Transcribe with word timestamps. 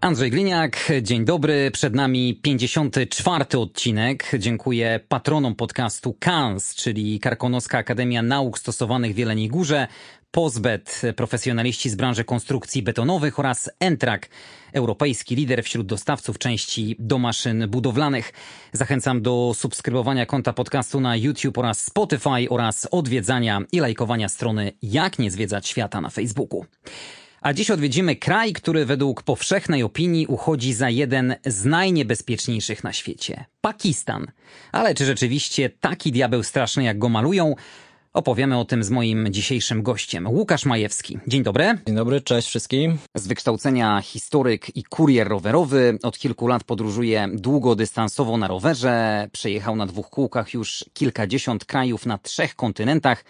Andrzej 0.00 0.30
Gliniak, 0.30 0.92
dzień 1.02 1.24
dobry. 1.24 1.70
Przed 1.70 1.94
nami 1.94 2.40
54. 2.42 3.44
odcinek. 3.58 4.30
Dziękuję 4.38 5.00
patronom 5.08 5.54
podcastu 5.54 6.16
KANS, 6.20 6.74
czyli 6.74 7.20
Karkonoska 7.20 7.78
Akademia 7.78 8.22
Nauk 8.22 8.58
Stosowanych 8.58 9.14
w 9.14 9.18
Jeleniej 9.18 9.48
Górze, 9.48 9.86
Pozbet, 10.30 11.02
profesjonaliści 11.16 11.90
z 11.90 11.94
branży 11.94 12.24
konstrukcji 12.24 12.82
betonowych 12.82 13.38
oraz 13.38 13.70
Entrak, 13.80 14.28
europejski 14.72 15.36
lider 15.36 15.64
wśród 15.64 15.86
dostawców 15.86 16.38
części 16.38 16.96
do 16.98 17.18
maszyn 17.18 17.68
budowlanych. 17.68 18.32
Zachęcam 18.72 19.22
do 19.22 19.52
subskrybowania 19.54 20.26
konta 20.26 20.52
podcastu 20.52 21.00
na 21.00 21.16
YouTube 21.16 21.58
oraz 21.58 21.84
Spotify 21.84 22.48
oraz 22.50 22.88
odwiedzania 22.90 23.60
i 23.72 23.80
lajkowania 23.80 24.28
strony 24.28 24.72
Jak 24.82 25.18
nie 25.18 25.30
zwiedzać 25.30 25.68
świata 25.68 26.00
na 26.00 26.10
Facebooku. 26.10 26.64
A 27.40 27.52
dziś 27.52 27.70
odwiedzimy 27.70 28.16
kraj, 28.16 28.52
który 28.52 28.86
według 28.86 29.22
powszechnej 29.22 29.82
opinii 29.82 30.26
uchodzi 30.26 30.72
za 30.72 30.90
jeden 30.90 31.34
z 31.46 31.64
najniebezpieczniejszych 31.64 32.84
na 32.84 32.92
świecie 32.92 33.44
Pakistan. 33.60 34.26
Ale 34.72 34.94
czy 34.94 35.04
rzeczywiście 35.04 35.70
taki 35.70 36.12
diabeł 36.12 36.42
straszny, 36.42 36.84
jak 36.84 36.98
go 36.98 37.08
malują? 37.08 37.54
Opowiemy 38.12 38.58
o 38.58 38.64
tym 38.64 38.84
z 38.84 38.90
moim 38.90 39.32
dzisiejszym 39.32 39.82
gościem, 39.82 40.28
Łukasz 40.28 40.64
Majewski. 40.64 41.18
Dzień 41.26 41.42
dobry. 41.42 41.78
Dzień 41.86 41.96
dobry, 41.96 42.20
cześć 42.20 42.48
wszystkim. 42.48 42.98
Z 43.14 43.26
wykształcenia 43.26 44.00
historyk 44.00 44.76
i 44.76 44.84
kurier 44.84 45.28
rowerowy. 45.28 45.98
Od 46.02 46.18
kilku 46.18 46.46
lat 46.46 46.64
podróżuje 46.64 47.28
długodystansowo 47.32 48.36
na 48.36 48.48
rowerze. 48.48 49.28
Przejechał 49.32 49.76
na 49.76 49.86
dwóch 49.86 50.10
kółkach 50.10 50.54
już 50.54 50.84
kilkadziesiąt 50.92 51.64
krajów 51.64 52.06
na 52.06 52.18
trzech 52.18 52.54
kontynentach. 52.54 53.24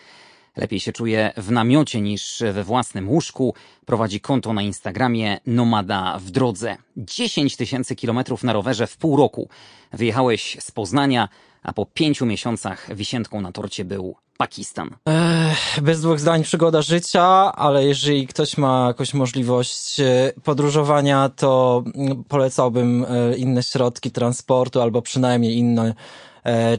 Lepiej 0.59 0.81
się 0.81 0.92
czuje 0.92 1.33
w 1.37 1.51
namiocie 1.51 2.01
niż 2.01 2.42
we 2.53 2.64
własnym 2.64 3.09
łóżku. 3.09 3.55
Prowadzi 3.87 4.20
konto 4.20 4.53
na 4.53 4.62
Instagramie 4.62 5.41
Nomada 5.47 6.19
w 6.19 6.31
drodze. 6.31 6.77
10 6.97 7.56
tysięcy 7.56 7.97
kilometrów 7.97 8.45
na 8.45 8.53
rowerze 8.53 8.86
w 8.86 8.97
pół 8.97 9.17
roku. 9.17 9.48
Wyjechałeś 9.92 10.56
z 10.61 10.70
Poznania, 10.70 11.29
a 11.62 11.73
po 11.73 11.86
pięciu 11.86 12.27
miesiącach 12.27 12.95
wisienką 12.95 13.41
na 13.41 13.53
torcie 13.53 13.84
był 13.84 14.17
Pakistan. 14.36 14.91
Ech, 15.06 15.83
bez 15.83 16.01
dwóch 16.01 16.20
zdań 16.20 16.42
przygoda 16.42 16.83
życia, 16.83 17.23
ale 17.55 17.84
jeżeli 17.84 18.27
ktoś 18.27 18.59
ma 18.59 18.86
jakąś 18.86 19.14
możliwość 19.14 20.01
e, 20.01 20.33
podróżowania, 20.45 21.29
to 21.36 21.83
mm, 21.95 22.25
polecałbym 22.25 23.06
e, 23.09 23.36
inne 23.36 23.62
środki 23.62 24.11
transportu 24.11 24.81
albo 24.81 25.03
przynajmniej 25.03 25.56
inny 25.56 25.83
e, 25.83 25.95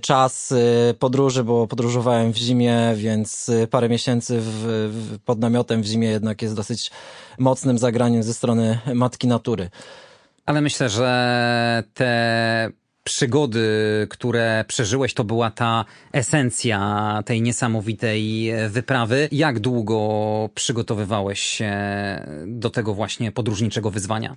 czas 0.01 0.53
podróży, 0.99 1.43
bo 1.43 1.67
podróżowałem 1.67 2.33
w 2.33 2.37
zimie, 2.37 2.93
więc 2.95 3.51
parę 3.69 3.89
miesięcy 3.89 4.39
w, 4.39 4.45
w, 4.91 5.19
pod 5.25 5.39
namiotem 5.39 5.81
w 5.81 5.85
zimie 5.85 6.07
jednak 6.07 6.41
jest 6.41 6.55
dosyć 6.55 6.91
mocnym 7.37 7.77
zagraniem 7.77 8.23
ze 8.23 8.33
strony 8.33 8.79
matki 8.93 9.27
natury. 9.27 9.69
Ale 10.45 10.61
myślę, 10.61 10.89
że 10.89 11.83
te 11.93 12.71
przygody, 13.03 13.67
które 14.09 14.65
przeżyłeś, 14.67 15.13
to 15.13 15.23
była 15.23 15.51
ta 15.51 15.85
esencja 16.11 17.23
tej 17.25 17.41
niesamowitej 17.41 18.51
wyprawy. 18.69 19.29
Jak 19.31 19.59
długo 19.59 20.49
przygotowywałeś 20.55 21.39
się 21.39 21.73
do 22.47 22.69
tego 22.69 22.93
właśnie 22.93 23.31
podróżniczego 23.31 23.91
wyzwania? 23.91 24.35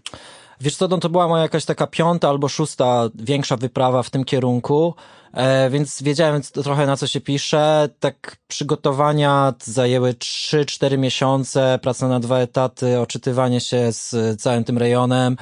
Wiesz 0.63 0.77
co, 0.77 0.89
no 0.89 0.99
to 0.99 1.09
była 1.09 1.29
moja 1.29 1.42
jakaś 1.42 1.64
taka 1.64 1.86
piąta 1.86 2.29
albo 2.29 2.48
szósta 2.48 3.09
większa 3.14 3.57
wyprawa 3.57 4.03
w 4.03 4.11
tym 4.11 4.25
kierunku, 4.25 4.95
e, 5.33 5.70
więc 5.70 6.03
wiedziałem 6.03 6.42
trochę 6.42 6.86
na 6.86 6.97
co 6.97 7.07
się 7.07 7.20
pisze. 7.20 7.89
Tak 8.01 8.36
przygotowania 8.48 9.55
zajęły 9.64 10.14
3-4 10.14 10.98
miesiące, 10.98 11.79
praca 11.83 12.09
na 12.09 12.20
dwa 12.20 12.39
etaty, 12.39 13.01
oczytywanie 13.01 13.61
się 13.61 13.92
z 13.92 14.41
całym 14.41 14.64
tym 14.64 14.79
rejonem, 14.79 15.36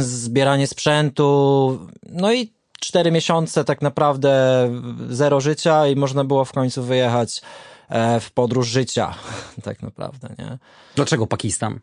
zbieranie 0.00 0.66
sprzętu, 0.66 1.78
no 2.08 2.32
i 2.32 2.52
cztery 2.80 3.10
miesiące 3.10 3.64
tak 3.64 3.82
naprawdę 3.82 4.68
zero 5.08 5.40
życia 5.40 5.86
i 5.86 5.96
można 5.96 6.24
było 6.24 6.44
w 6.44 6.52
końcu 6.52 6.82
wyjechać 6.82 7.42
e, 7.88 8.20
w 8.20 8.30
podróż 8.30 8.68
życia, 8.68 9.14
tak 9.64 9.82
naprawdę, 9.82 10.28
nie? 10.38 10.58
Dlaczego 10.94 11.26
Pakistan? 11.26 11.80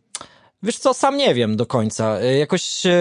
Wiesz 0.63 0.77
co, 0.77 0.93
sam 0.93 1.17
nie 1.17 1.33
wiem 1.33 1.55
do 1.55 1.65
końca. 1.65 2.19
E, 2.19 2.37
jakoś 2.37 2.85
e, 2.85 2.91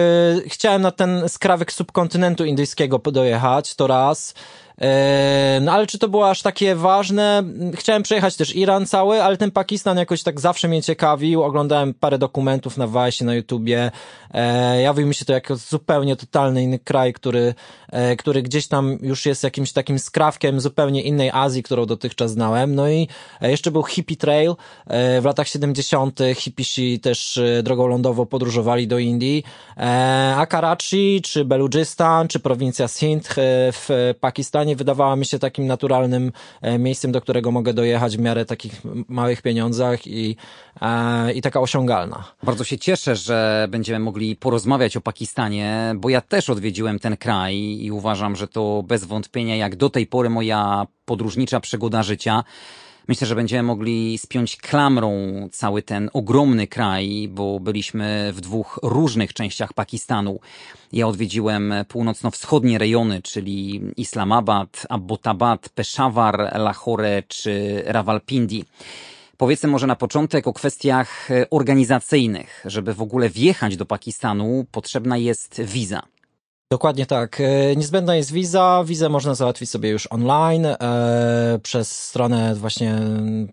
chciałem 0.47 0.81
na 0.81 0.91
ten 0.91 1.29
skrawek 1.29 1.71
subkontynentu 1.71 2.45
indyjskiego 2.45 2.99
dojechać, 2.99 3.75
to 3.75 3.87
raz. 3.87 4.33
No 5.61 5.71
ale 5.71 5.87
czy 5.87 5.99
to 5.99 6.07
było 6.07 6.29
aż 6.29 6.41
takie 6.41 6.75
ważne? 6.75 7.43
Chciałem 7.75 8.03
przejechać 8.03 8.35
też 8.35 8.55
Iran 8.55 8.85
cały, 8.85 9.23
ale 9.23 9.37
ten 9.37 9.51
Pakistan 9.51 9.97
jakoś 9.97 10.23
tak 10.23 10.39
zawsze 10.39 10.67
mnie 10.67 10.81
ciekawił. 10.81 11.43
Oglądałem 11.43 11.93
parę 11.93 12.17
dokumentów 12.17 12.77
na 12.77 12.87
Vice, 12.87 13.25
na 13.25 13.35
YouTubie. 13.35 13.91
E, 14.33 14.81
jawił 14.81 15.07
mi 15.07 15.15
się 15.15 15.25
to 15.25 15.33
jako 15.33 15.55
zupełnie 15.55 16.15
totalny 16.15 16.63
inny 16.63 16.79
kraj, 16.79 17.13
który, 17.13 17.53
e, 17.91 18.15
który 18.15 18.41
gdzieś 18.41 18.67
tam 18.67 18.97
już 19.01 19.25
jest 19.25 19.43
jakimś 19.43 19.71
takim 19.71 19.99
skrawkiem 19.99 20.59
zupełnie 20.59 21.01
innej 21.01 21.29
Azji, 21.33 21.63
którą 21.63 21.85
dotychczas 21.85 22.31
znałem. 22.31 22.75
No 22.75 22.89
i 22.89 23.07
e, 23.41 23.51
jeszcze 23.51 23.71
był 23.71 23.83
Hippie 23.83 24.15
Trail. 24.15 24.55
E, 24.87 25.21
w 25.21 25.25
latach 25.25 25.47
70. 25.47 26.19
hippisi 26.35 26.99
też 26.99 27.37
e, 27.37 27.63
drogą 27.63 27.87
lądową 27.87 28.25
podróżowali 28.25 28.87
do 28.87 28.99
Indii. 28.99 29.43
A 30.35 30.45
Karachi, 30.49 31.21
czy 31.21 31.45
Beludżystan, 31.45 32.27
czy 32.27 32.39
prowincja 32.39 32.87
Sindh 32.87 33.35
w 33.73 34.13
Pakistanie 34.19 34.68
wydawała 34.75 35.15
mi 35.15 35.25
się 35.25 35.39
takim 35.39 35.67
naturalnym 35.67 36.31
e, 36.61 36.79
miejscem, 36.79 37.11
do 37.11 37.21
którego 37.21 37.51
mogę 37.51 37.73
dojechać 37.73 38.17
w 38.17 38.19
miarę 38.19 38.45
takich 38.45 38.81
małych 39.07 39.41
pieniądzach 39.41 40.07
i, 40.07 40.35
e, 40.81 41.33
i 41.33 41.41
taka 41.41 41.59
osiągalna. 41.59 42.23
Bardzo 42.43 42.63
się 42.63 42.77
cieszę, 42.77 43.15
że 43.15 43.67
będziemy 43.69 43.99
mogli 43.99 44.35
porozmawiać 44.35 44.97
o 44.97 45.01
Pakistanie, 45.01 45.95
bo 45.95 46.09
ja 46.09 46.21
też 46.21 46.49
odwiedziłem 46.49 46.99
ten 46.99 47.17
kraj 47.17 47.55
i 47.57 47.91
uważam, 47.91 48.35
że 48.35 48.47
to 48.47 48.83
bez 48.87 49.05
wątpienia 49.05 49.55
jak 49.55 49.75
do 49.75 49.89
tej 49.89 50.07
pory 50.07 50.29
moja 50.29 50.87
podróżnicza 51.05 51.59
przygoda 51.59 52.03
życia. 52.03 52.43
Myślę, 53.09 53.27
że 53.27 53.35
będziemy 53.35 53.63
mogli 53.63 54.17
spiąć 54.17 54.57
klamrą 54.57 55.11
cały 55.51 55.81
ten 55.81 56.09
ogromny 56.13 56.67
kraj, 56.67 57.29
bo 57.31 57.59
byliśmy 57.59 58.31
w 58.33 58.41
dwóch 58.41 58.79
różnych 58.83 59.33
częściach 59.33 59.73
Pakistanu. 59.73 60.39
Ja 60.93 61.07
odwiedziłem 61.07 61.73
północno-wschodnie 61.87 62.77
rejony, 62.77 63.21
czyli 63.21 63.81
Islamabad, 63.97 64.85
Abbottabad, 64.89 65.69
Peshawar, 65.69 66.59
Lahore 66.59 67.23
czy 67.27 67.83
Rawalpindi. 67.85 68.65
Powiedzmy 69.37 69.69
może 69.69 69.87
na 69.87 69.95
początek 69.95 70.47
o 70.47 70.53
kwestiach 70.53 71.29
organizacyjnych. 71.49 72.63
Żeby 72.65 72.93
w 72.93 73.01
ogóle 73.01 73.29
wjechać 73.29 73.77
do 73.77 73.85
Pakistanu, 73.85 74.65
potrzebna 74.71 75.17
jest 75.17 75.61
wiza. 75.61 76.01
Dokładnie 76.71 77.05
tak. 77.05 77.41
E, 77.41 77.75
niezbędna 77.75 78.15
jest 78.15 78.31
wiza. 78.31 78.83
Wizę 78.85 79.09
można 79.09 79.35
załatwić 79.35 79.69
sobie 79.69 79.89
już 79.89 80.07
online 80.11 80.65
e, 80.65 81.59
przez 81.63 82.03
stronę 82.03 82.55
właśnie 82.55 82.99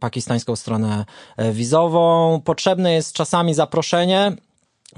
pakistańską 0.00 0.56
stronę 0.56 1.04
e, 1.36 1.52
wizową. 1.52 2.40
Potrzebne 2.44 2.92
jest 2.92 3.12
czasami 3.12 3.54
zaproszenie. 3.54 4.32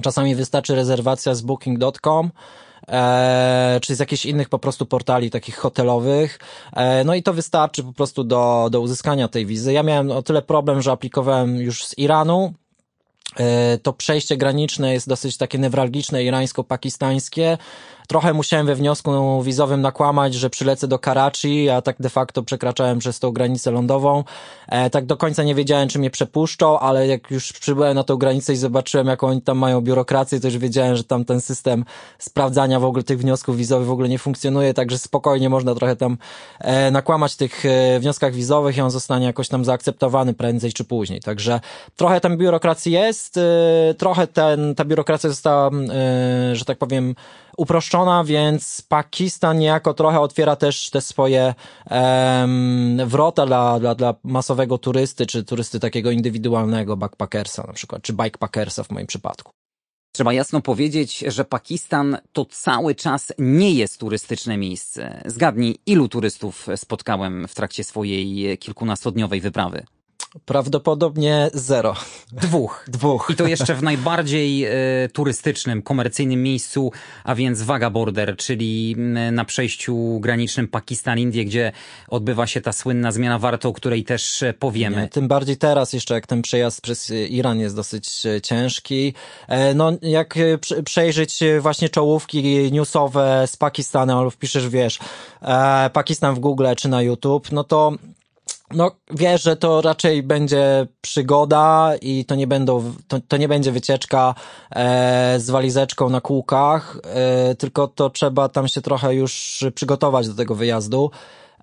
Czasami 0.03 0.35
wystarczy 0.35 0.75
rezerwacja 0.75 1.35
z 1.35 1.43
booking.com. 1.43 2.31
E, 2.89 3.79
czy 3.83 3.95
z 3.95 3.99
jakichś 3.99 4.27
innych 4.27 4.49
po 4.49 4.59
prostu 4.59 4.87
portali 4.87 5.31
takich 5.31 5.57
hotelowych. 5.57 6.39
E, 6.73 7.05
no 7.05 7.15
i 7.15 7.23
to 7.23 7.33
wystarczy 7.33 7.85
po 7.85 7.93
prostu 7.93 8.25
do, 8.25 8.69
do 8.71 8.81
uzyskania 8.81 9.29
tej 9.29 9.47
wizy. 9.47 9.73
Ja 9.73 9.83
miałem 9.83 10.11
o 10.11 10.23
tyle 10.23 10.43
problem, 10.43 10.83
że 10.83 10.93
aplikowałem 10.93 11.57
już 11.57 11.85
z 11.85 11.99
Iranu, 11.99 12.53
to 13.83 13.93
przejście 13.93 14.37
graniczne 14.37 14.93
jest 14.93 15.09
dosyć 15.09 15.37
takie 15.37 15.59
newralgiczne, 15.59 16.25
irańsko-pakistańskie. 16.25 17.59
Trochę 18.09 18.35
musiałem 18.35 18.67
we 18.67 18.75
wniosku 18.75 19.43
wizowym 19.43 19.81
nakłamać, 19.81 20.35
że 20.35 20.51
przylecę 20.51 20.89
do 20.89 20.99
Karachi, 20.99 21.71
a 21.71 21.83
tak 21.83 21.97
de 22.01 22.09
facto 22.09 22.43
przekraczałem 22.43 22.99
przez 22.99 23.21
tą 23.21 23.31
granicę 23.31 23.71
lądową. 23.71 24.25
E, 24.69 24.91
tak 24.91 25.07
do 25.07 25.17
końca 25.17 25.43
nie 25.43 25.55
wiedziałem, 25.55 25.89
czy 25.89 25.99
mnie 25.99 26.11
przepuszczą, 26.11 26.79
ale 26.79 27.07
jak 27.07 27.31
już 27.31 27.53
przybyłem 27.53 27.95
na 27.95 28.05
tą 28.05 28.17
granicę 28.17 28.53
i 28.53 28.57
zobaczyłem, 28.57 29.07
jaką 29.07 29.27
oni 29.27 29.43
tam 29.43 29.59
mają 29.59 29.81
biurokrację, 29.81 30.41
to 30.41 30.47
już 30.47 30.59
wiedziałem, 30.59 30.97
że 30.97 31.05
tam 31.05 31.25
ten 31.25 31.41
system 31.41 31.85
sprawdzania 32.19 32.81
w 32.81 32.85
ogóle 32.85 33.03
tych 33.05 33.19
wniosków 33.19 33.57
wizowych 33.57 33.89
w 33.89 33.91
ogóle 33.91 34.09
nie 34.09 34.19
funkcjonuje, 34.19 34.75
także 34.75 34.99
spokojnie 34.99 35.49
można 35.49 35.75
trochę 35.75 35.97
tam 35.97 36.19
e, 36.61 36.91
nakłamać 36.91 37.37
tych 37.37 37.65
e, 37.67 38.01
wnioskach 38.01 38.35
wizowych 38.35 38.77
i 38.77 38.81
on 38.81 38.91
zostanie 38.91 39.27
jakoś 39.27 39.49
tam 39.49 39.65
zaakceptowany 39.65 40.35
prędzej 40.35 40.73
czy 40.73 40.85
później. 40.85 41.21
Także 41.21 41.61
trochę 41.97 42.21
tam 42.21 42.37
biurokracji 42.37 42.93
jest, 42.93 43.37
e, 43.37 43.95
trochę 43.99 44.27
ten, 44.27 44.75
ta 44.75 44.85
biurokracja 44.85 45.31
została, 45.31 45.71
e, 45.71 46.57
że 46.57 46.65
tak 46.65 46.79
powiem, 46.79 47.15
uproszczona, 47.59 48.25
więc 48.25 48.83
Pakistan 48.89 49.59
niejako 49.59 49.95
trochę 49.95 50.21
otwiera 50.21 50.57
też 50.57 50.91
te 50.91 51.01
swoje 51.01 51.55
em, 51.87 53.01
wrota 53.07 53.47
dla, 53.47 53.81
dla, 53.81 53.95
dla 53.95 54.15
masowego 54.25 54.79
turysty, 54.79 55.27
czy 55.27 55.45
turysty 55.45 55.81
takiego 55.81 56.11
indywidualnego 56.11 56.97
backpackersa 56.97 57.65
na 57.67 57.73
przykład, 57.73 58.03
czy 58.03 58.13
bikepackersa 58.13 58.85
w 58.85 58.91
moim 58.91 59.07
przypadku. 59.07 59.53
Trzeba 60.13 60.33
jasno 60.33 60.61
powiedzieć, 60.61 61.19
że 61.19 61.45
Pakistan 61.45 62.19
to 62.33 62.45
cały 62.45 62.95
czas 62.95 63.33
nie 63.39 63.73
jest 63.73 63.99
turystyczne 63.99 64.57
miejsce. 64.57 65.23
Zgadnij, 65.27 65.79
ilu 65.87 66.09
turystów 66.09 66.67
spotkałem 66.77 67.49
w 67.49 67.55
trakcie 67.55 67.85
swojej 67.85 68.59
kilkunastodniowej 68.59 69.41
wyprawy? 69.41 69.85
Prawdopodobnie 70.45 71.51
zero. 71.55 71.95
Dwóch. 72.33 72.85
Dwóch. 72.89 73.29
I 73.31 73.35
to 73.37 73.47
jeszcze 73.47 73.75
w 73.75 73.83
najbardziej 73.83 74.65
e, 74.65 74.71
turystycznym, 75.13 75.83
komercyjnym 75.83 76.43
miejscu, 76.43 76.93
a 77.25 77.35
więc 77.35 77.63
Vaga 77.63 77.91
Border, 77.91 78.37
czyli 78.37 78.97
na 79.33 79.45
przejściu 79.45 80.21
granicznym 80.21 80.69
Pakistan-Indie, 80.69 81.45
gdzie 81.45 81.73
odbywa 82.09 82.47
się 82.47 82.61
ta 82.61 82.73
słynna 82.73 83.13
zmiana 83.13 83.39
warto, 83.39 83.69
o 83.69 83.73
której 83.73 84.05
też 84.05 84.43
e, 84.43 84.53
powiemy. 84.55 85.03
Nie, 85.03 85.09
tym 85.09 85.29
bardziej 85.29 85.57
teraz 85.57 85.93
jeszcze, 85.93 86.15
jak 86.15 86.27
ten 86.27 86.43
przejazd 86.43 86.81
przez 86.81 87.11
Iran 87.29 87.61
jest 87.61 87.77
dosyć 87.77 88.27
e, 88.27 88.41
ciężki. 88.41 89.15
E, 89.49 89.75
No, 89.75 89.93
jak 90.03 90.37
e, 90.37 90.59
prze- 90.59 90.83
przejrzeć 90.83 91.43
e, 91.43 91.61
właśnie 91.61 91.89
czołówki 91.89 92.73
newsowe 92.73 93.45
z 93.47 93.57
Pakistanu, 93.57 94.19
albo 94.19 94.31
wpiszesz, 94.31 94.69
wiesz, 94.69 94.99
e, 95.43 95.91
Pakistan 95.93 96.35
w 96.35 96.39
Google 96.39 96.67
czy 96.77 96.89
na 96.89 97.03
YouTube, 97.03 97.53
no 97.53 97.65
to 97.65 97.93
no, 98.75 98.91
wiesz, 99.11 99.43
że 99.43 99.57
to 99.57 99.81
raczej 99.81 100.23
będzie 100.23 100.87
przygoda 101.01 101.93
i 102.03 102.25
to 102.25 102.35
nie 102.35 102.47
będą, 102.47 102.95
to, 103.09 103.21
to 103.29 103.37
nie 103.37 103.49
będzie 103.49 103.73
wycieczka 103.73 104.35
e, 104.71 105.35
z 105.41 105.51
walizeczką 105.51 106.11
na 106.11 106.21
kółkach, 106.21 106.97
e, 107.05 107.55
tylko 107.55 107.89
to 107.89 108.11
trzeba 108.11 108.49
tam 108.49 108.69
się 108.69 108.81
trochę 108.81 109.15
już 109.15 109.65
przygotować 109.75 110.29
do 110.29 110.35
tego 110.35 110.55
wyjazdu. 110.55 111.11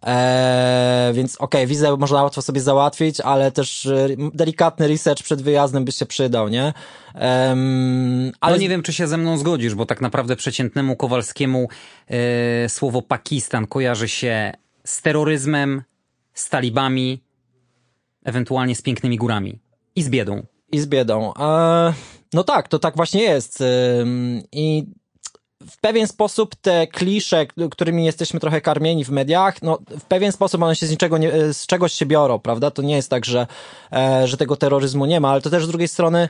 E, 0.06 1.12
więc 1.14 1.36
okej, 1.36 1.46
okay, 1.46 1.68
wizę 1.68 1.98
można 1.98 2.24
łatwo 2.24 2.42
sobie 2.42 2.62
załatwić, 2.62 3.22
ale 3.22 3.52
też 3.52 3.86
e, 3.86 4.08
delikatny 4.34 4.88
research 4.88 5.24
przed 5.24 5.42
wyjazdem 5.42 5.86
by 5.86 5.92
się 5.92 6.06
przydał, 6.06 6.50
nie? 6.50 6.74
Em, 7.14 8.32
Ale 8.42 8.54
ale 8.56 8.60
nie 8.60 8.70
wiem, 8.70 8.84
czy 8.84 8.94
się 8.94 9.08
ze 9.08 9.18
mną 9.18 9.38
zgodzisz, 9.38 9.76
bo 9.76 9.86
tak 9.86 10.02
naprawdę 10.02 10.36
przeciętnemu 10.36 10.96
Kowalskiemu 10.96 11.68
e, 12.08 12.70
słowo 12.70 13.02
Pakistan 13.02 13.68
kojarzy 13.68 14.10
się 14.10 14.54
z 14.84 15.02
terroryzmem, 15.02 15.84
z 16.36 16.50
talibami, 16.50 17.20
ewentualnie 18.24 18.76
z 18.76 18.82
pięknymi 18.82 19.18
górami 19.18 19.60
i 19.96 20.04
z 20.04 20.10
biedą. 20.10 20.44
i 20.72 20.80
z 20.80 20.86
biedą. 20.88 21.34
E, 21.34 21.94
no 22.34 22.44
tak, 22.44 22.68
to 22.68 22.80
tak 22.80 22.96
właśnie 22.96 23.22
jest. 23.22 23.64
I 24.52 24.86
w 25.70 25.78
pewien 25.78 26.08
sposób 26.08 26.56
te 26.56 26.88
klisze, 26.88 27.46
którymi 27.72 28.06
jesteśmy 28.06 28.40
trochę 28.40 28.62
karmieni 28.62 29.06
w 29.06 29.10
mediach, 29.10 29.62
no 29.62 29.80
w 30.00 30.04
pewien 30.04 30.32
sposób 30.32 30.64
one 30.64 30.76
się 30.76 30.88
z 30.88 30.92
niczego 30.92 31.18
nie, 31.18 31.32
z 31.54 31.68
czegoś 31.68 31.94
się 31.94 32.06
biorą, 32.06 32.40
prawda? 32.40 32.72
To 32.72 32.82
nie 32.82 32.96
jest 32.96 33.10
tak, 33.10 33.26
że, 33.26 33.48
e, 33.92 34.28
że 34.28 34.38
tego 34.38 34.56
terroryzmu 34.56 35.06
nie 35.06 35.20
ma, 35.20 35.32
ale 35.32 35.42
to 35.42 35.50
też 35.50 35.66
z 35.66 35.68
drugiej 35.68 35.88
strony 35.88 36.30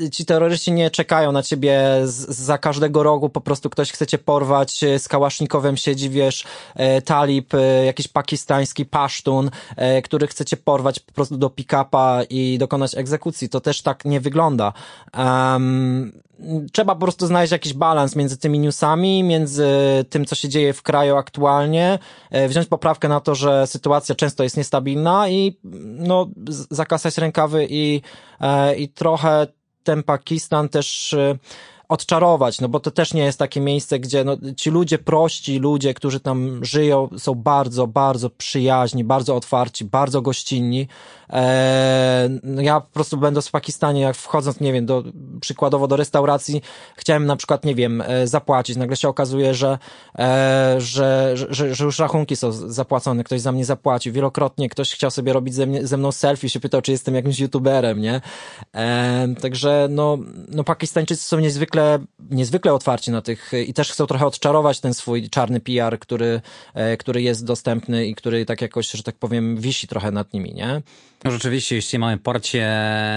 e, 0.00 0.10
ci 0.10 0.24
terroryści 0.24 0.72
nie 0.72 0.90
czekają 0.90 1.32
na 1.32 1.42
ciebie 1.42 2.00
z, 2.04 2.36
za 2.36 2.58
każdego 2.58 3.02
rogu, 3.02 3.28
po 3.28 3.40
prostu 3.40 3.70
ktoś 3.70 3.92
chce 3.92 4.06
cię 4.06 4.18
porwać, 4.18 4.84
e, 4.84 4.98
z 4.98 5.08
kałasznikowem 5.08 5.76
siedzi, 5.76 6.10
wiesz, 6.10 6.44
e, 6.74 7.02
talib, 7.02 7.54
e, 7.54 7.84
jakiś 7.84 8.08
pakistański 8.08 8.86
pasztun, 8.86 9.50
e, 9.76 10.02
który 10.02 10.26
chce 10.26 10.44
cię 10.44 10.56
porwać 10.56 11.00
po 11.00 11.12
prostu 11.12 11.36
do 11.36 11.50
pick-upa 11.50 12.22
i 12.30 12.58
dokonać 12.58 12.94
egzekucji. 12.94 13.48
To 13.48 13.60
też 13.60 13.82
tak 13.82 14.04
nie 14.04 14.20
wygląda. 14.20 14.72
Um, 15.18 16.24
trzeba 16.72 16.94
po 16.94 17.00
prostu 17.00 17.26
znaleźć 17.26 17.52
jakiś 17.52 17.74
balans 17.74 18.16
między 18.16 18.36
tymi 18.38 18.58
newsami, 18.58 19.22
między 19.22 19.66
tym, 20.10 20.24
co 20.24 20.34
się 20.34 20.48
dzieje 20.48 20.72
w 20.72 20.82
kraju 20.82 21.16
aktualnie, 21.16 21.98
e, 22.30 22.48
wziąć 22.48 22.66
poprawkę 22.68 23.08
na 23.08 23.20
to, 23.20 23.34
że 23.34 23.66
sytuacja 23.66 24.14
często 24.14 24.42
jest 24.42 24.56
niestabilna 24.56 25.28
i 25.28 25.56
no, 25.98 26.28
z- 26.48 26.66
zakasać 26.70 27.18
rękawy 27.18 27.66
i, 27.70 28.02
e, 28.40 28.76
i 28.76 28.88
trochę 28.88 29.46
ten 29.84 30.02
Pakistan 30.02 30.68
też 30.68 31.12
e, 31.12 31.38
odczarować, 31.88 32.60
no 32.60 32.68
bo 32.68 32.80
to 32.80 32.90
też 32.90 33.14
nie 33.14 33.24
jest 33.24 33.38
takie 33.38 33.60
miejsce, 33.60 33.98
gdzie 33.98 34.24
no, 34.24 34.36
ci 34.56 34.70
ludzie 34.70 34.98
prości, 34.98 35.58
ludzie, 35.58 35.94
którzy 35.94 36.20
tam 36.20 36.64
żyją, 36.64 37.08
są 37.18 37.34
bardzo, 37.34 37.86
bardzo 37.86 38.30
przyjaźni, 38.30 39.04
bardzo 39.04 39.36
otwarci, 39.36 39.84
bardzo 39.84 40.22
gościnni. 40.22 40.88
Eee, 41.30 42.40
no 42.42 42.62
ja 42.62 42.80
po 42.80 42.90
prostu 42.92 43.16
będąc 43.16 43.48
w 43.48 43.50
Pakistanie, 43.50 44.00
jak 44.00 44.16
wchodząc, 44.16 44.60
nie 44.60 44.72
wiem, 44.72 44.86
do, 44.86 45.02
przykładowo 45.40 45.88
do 45.88 45.96
restauracji, 45.96 46.62
chciałem 46.96 47.26
na 47.26 47.36
przykład, 47.36 47.64
nie 47.64 47.74
wiem, 47.74 48.00
e, 48.06 48.26
zapłacić. 48.26 48.76
Nagle 48.76 48.96
się 48.96 49.08
okazuje, 49.08 49.54
że, 49.54 49.78
e, 50.18 50.76
że, 50.78 51.32
że, 51.50 51.74
że 51.74 51.84
już 51.84 51.98
rachunki 51.98 52.36
są 52.36 52.52
zapłacone, 52.52 53.24
ktoś 53.24 53.40
za 53.40 53.52
mnie 53.52 53.64
zapłacił. 53.64 54.12
Wielokrotnie 54.12 54.68
ktoś 54.68 54.92
chciał 54.92 55.10
sobie 55.10 55.32
robić 55.32 55.54
ze, 55.54 55.66
mnie, 55.66 55.86
ze 55.86 55.96
mną 55.96 56.12
selfie, 56.12 56.48
się 56.48 56.60
pytał, 56.60 56.82
czy 56.82 56.92
jestem 56.92 57.14
jakimś 57.14 57.40
youtuberem, 57.40 58.00
nie? 58.00 58.20
E, 58.74 59.28
także 59.40 59.86
no, 59.90 60.18
no 60.48 60.64
Pakistańczycy 60.64 61.22
są 61.26 61.38
niezwykle, 61.38 61.83
niezwykle 62.30 62.72
otwarci 62.72 63.10
na 63.10 63.22
tych 63.22 63.52
i 63.66 63.74
też 63.74 63.92
chcą 63.92 64.06
trochę 64.06 64.26
odczarować 64.26 64.80
ten 64.80 64.94
swój 64.94 65.30
czarny 65.30 65.60
PR, 65.60 65.98
który, 65.98 66.40
e, 66.74 66.96
który 66.96 67.22
jest 67.22 67.44
dostępny 67.44 68.06
i 68.06 68.14
który 68.14 68.46
tak 68.46 68.62
jakoś, 68.62 68.90
że 68.90 69.02
tak 69.02 69.16
powiem, 69.16 69.56
wisi 69.56 69.88
trochę 69.88 70.10
nad 70.10 70.32
nimi, 70.32 70.54
nie? 70.54 70.82
No 71.24 71.30
rzeczywiście, 71.30 71.76
jeśli 71.76 71.98
mamy 71.98 72.18
parcie 72.18 72.68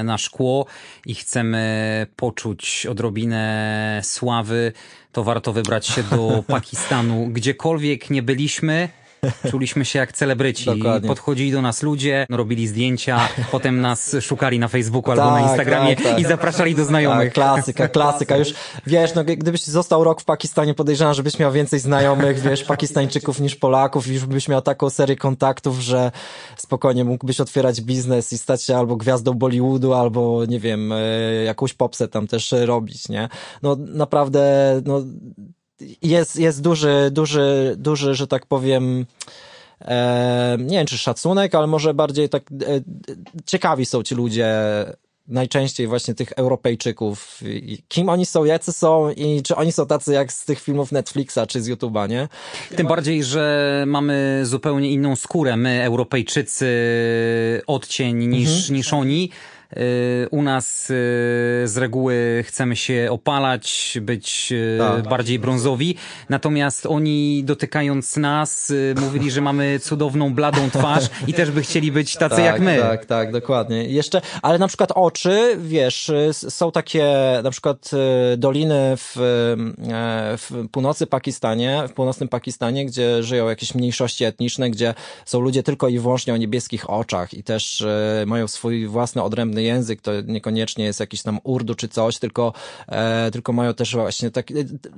na 0.03 0.17
szkło 0.17 0.65
i 1.05 1.15
chcemy 1.15 2.07
poczuć 2.15 2.85
odrobinę 2.85 4.01
sławy, 4.03 4.73
to 5.11 5.23
warto 5.23 5.53
wybrać 5.53 5.87
się 5.87 6.03
do 6.03 6.43
Pakistanu. 6.47 7.27
Gdziekolwiek 7.27 8.09
nie 8.09 8.21
byliśmy, 8.21 8.89
czuliśmy 9.51 9.85
się 9.85 9.99
jak 9.99 10.11
celebryci. 10.11 10.65
Dokładnie. 10.65 11.09
Podchodzili 11.09 11.51
do 11.51 11.61
nas 11.61 11.83
ludzie, 11.83 12.25
robili 12.29 12.67
zdjęcia, 12.67 13.29
potem 13.51 13.81
nas 13.81 14.15
szukali 14.21 14.59
na 14.59 14.67
Facebooku 14.67 15.11
albo 15.11 15.23
Tak, 15.23 15.33
na 15.33 15.49
Instagramie 15.49 15.95
tak, 15.95 16.05
tak. 16.05 16.19
i 16.19 16.25
zapraszali 16.25 16.75
do 16.75 16.85
znajomych. 16.85 17.33
Tak, 17.33 17.33
klasyka, 17.33 17.87
klasyka. 17.87 18.37
Już 18.37 18.53
wiesz, 18.87 19.15
no, 19.15 19.23
gdybyś 19.23 19.63
został 19.63 20.03
rok 20.03 20.21
w 20.21 20.25
Pakistanie, 20.25 20.73
podejrzewam, 20.73 21.13
żebyś 21.13 21.39
miał 21.39 21.51
więcej 21.51 21.79
znajomych, 21.79 22.39
wiesz, 22.39 22.63
Pakistańczyków 22.63 23.39
niż 23.39 23.55
Polaków 23.55 24.07
już 24.07 24.25
byś 24.25 24.47
miał 24.47 24.61
taką 24.61 24.89
serię 24.89 25.15
kontaktów, 25.15 25.79
że 25.79 26.11
spokojnie 26.57 27.03
mógłbyś 27.03 27.41
otwierać 27.41 27.81
biznes 27.81 28.33
i 28.33 28.37
stać 28.37 28.63
się 28.63 28.77
albo 28.77 28.95
gwiazdą 28.95 29.33
Bollywoodu, 29.33 29.93
albo 29.93 30.45
nie 30.45 30.59
wiem, 30.59 30.91
e, 30.91 30.97
jakąś 31.43 31.73
popsę 31.73 32.07
tam 32.07 32.27
też 32.27 32.55
robić, 32.65 33.09
nie? 33.09 33.29
No 33.63 33.75
naprawdę, 33.79 34.41
no 34.85 35.03
jest, 36.01 36.35
jest 36.35 36.61
duży, 36.61 37.09
duży, 37.11 37.75
duży, 37.77 38.15
że 38.15 38.27
tak 38.27 38.45
powiem, 38.45 39.05
e, 39.81 40.57
nie 40.59 40.77
wiem 40.77 40.87
czy 40.87 40.97
szacunek, 40.97 41.55
ale 41.55 41.67
może 41.67 41.93
bardziej 41.93 42.29
tak 42.29 42.43
e, 42.51 42.81
ciekawi 43.45 43.85
są 43.85 44.03
ci 44.03 44.15
ludzie 44.15 44.55
najczęściej 45.27 45.87
właśnie 45.87 46.13
tych 46.13 46.31
Europejczyków. 46.31 47.41
Kim 47.87 48.09
oni 48.09 48.25
są, 48.25 48.45
jacy 48.45 48.73
są 48.73 49.11
i 49.11 49.43
czy 49.43 49.55
oni 49.55 49.71
są 49.71 49.87
tacy 49.87 50.13
jak 50.13 50.33
z 50.33 50.45
tych 50.45 50.61
filmów 50.61 50.91
Netflixa 50.91 51.39
czy 51.47 51.61
z 51.61 51.69
YouTube'a, 51.69 52.09
nie? 52.09 52.27
Tym 52.75 52.87
bardziej, 52.87 53.23
że 53.23 53.83
mamy 53.87 54.41
zupełnie 54.43 54.91
inną 54.91 55.15
skórę. 55.15 55.57
My, 55.57 55.83
Europejczycy, 55.83 56.67
odcień 57.67 58.25
niż, 58.27 58.69
niż 58.69 58.93
oni. 58.93 59.31
Y, 59.73 60.27
U 60.31 60.41
nas 60.41 60.89
y, 60.89 60.93
z 61.65 61.77
reguły 61.77 62.43
chcemy 62.47 62.75
się 62.75 63.07
opalać, 63.11 63.97
być 64.01 64.49
y, 64.51 64.77
Tak. 64.79 65.09
bardziej 65.09 65.39
brązowi, 65.39 65.95
natomiast 66.29 66.85
oni 66.85 67.43
dotykając 67.43 68.17
nas 68.17 68.73
mówili, 69.01 69.31
że 69.31 69.41
mamy 69.41 69.79
cudowną, 69.79 70.33
bladą 70.33 70.69
twarz 70.69 71.09
i 71.27 71.33
też 71.33 71.51
by 71.51 71.61
chcieli 71.61 71.91
być 71.91 72.15
tacy 72.15 72.41
jak 72.41 72.59
my. 72.59 72.77
Tak, 72.79 73.05
tak, 73.05 73.31
dokładnie. 73.31 73.83
Jeszcze, 73.83 74.21
ale 74.41 74.59
na 74.59 74.67
przykład 74.67 74.91
oczy, 74.95 75.57
wiesz, 75.61 76.11
są 76.31 76.71
takie 76.71 77.13
na 77.43 77.51
przykład 77.51 77.91
doliny 78.37 78.93
w, 78.97 79.11
w 80.37 80.67
północy 80.71 81.07
Pakistanie, 81.07 81.83
w 81.87 81.93
północnym 81.93 82.29
Pakistanie, 82.29 82.85
gdzie 82.85 83.23
żyją 83.23 83.49
jakieś 83.49 83.75
mniejszości 83.75 84.25
etniczne, 84.25 84.69
gdzie 84.69 84.93
są 85.25 85.39
ludzie 85.39 85.63
tylko 85.63 85.87
i 85.87 85.99
wyłącznie 85.99 86.33
o 86.33 86.37
niebieskich 86.37 86.89
oczach 86.89 87.33
i 87.33 87.43
też 87.43 87.85
mają 88.25 88.47
swój 88.47 88.87
własny 88.87 89.23
odrębny 89.23 89.56
język, 89.63 90.01
to 90.01 90.11
niekoniecznie 90.21 90.85
jest 90.85 90.99
jakiś 90.99 91.21
tam 91.21 91.39
urdu 91.43 91.75
czy 91.75 91.87
coś, 91.87 92.19
tylko, 92.19 92.53
e, 92.87 93.31
tylko 93.31 93.53
mają 93.53 93.73
też 93.73 93.95
właśnie 93.95 94.31
tak, 94.31 94.47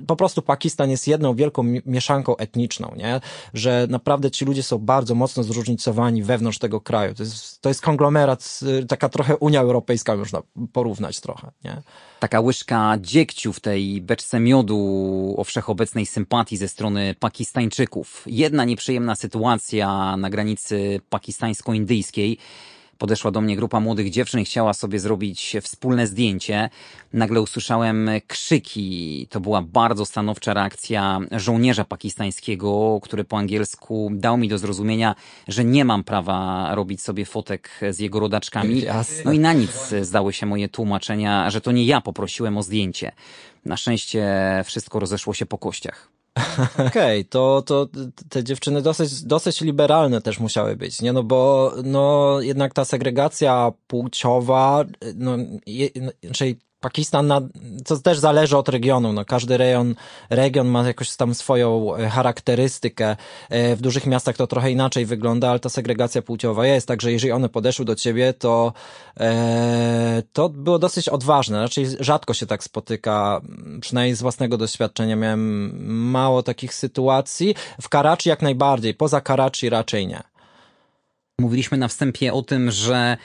po 0.06 0.16
prostu 0.16 0.42
Pakistan 0.42 0.90
jest 0.90 1.08
jedną 1.08 1.34
wielką 1.34 1.62
mi- 1.62 1.82
mieszanką 1.86 2.36
etniczną, 2.36 2.94
nie? 2.96 3.20
Że 3.54 3.86
naprawdę 3.90 4.30
ci 4.30 4.44
ludzie 4.44 4.62
są 4.62 4.78
bardzo 4.78 5.14
mocno 5.14 5.42
zróżnicowani 5.42 6.22
wewnątrz 6.22 6.58
tego 6.58 6.80
kraju. 6.80 7.14
To 7.14 7.22
jest, 7.22 7.60
to 7.60 7.68
jest 7.68 7.80
konglomerat, 7.80 8.60
y, 8.82 8.86
taka 8.86 9.08
trochę 9.08 9.36
Unia 9.36 9.60
Europejska 9.60 10.16
można 10.16 10.42
porównać 10.72 11.20
trochę, 11.20 11.50
nie? 11.64 11.82
Taka 12.20 12.40
łyżka 12.40 12.96
dziegciu 13.00 13.52
w 13.52 13.60
tej 13.60 14.00
beczce 14.00 14.40
miodu 14.40 15.34
o 15.38 15.44
wszechobecnej 15.44 16.06
sympatii 16.06 16.56
ze 16.56 16.68
strony 16.68 17.14
Pakistańczyków. 17.20 18.22
Jedna 18.26 18.64
nieprzyjemna 18.64 19.16
sytuacja 19.16 20.16
na 20.16 20.30
granicy 20.30 21.00
pakistańsko-indyjskiej. 21.10 22.36
Podeszła 23.00 23.30
do 23.30 23.40
mnie 23.40 23.56
grupa 23.56 23.80
młodych 23.80 24.10
dziewczyn 24.10 24.40
i 24.40 24.44
chciała 24.44 24.74
sobie 24.74 24.98
zrobić 24.98 25.56
wspólne 25.62 26.06
zdjęcie. 26.06 26.70
Nagle 27.12 27.40
usłyszałem 27.40 28.10
krzyki. 28.26 29.26
To 29.30 29.40
była 29.40 29.62
bardzo 29.62 30.06
stanowcza 30.06 30.54
reakcja 30.54 31.20
żołnierza 31.32 31.84
pakistańskiego, 31.84 33.00
który 33.02 33.24
po 33.24 33.38
angielsku 33.38 34.10
dał 34.12 34.38
mi 34.38 34.48
do 34.48 34.58
zrozumienia, 34.58 35.14
że 35.48 35.64
nie 35.64 35.84
mam 35.84 36.04
prawa 36.04 36.68
robić 36.74 37.02
sobie 37.02 37.24
fotek 37.24 37.70
z 37.90 37.98
jego 37.98 38.20
rodaczkami. 38.20 38.82
No 39.24 39.32
i 39.32 39.38
na 39.38 39.52
nic 39.52 39.94
zdały 40.02 40.32
się 40.32 40.46
moje 40.46 40.68
tłumaczenia, 40.68 41.50
że 41.50 41.60
to 41.60 41.72
nie 41.72 41.84
ja 41.84 42.00
poprosiłem 42.00 42.58
o 42.58 42.62
zdjęcie. 42.62 43.12
Na 43.64 43.76
szczęście 43.76 44.28
wszystko 44.64 45.00
rozeszło 45.00 45.34
się 45.34 45.46
po 45.46 45.58
kościach. 45.58 46.09
Okej, 46.86 47.24
to, 47.24 47.62
to 47.66 47.88
te 48.28 48.44
dziewczyny 48.44 48.82
dosyć, 48.82 49.22
dosyć 49.22 49.60
liberalne 49.60 50.20
też 50.20 50.40
musiały 50.40 50.76
być, 50.76 51.02
nie? 51.02 51.12
No 51.12 51.22
bo 51.22 51.72
no, 51.84 52.36
jednak 52.40 52.74
ta 52.74 52.84
segregacja 52.84 53.72
płciowa, 53.86 54.84
no, 55.14 55.36
je, 55.66 55.88
czyli 56.32 56.58
Pakistan, 56.80 57.26
na, 57.26 57.40
to 57.86 57.96
też 57.96 58.18
zależy 58.18 58.56
od 58.56 58.68
regionu. 58.68 59.12
No, 59.12 59.24
każdy 59.24 59.56
rejon, 59.56 59.94
region 60.30 60.68
ma 60.68 60.86
jakoś 60.86 61.16
tam 61.16 61.34
swoją 61.34 61.96
e, 61.96 62.08
charakterystykę. 62.10 63.16
E, 63.50 63.76
W 63.76 63.80
dużych 63.80 64.06
miastach 64.06 64.36
to 64.36 64.46
trochę 64.46 64.70
inaczej 64.70 65.06
wygląda, 65.06 65.50
ale 65.50 65.60
ta 65.60 65.68
segregacja 65.68 66.22
płciowa 66.22 66.66
jest. 66.66 66.88
Także 66.88 67.12
jeżeli 67.12 67.32
one 67.32 67.48
podeszły 67.48 67.84
do 67.84 67.94
ciebie, 67.94 68.32
to, 68.32 68.72
e, 69.20 70.22
to 70.32 70.48
było 70.48 70.78
dosyć 70.78 71.08
odważne. 71.08 71.60
Raczej 71.60 71.86
rzadko 72.00 72.34
się 72.34 72.46
tak 72.46 72.64
spotyka, 72.64 73.40
przynajmniej 73.80 74.16
z 74.16 74.22
własnego 74.22 74.58
doświadczenia 74.58 75.16
miałem 75.16 75.72
mało 76.10 76.42
takich 76.42 76.74
sytuacji. 76.74 77.54
W 77.82 77.88
Karachi 77.88 78.28
jak 78.28 78.42
najbardziej, 78.42 78.94
poza 78.94 79.20
Karachi 79.20 79.70
raczej 79.70 80.06
nie. 80.06 80.22
Mówiliśmy 81.40 81.78
na 81.78 81.88
wstępie 81.88 82.32
o 82.32 82.42
tym, 82.42 82.70
że 82.70 83.16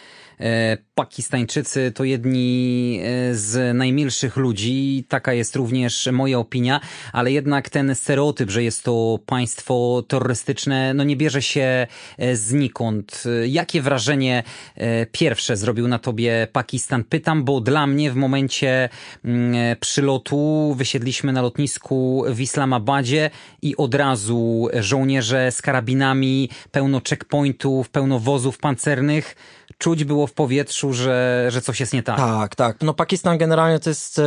Pakistańczycy 0.96 1.92
to 1.92 2.04
jedni 2.04 3.00
e, 3.04 3.36
z 3.36 3.78
najmilszych 3.78 4.38
ludzi. 4.38 5.06
Taka 5.10 5.34
jest 5.34 5.56
również 5.56 6.10
moja 6.12 6.40
opinia, 6.40 6.80
ale 7.14 7.32
jednak 7.32 7.70
ten 7.70 7.96
stereotyp, 7.96 8.50
że 8.50 8.64
jest 8.64 8.84
to 8.84 9.20
państwo 9.26 10.04
terrorystyczne, 10.08 10.94
no 10.94 11.04
nie 11.04 11.16
bierze 11.16 11.42
się 11.42 11.88
e, 12.18 12.36
znikąd. 12.36 13.24
E, 13.44 13.48
Jakie 13.48 13.82
wrażenie 13.82 14.44
e, 14.76 15.06
pierwsze 15.06 15.58
zrobił 15.58 15.88
na 15.88 16.00
tobie 16.00 16.48
Pakistan? 16.52 17.04
Pytam, 17.04 17.44
bo 17.44 17.62
dla 17.62 17.88
mnie 17.88 18.12
w 18.12 18.16
momencie 18.16 18.90
mm, 19.26 19.56
e, 19.56 19.76
przylotu 19.76 20.74
wysiedliśmy 20.78 21.34
na 21.34 21.42
lotnisku 21.42 22.24
w 22.30 22.42
Islamabadzie 22.42 23.30
i 23.62 23.78
od 23.78 23.96
razu 23.96 24.68
żołnierze 24.80 25.52
z 25.52 25.62
karabinami, 25.62 26.50
pełno 26.72 27.02
checkpointów, 27.10 27.90
pełno 27.90 28.20
wozów 28.20 28.58
pancernych. 28.58 29.36
Czuć 29.78 30.04
było 30.04 30.28
w 30.28 30.34
powietrzu, 30.34 30.94
że, 30.94 31.46
że 31.50 31.62
coś 31.62 31.80
jest 31.80 31.94
nie 31.94 32.04
tak. 32.04 32.18
Tak, 32.18 32.56
tak. 32.56 32.78
No 32.82 32.94
Pakistan 32.94 33.38
generalnie 33.38 33.80
to 33.80 33.90
jest, 33.90 34.20
e, 34.20 34.24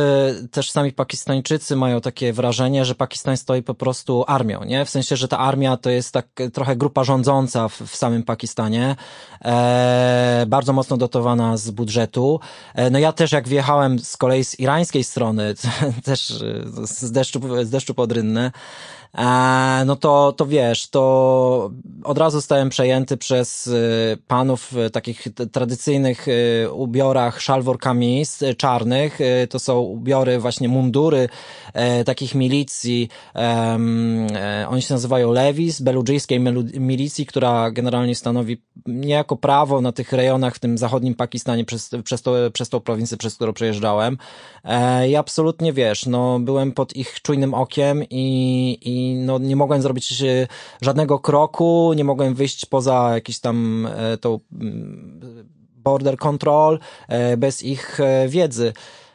też 0.51 0.71
sami 0.71 0.91
Pakistańczycy 0.91 1.75
mają 1.75 2.01
takie 2.01 2.33
wrażenie, 2.33 2.85
że 2.85 2.95
Pakistan 2.95 3.37
stoi 3.37 3.63
po 3.63 3.73
prostu 3.73 4.23
armią, 4.27 4.63
nie? 4.63 4.85
W 4.85 4.89
sensie, 4.89 5.15
że 5.15 5.27
ta 5.27 5.37
armia 5.37 5.77
to 5.77 5.89
jest 5.89 6.13
tak 6.13 6.27
e, 6.41 6.49
trochę 6.49 6.75
grupa 6.75 7.03
rządząca 7.03 7.67
w, 7.67 7.81
w 7.81 7.95
samym 7.95 8.23
Pakistanie, 8.23 8.95
e, 9.45 10.45
bardzo 10.47 10.73
mocno 10.73 10.97
dotowana 10.97 11.57
z 11.57 11.71
budżetu. 11.71 12.39
E, 12.75 12.89
no 12.89 12.99
ja 12.99 13.11
też 13.11 13.31
jak 13.31 13.47
wjechałem 13.47 13.99
z 13.99 14.17
kolei 14.17 14.43
z 14.43 14.59
irańskiej 14.59 15.03
strony, 15.03 15.53
też 16.03 16.31
e, 16.31 16.87
z 16.87 17.11
deszczu, 17.11 17.65
z 17.65 17.69
deszczu 17.69 17.93
pod 17.93 18.11
Rynnę, 18.11 18.51
E, 19.17 19.83
no 19.85 19.95
to, 19.95 20.33
to 20.37 20.45
wiesz, 20.45 20.87
to 20.87 21.71
od 22.03 22.17
razu 22.17 22.37
zostałem 22.37 22.69
przejęty 22.69 23.17
przez 23.17 23.69
panów 24.27 24.71
takich 24.93 25.27
tradycyjnych 25.51 26.27
y, 26.27 26.71
ubiorach 26.71 27.41
szalwor 27.41 27.79
kamis 27.79 28.41
y, 28.41 28.55
czarnych. 28.55 29.21
Y, 29.21 29.47
To 29.47 29.59
są 29.59 29.79
ubiory, 29.79 30.39
właśnie 30.39 30.67
mundury 30.69 31.29
e, 31.73 32.03
takich 32.03 32.35
milicji. 32.35 33.09
e, 33.35 34.65
Oni 34.69 34.81
się 34.81 34.93
nazywają 34.93 35.31
Levis, 35.31 35.81
beludżyjskiej 35.81 36.39
milicji, 36.79 37.25
która 37.25 37.71
generalnie 37.71 38.15
stanowi 38.15 38.61
niejako 38.85 39.35
prawo 39.35 39.81
na 39.81 39.91
tych 39.91 40.13
rejonach 40.13 40.55
w 40.55 40.59
tym 40.59 40.77
zachodnim 40.77 41.15
Pakistanie 41.15 41.65
przez, 41.65 41.89
przez, 42.03 42.21
to, 42.21 42.33
przez 42.53 42.69
tą 42.69 42.79
prowincję, 42.79 43.17
przez 43.17 43.35
którą 43.35 43.53
przejeżdżałem. 43.53 44.17
E, 44.63 45.09
I 45.09 45.15
absolutnie 45.15 45.73
wiesz, 45.73 46.05
no 46.05 46.39
byłem 46.39 46.71
pod 46.71 46.95
ich 46.95 47.21
czujnym 47.21 47.53
okiem 47.53 48.03
i, 48.09 48.77
i 48.81 49.15
no 49.15 49.39
nie 49.39 49.55
mogłem 49.55 49.81
zrobić 49.81 50.23
żadnego 50.81 51.19
kroku, 51.19 51.93
nie 51.95 52.03
mogłem 52.03 52.33
wyjść 52.33 52.65
poza 52.65 53.11
jakiś 53.13 53.39
tam 53.39 53.87
tą 54.21 54.39
border 55.75 56.17
control 56.17 56.79
e, 57.07 57.37
bez 57.37 57.63
ich 57.63 57.99
e, 57.99 58.27
wiedzy. 58.27 58.73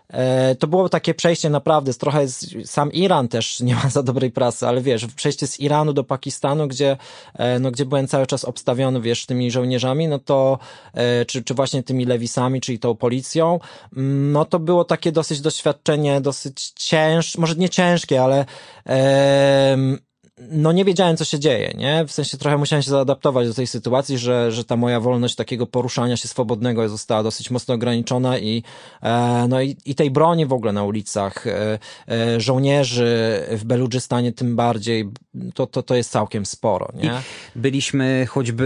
E, 0.09 0.55
To 0.55 0.67
było 0.67 0.89
takie 0.89 1.15
przejście 1.15 1.51
naprawdę, 1.51 1.93
z 1.93 1.99
trochę 1.99 2.29
z, 2.29 2.71
sam 2.71 2.93
Iran 2.93 3.29
też 3.29 3.47
nie 3.69 3.75
ma 3.75 3.91
za 3.91 4.03
dobrej 4.03 4.31
prasy, 4.31 4.67
ale 4.67 4.81
wiesz, 4.81 5.07
przejście 5.07 5.47
z 5.47 5.61
Iranu 5.61 5.93
do 5.93 6.05
Pakistanu, 6.05 6.69
gdzie, 6.69 6.97
e, 7.35 7.59
no, 7.59 7.71
gdzie 7.71 7.85
byłem 7.87 8.09
cały 8.09 8.27
czas 8.27 8.45
obstawiony, 8.45 9.01
wiesz, 9.01 9.27
tymi 9.27 9.51
żołnierzami, 9.51 10.09
no 10.09 10.19
to, 10.19 10.59
e, 10.95 11.25
czy, 11.25 11.43
czy 11.45 11.55
właśnie 11.55 11.83
tymi 11.83 12.05
lewisami, 12.05 12.61
czyli 12.61 12.79
tą 12.79 12.95
policją, 12.95 13.61
mm, 13.97 14.33
no 14.33 14.45
to 14.45 14.59
było 14.59 14.85
takie 14.85 15.13
dosyć 15.13 15.41
doświadczenie, 15.41 16.21
dosyć 16.21 16.71
ciężkie, 16.71 17.41
może 17.41 17.55
nie 17.55 17.69
ciężkie, 17.69 18.23
ale 18.23 18.45
em, 18.85 19.99
no 20.39 20.73
nie 20.73 20.85
wiedziałem, 20.85 21.17
co 21.17 21.25
się 21.25 21.39
dzieje, 21.39 21.75
nie? 21.79 22.05
W 22.07 22.13
sensie 22.13 22.39
trochę 22.39 22.59
musiałem 22.59 22.83
się 22.83 22.91
zaadaptować 22.91 23.49
do 23.49 23.55
tej 23.55 23.67
sytuacji, 23.67 24.19
że, 24.19 24.53
że 24.53 24.65
ta 24.65 24.77
moja 24.77 25.01
wolność 25.01 25.35
takiego 25.35 25.67
poruszania 25.67 26.17
się 26.17 26.29
swobodnego 26.29 26.89
została 26.89 27.23
dosyć 27.23 27.51
mocno 27.51 27.75
ograniczona 27.75 28.39
i, 28.39 28.63
e, 29.03 29.47
no 29.49 29.63
i, 29.63 29.77
i 29.87 29.95
tej 29.95 30.11
broni 30.11 30.47
w 30.47 30.53
ogóle 30.53 30.73
na 30.73 30.85
ulicach, 30.85 31.47
e, 31.47 31.79
e, 32.09 32.41
żołnierzy 32.41 33.43
w 33.51 33.65
Beludżystanie 33.65 34.33
tym 34.33 34.57
bardziej, 34.57 35.09
to, 35.55 35.67
to, 35.67 35.83
to 35.83 35.95
jest 35.95 36.11
całkiem 36.11 36.47
sporo, 36.47 36.89
nie? 36.95 37.13
Byliśmy 37.57 38.27
choćby 38.29 38.65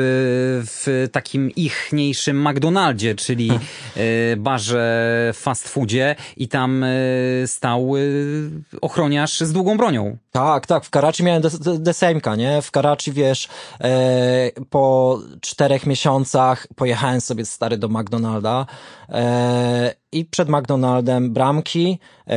w 0.64 1.08
takim 1.12 1.50
ichniejszym 1.50 2.48
McDonaldzie, 2.48 3.14
czyli 3.14 3.50
e, 3.96 4.36
barze 4.36 5.32
fast 5.34 5.68
foodzie 5.68 6.16
i 6.36 6.48
tam 6.48 6.84
e, 6.84 6.88
stał 7.46 7.96
e, 7.96 8.00
ochroniarz 8.80 9.40
z 9.40 9.52
długą 9.52 9.76
bronią. 9.76 10.16
Tak, 10.32 10.66
tak, 10.66 10.84
w 10.84 10.90
Karachi 10.90 11.24
miałem 11.24 11.42
desemka, 11.58 12.36
nie? 12.36 12.62
W 12.62 12.70
Karachi, 12.70 13.12
wiesz, 13.12 13.48
e, 13.80 14.50
po 14.70 15.18
czterech 15.40 15.86
miesiącach 15.86 16.66
pojechałem 16.76 17.20
sobie 17.20 17.44
stary 17.44 17.76
do 17.76 17.88
McDonalda 17.88 18.66
e, 19.08 19.94
i 20.12 20.24
przed 20.24 20.48
McDonaldem 20.48 21.32
bramki, 21.32 21.98
e, 22.26 22.36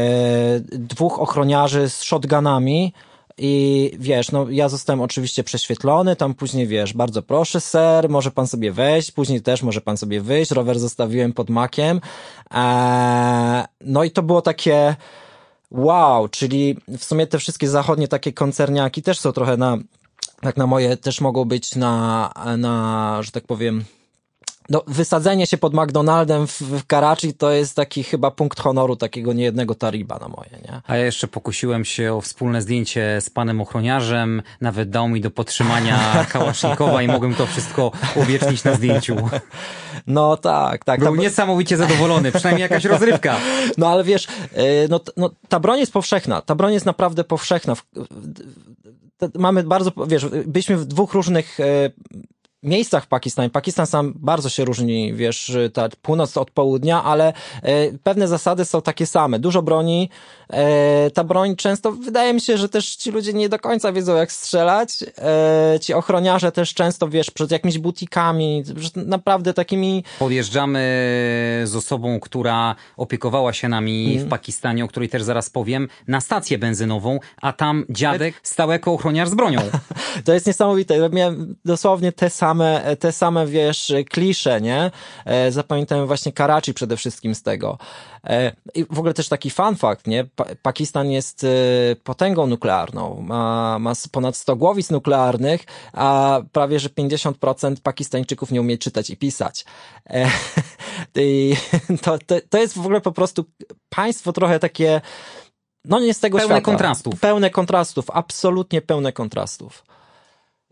dwóch 0.60 1.20
ochroniarzy 1.20 1.90
z 1.90 2.04
shotgunami 2.04 2.94
i 3.38 3.92
wiesz, 4.00 4.32
no 4.32 4.50
ja 4.50 4.70
zostałem 4.70 5.02
oczywiście 5.02 5.44
prześwietlony, 5.44 6.16
tam 6.16 6.34
później 6.34 6.68
wiesz, 6.68 6.94
bardzo 6.94 7.22
proszę 7.22 7.62
ser, 7.62 8.10
może 8.10 8.32
pan 8.32 8.48
sobie 8.48 8.72
wejść, 8.72 9.12
później 9.12 9.42
też 9.42 9.64
może 9.64 9.82
pan 9.82 9.98
sobie 9.98 10.22
wyjść, 10.22 10.52
rower 10.52 10.80
zostawiłem 10.80 11.34
pod 11.34 11.50
makiem, 11.50 12.02
e, 12.54 13.66
no 13.82 14.04
i 14.04 14.12
to 14.12 14.24
było 14.24 14.42
takie, 14.42 14.96
Wow, 15.72 16.28
czyli 16.28 16.78
w 16.98 17.04
sumie 17.04 17.28
te 17.28 17.40
wszystkie 17.40 17.70
zachodnie 17.70 18.08
takie 18.08 18.34
koncerniaki 18.34 19.02
też 19.02 19.20
są 19.20 19.32
trochę 19.32 19.58
na, 19.58 19.78
tak 20.42 20.58
na 20.58 20.68
moje, 20.68 20.98
też 20.98 21.22
mogą 21.22 21.46
być 21.46 21.76
na, 21.76 22.32
na, 22.58 23.18
że 23.22 23.32
tak 23.32 23.44
powiem, 23.44 23.84
no, 24.70 24.84
wysadzenie 24.88 25.48
się 25.48 25.58
pod 25.58 25.74
McDonaldem 25.74 26.48
w, 26.48 26.62
w 26.62 26.86
Karachi 26.86 27.34
to 27.34 27.52
jest 27.52 27.76
taki 27.76 28.04
chyba 28.04 28.32
punkt 28.32 28.60
honoru 28.60 28.96
takiego 28.96 29.34
niejednego 29.34 29.76
tariba 29.76 30.20
na 30.20 30.28
moje, 30.28 30.50
nie? 30.52 30.82
A 30.88 30.98
ja 30.98 31.06
jeszcze 31.06 31.28
pokusiłem 31.28 31.86
się 31.86 32.14
o 32.14 32.22
wspólne 32.22 32.62
zdjęcie 32.62 33.22
z 33.22 33.30
panem 33.30 33.62
ochroniarzem, 33.62 34.42
nawet 34.62 34.90
dał 34.90 35.10
mi 35.10 35.22
do 35.22 35.32
podtrzymania 35.32 36.00
kałasznikowa 36.34 37.02
i 37.02 37.08
mogłem 37.08 37.36
to 37.36 37.46
wszystko 37.46 37.92
uwiecznić 38.16 38.64
na 38.64 38.74
zdjęciu. 38.74 39.16
No 40.08 40.38
tak, 40.38 40.86
tak. 40.86 41.00
Był 41.00 41.08
tam- 41.08 41.20
niesamowicie 41.20 41.78
zadowolony, 41.78 42.32
przynajmniej 42.32 42.62
jakaś 42.62 42.86
rozrywka. 42.86 43.38
No 43.78 43.90
ale 43.90 44.04
wiesz, 44.04 44.28
e, 44.54 44.88
no, 44.90 45.00
no, 45.18 45.30
ta 45.50 45.60
broń 45.60 45.80
jest 45.80 45.94
powszechna. 45.94 46.42
Ta 46.42 46.56
broń 46.56 46.74
jest 46.74 46.86
naprawdę 46.86 47.24
powszechna. 47.24 47.76
Mamy 49.36 49.64
bardzo, 49.64 49.92
wiesz, 50.08 50.26
byliśmy 50.46 50.78
w 50.78 50.86
dwóch 50.86 51.14
różnych 51.14 51.60
e, 51.60 51.64
miejscach 52.64 53.04
w 53.04 53.08
Pakistanie. 53.08 53.50
Pakistan 53.50 53.88
sam 53.88 54.14
bardzo 54.16 54.50
się 54.50 54.66
różni, 54.66 55.14
wiesz, 55.14 55.52
ta 55.74 55.90
północ 56.02 56.38
od 56.38 56.52
południa, 56.52 57.04
ale 57.04 57.34
e, 57.62 57.92
pewne 58.04 58.28
zasady 58.28 58.66
są 58.66 58.82
takie 58.82 59.06
same. 59.06 59.40
Dużo 59.40 59.62
broni. 59.62 60.10
E, 60.50 61.12
ta 61.12 61.24
broń 61.24 61.56
często, 61.56 61.92
wydaje 61.92 62.34
mi 62.34 62.42
się, 62.42 62.58
że 62.58 62.70
też 62.70 62.96
ci 62.96 63.12
ludzie 63.12 63.34
nie 63.34 63.50
do 63.50 63.60
końca 63.60 63.94
wiedzą, 63.94 64.16
jak 64.16 64.32
strzelać. 64.32 65.04
E, 65.18 65.80
ci 65.82 65.94
ochroniarze 65.94 66.52
też 66.52 66.74
często, 66.74 67.10
wiesz, 67.10 67.32
przed 67.32 67.52
jakimiś 67.52 67.80
butikami, 67.80 68.64
naprawdę 68.96 69.54
takimi 69.54 70.04
Podjeżdżamy 70.20 70.82
z 71.66 71.76
osobą, 71.76 72.20
która 72.20 72.76
opiekowała 72.98 73.54
się 73.54 73.70
nami 73.70 74.20
w 74.20 74.30
Pakistanie, 74.30 74.86
o 74.86 74.88
której 74.88 75.10
też 75.10 75.24
zaraz 75.24 75.50
powiem, 75.50 75.88
na 76.08 76.22
stację 76.22 76.58
benzynową, 76.58 77.20
a 77.42 77.54
tam 77.54 77.86
dziadek 77.90 78.36
stał 78.44 78.72
jako 78.72 78.94
ochroniarz 78.94 79.30
z 79.30 79.36
bronią. 79.36 79.60
To 80.26 80.34
jest 80.34 80.48
niesamowite. 80.48 80.98
Ja 80.98 81.10
Miałem 81.10 81.56
dosłownie 81.66 82.12
te 82.12 82.30
same 82.30 82.51
same, 82.52 82.96
te 83.00 83.12
same, 83.12 83.48
wiesz, 83.48 83.94
klisze, 84.10 84.62
nie? 84.62 84.92
E, 85.26 85.52
zapamiętałem 85.52 86.08
właśnie 86.08 86.32
Karachi 86.32 86.74
przede 86.74 86.98
wszystkim 86.98 87.36
z 87.36 87.44
tego. 87.44 87.78
E, 88.24 88.56
I 88.76 88.86
w 88.86 89.00
ogóle 89.00 89.14
też 89.14 89.30
taki 89.30 89.50
fun 89.50 89.76
fact, 89.76 90.08
nie? 90.08 90.24
Pa 90.36 90.46
Pakistan 90.62 91.12
jest 91.12 91.44
e, 91.44 91.48
potęgą 92.04 92.48
nuklearną, 92.48 93.22
ma, 93.22 93.80
ma 93.80 93.94
ponad 94.12 94.36
100 94.36 94.56
głowic 94.56 94.90
nuklearnych, 94.90 95.62
a 95.94 96.40
prawie, 96.52 96.80
że 96.80 96.90
50% 96.90 97.76
Pakistańczyków 97.84 98.52
nie 98.52 98.62
umie 98.62 98.78
czytać 98.78 99.10
i 99.10 99.18
pisać. 99.18 99.66
I 101.16 101.56
to, 102.02 102.18
to, 102.26 102.36
to 102.50 102.58
jest 102.58 102.74
w 102.78 102.80
ogóle 102.80 103.02
po 103.02 103.12
prostu 103.12 103.46
państwo 103.90 104.34
trochę 104.34 104.60
takie, 104.60 105.02
no 105.86 106.00
nie 106.00 106.14
z 106.14 106.20
tego 106.20 106.38
pełne 106.38 106.56
świata. 106.56 106.66
kontrastów. 106.66 107.20
Pełne 107.20 107.50
kontrastów, 107.50 108.06
absolutnie 108.10 108.82
pełne 108.82 109.14
kontrastów. 109.14 109.84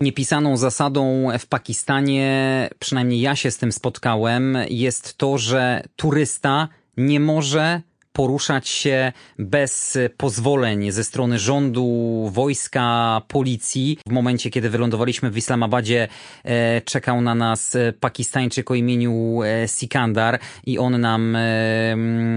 Niepisaną 0.00 0.56
zasadą 0.56 1.28
w 1.38 1.46
Pakistanie, 1.46 2.68
przynajmniej 2.78 3.20
ja 3.20 3.36
się 3.36 3.50
z 3.50 3.58
tym 3.58 3.72
spotkałem, 3.72 4.58
jest 4.70 5.18
to, 5.18 5.38
że 5.38 5.82
turysta 5.96 6.68
nie 6.96 7.20
może 7.20 7.82
poruszać 8.20 8.68
się 8.68 9.12
bez 9.38 9.98
pozwoleń 10.16 10.92
ze 10.92 11.04
strony 11.04 11.38
rządu, 11.38 12.28
wojska, 12.32 13.22
policji. 13.28 13.98
W 14.06 14.12
momencie, 14.12 14.50
kiedy 14.50 14.70
wylądowaliśmy 14.70 15.30
w 15.30 15.36
Islamabadzie, 15.36 16.08
e, 16.44 16.80
czekał 16.80 17.20
na 17.20 17.34
nas 17.34 17.76
Pakistańczyk 18.00 18.70
o 18.70 18.74
imieniu 18.74 19.42
e, 19.42 19.68
Sikandar 19.68 20.38
i 20.66 20.78
on 20.78 21.00
nam, 21.00 21.36
e, 21.36 21.96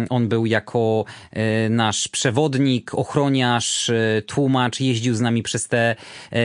on 0.10 0.28
był 0.28 0.46
jako 0.46 1.06
nasz 1.70 2.08
przewodnik, 2.08 2.96
ochroniarz, 2.96 3.92
tłumacz, 4.28 4.80
jeździł 4.80 5.16
z 5.16 5.22
nami 5.22 5.44
przez 5.44 5.68
te 5.68 5.96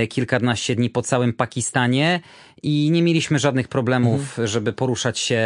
kilkanaście 0.08 0.74
dni 0.74 0.90
po 0.90 1.02
całym 1.02 1.32
Pakistanie 1.32 2.20
i 2.62 2.90
nie 2.90 3.02
mieliśmy 3.02 3.38
żadnych 3.38 3.68
problemów, 3.68 4.20
mhm. 4.20 4.48
żeby 4.48 4.72
poruszać 4.72 5.18
się 5.18 5.42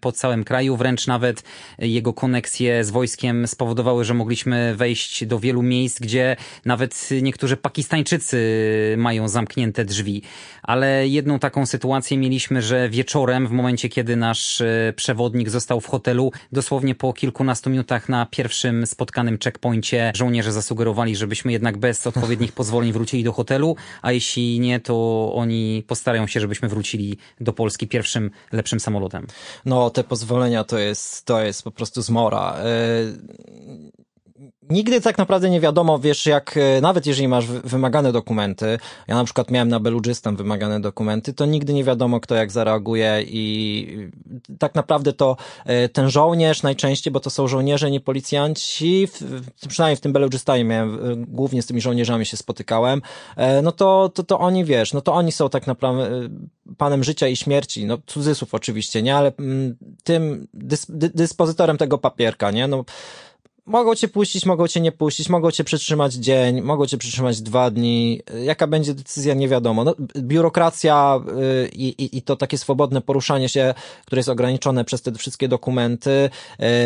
po 0.00 0.12
całym 0.12 0.44
kraju. 0.44 0.76
Wręcz 0.76 1.06
nawet 1.06 1.42
jego 1.78 2.12
koneksje 2.12 2.84
z 2.84 2.90
wojskiem 2.90 3.46
spowodowały, 3.46 4.04
że 4.04 4.14
mogliśmy 4.14 4.74
wejść 4.76 5.24
do 5.24 5.38
wielu 5.38 5.62
miejsc, 5.62 6.00
gdzie 6.00 6.36
nawet 6.64 7.08
niektórzy 7.22 7.56
Pakistańczycy 7.56 8.38
mają 8.98 9.28
zamknięte 9.28 9.84
drzwi. 9.84 10.22
Ale 10.62 11.08
jedną 11.08 11.38
taką 11.38 11.66
sytuację 11.66 12.18
mieliśmy, 12.18 12.62
że 12.62 12.88
wieczorem, 12.88 13.46
w 13.46 13.50
momencie 13.50 13.88
kiedy 13.88 14.16
nasz 14.16 14.60
e, 14.60 14.92
przewodnik 14.96 15.50
został 15.50 15.80
w 15.80 15.86
hotelu, 15.86 16.32
dosłownie 16.52 16.94
po 16.94 17.12
kilkunastu 17.12 17.70
minutach 17.70 18.08
na 18.08 18.26
pierwszym 18.26 18.86
spotkanym 18.86 19.38
checkpoincie 19.44 20.12
żołnierze 20.14 20.52
zasugerowali, 20.52 21.16
żebyśmy 21.16 21.52
jednak 21.52 21.76
bez 21.76 22.06
odpowiednich 22.06 22.52
pozwoleń 22.60 22.92
wrócili 22.92 23.24
do 23.24 23.32
hotelu, 23.32 23.76
a 24.02 24.12
jeśli 24.12 24.60
nie, 24.60 24.80
to 24.80 25.32
oni 25.34 25.84
postarają 25.86 26.26
się, 26.26 26.40
żebyśmy 26.46 26.68
wrócili 26.68 27.18
do 27.40 27.52
Polski 27.52 27.88
pierwszym, 27.88 28.30
lepszym 28.52 28.80
samolotem. 28.80 29.26
No, 29.64 29.90
te 29.90 30.04
pozwolenia 30.04 30.64
to 30.64 30.78
jest, 30.78 31.24
to 31.24 31.40
jest 31.40 31.62
po 31.62 31.70
prostu 31.70 32.02
zmora. 32.02 32.56
Nigdy 34.70 35.00
tak 35.00 35.18
naprawdę 35.18 35.50
nie 35.50 35.60
wiadomo, 35.60 35.98
wiesz, 35.98 36.26
jak, 36.26 36.56
e, 36.56 36.80
nawet 36.80 37.06
jeżeli 37.06 37.28
masz 37.28 37.46
wymagane 37.46 38.12
dokumenty, 38.12 38.78
ja 39.08 39.14
na 39.14 39.24
przykład 39.24 39.50
miałem 39.50 39.68
na 39.68 39.80
Beludżystan 39.80 40.36
wymagane 40.36 40.80
dokumenty, 40.80 41.32
to 41.32 41.46
nigdy 41.46 41.72
nie 41.72 41.84
wiadomo, 41.84 42.20
kto 42.20 42.34
jak 42.34 42.52
zareaguje 42.52 43.22
i 43.26 44.10
tak 44.58 44.74
naprawdę 44.74 45.12
to 45.12 45.36
e, 45.64 45.88
ten 45.88 46.10
żołnierz 46.10 46.62
najczęściej, 46.62 47.12
bo 47.12 47.20
to 47.20 47.30
są 47.30 47.48
żołnierze, 47.48 47.90
nie 47.90 48.00
policjanci, 48.00 49.08
przynajmniej 49.68 49.96
w 49.96 50.00
tym 50.00 50.12
Beludżystanie 50.12 50.64
miałem, 50.64 50.94
e, 50.94 51.16
głównie 51.16 51.62
z 51.62 51.66
tymi 51.66 51.80
żołnierzami 51.80 52.26
się 52.26 52.36
spotykałem, 52.36 53.02
no 53.62 53.72
to, 53.72 54.08
to, 54.14 54.22
to 54.22 54.38
oni, 54.38 54.64
wiesz, 54.64 54.92
no 54.92 55.00
to 55.00 55.14
oni 55.14 55.32
są 55.32 55.48
tak 55.48 55.66
naprawdę 55.66 56.10
panem 56.78 57.04
życia 57.04 57.28
i 57.28 57.36
śmierci, 57.36 57.86
no 57.86 57.98
cudzysłów 58.06 58.54
oczywiście, 58.54 59.02
nie, 59.02 59.16
ale 59.16 59.32
mm, 59.38 59.76
tym 60.04 60.48
dyspozytorem 61.14 61.78
tego 61.78 61.98
papierka, 61.98 62.50
nie, 62.50 62.68
no 62.68 62.84
mogą 63.66 63.94
cię 63.94 64.08
puścić, 64.08 64.46
mogą 64.46 64.68
cię 64.68 64.80
nie 64.80 64.92
puścić, 64.92 65.28
mogą 65.28 65.50
cię 65.50 65.64
przytrzymać 65.64 66.14
dzień, 66.14 66.62
mogą 66.62 66.86
cię 66.86 66.98
przytrzymać 66.98 67.40
dwa 67.40 67.70
dni. 67.70 68.20
Jaka 68.44 68.66
będzie 68.66 68.94
decyzja, 68.94 69.34
nie 69.34 69.48
wiadomo. 69.48 69.84
No, 69.84 69.94
biurokracja 70.16 71.20
y, 71.64 71.68
i, 71.68 71.88
i, 71.88 72.18
i 72.18 72.22
to 72.22 72.36
takie 72.36 72.58
swobodne 72.58 73.00
poruszanie 73.00 73.48
się, 73.48 73.74
które 74.06 74.18
jest 74.18 74.28
ograniczone 74.28 74.84
przez 74.84 75.02
te 75.02 75.12
wszystkie 75.12 75.48
dokumenty, 75.48 76.30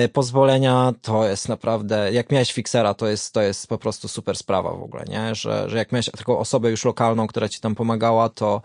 y, 0.05 0.09
pozwolenia, 0.09 0.93
to 1.03 1.29
jest 1.29 1.49
naprawdę, 1.49 2.13
jak 2.13 2.33
miałeś 2.33 2.53
fiksera, 2.53 2.95
to 2.95 3.07
jest, 3.07 3.35
to 3.35 3.43
jest 3.43 3.67
po 3.67 3.79
prostu 3.79 4.09
super 4.09 4.37
sprawa 4.37 4.71
w 4.71 4.83
ogóle, 4.83 5.05
nie? 5.09 5.35
Że, 5.35 5.71
że 5.71 5.79
jak 5.79 5.93
miałeś 5.93 6.11
taką 6.11 6.39
osobę 6.39 6.71
już 6.71 6.85
lokalną, 6.85 7.27
która 7.27 7.49
ci 7.49 7.61
tam 7.61 7.75
pomagała, 7.75 8.29
to, 8.29 8.63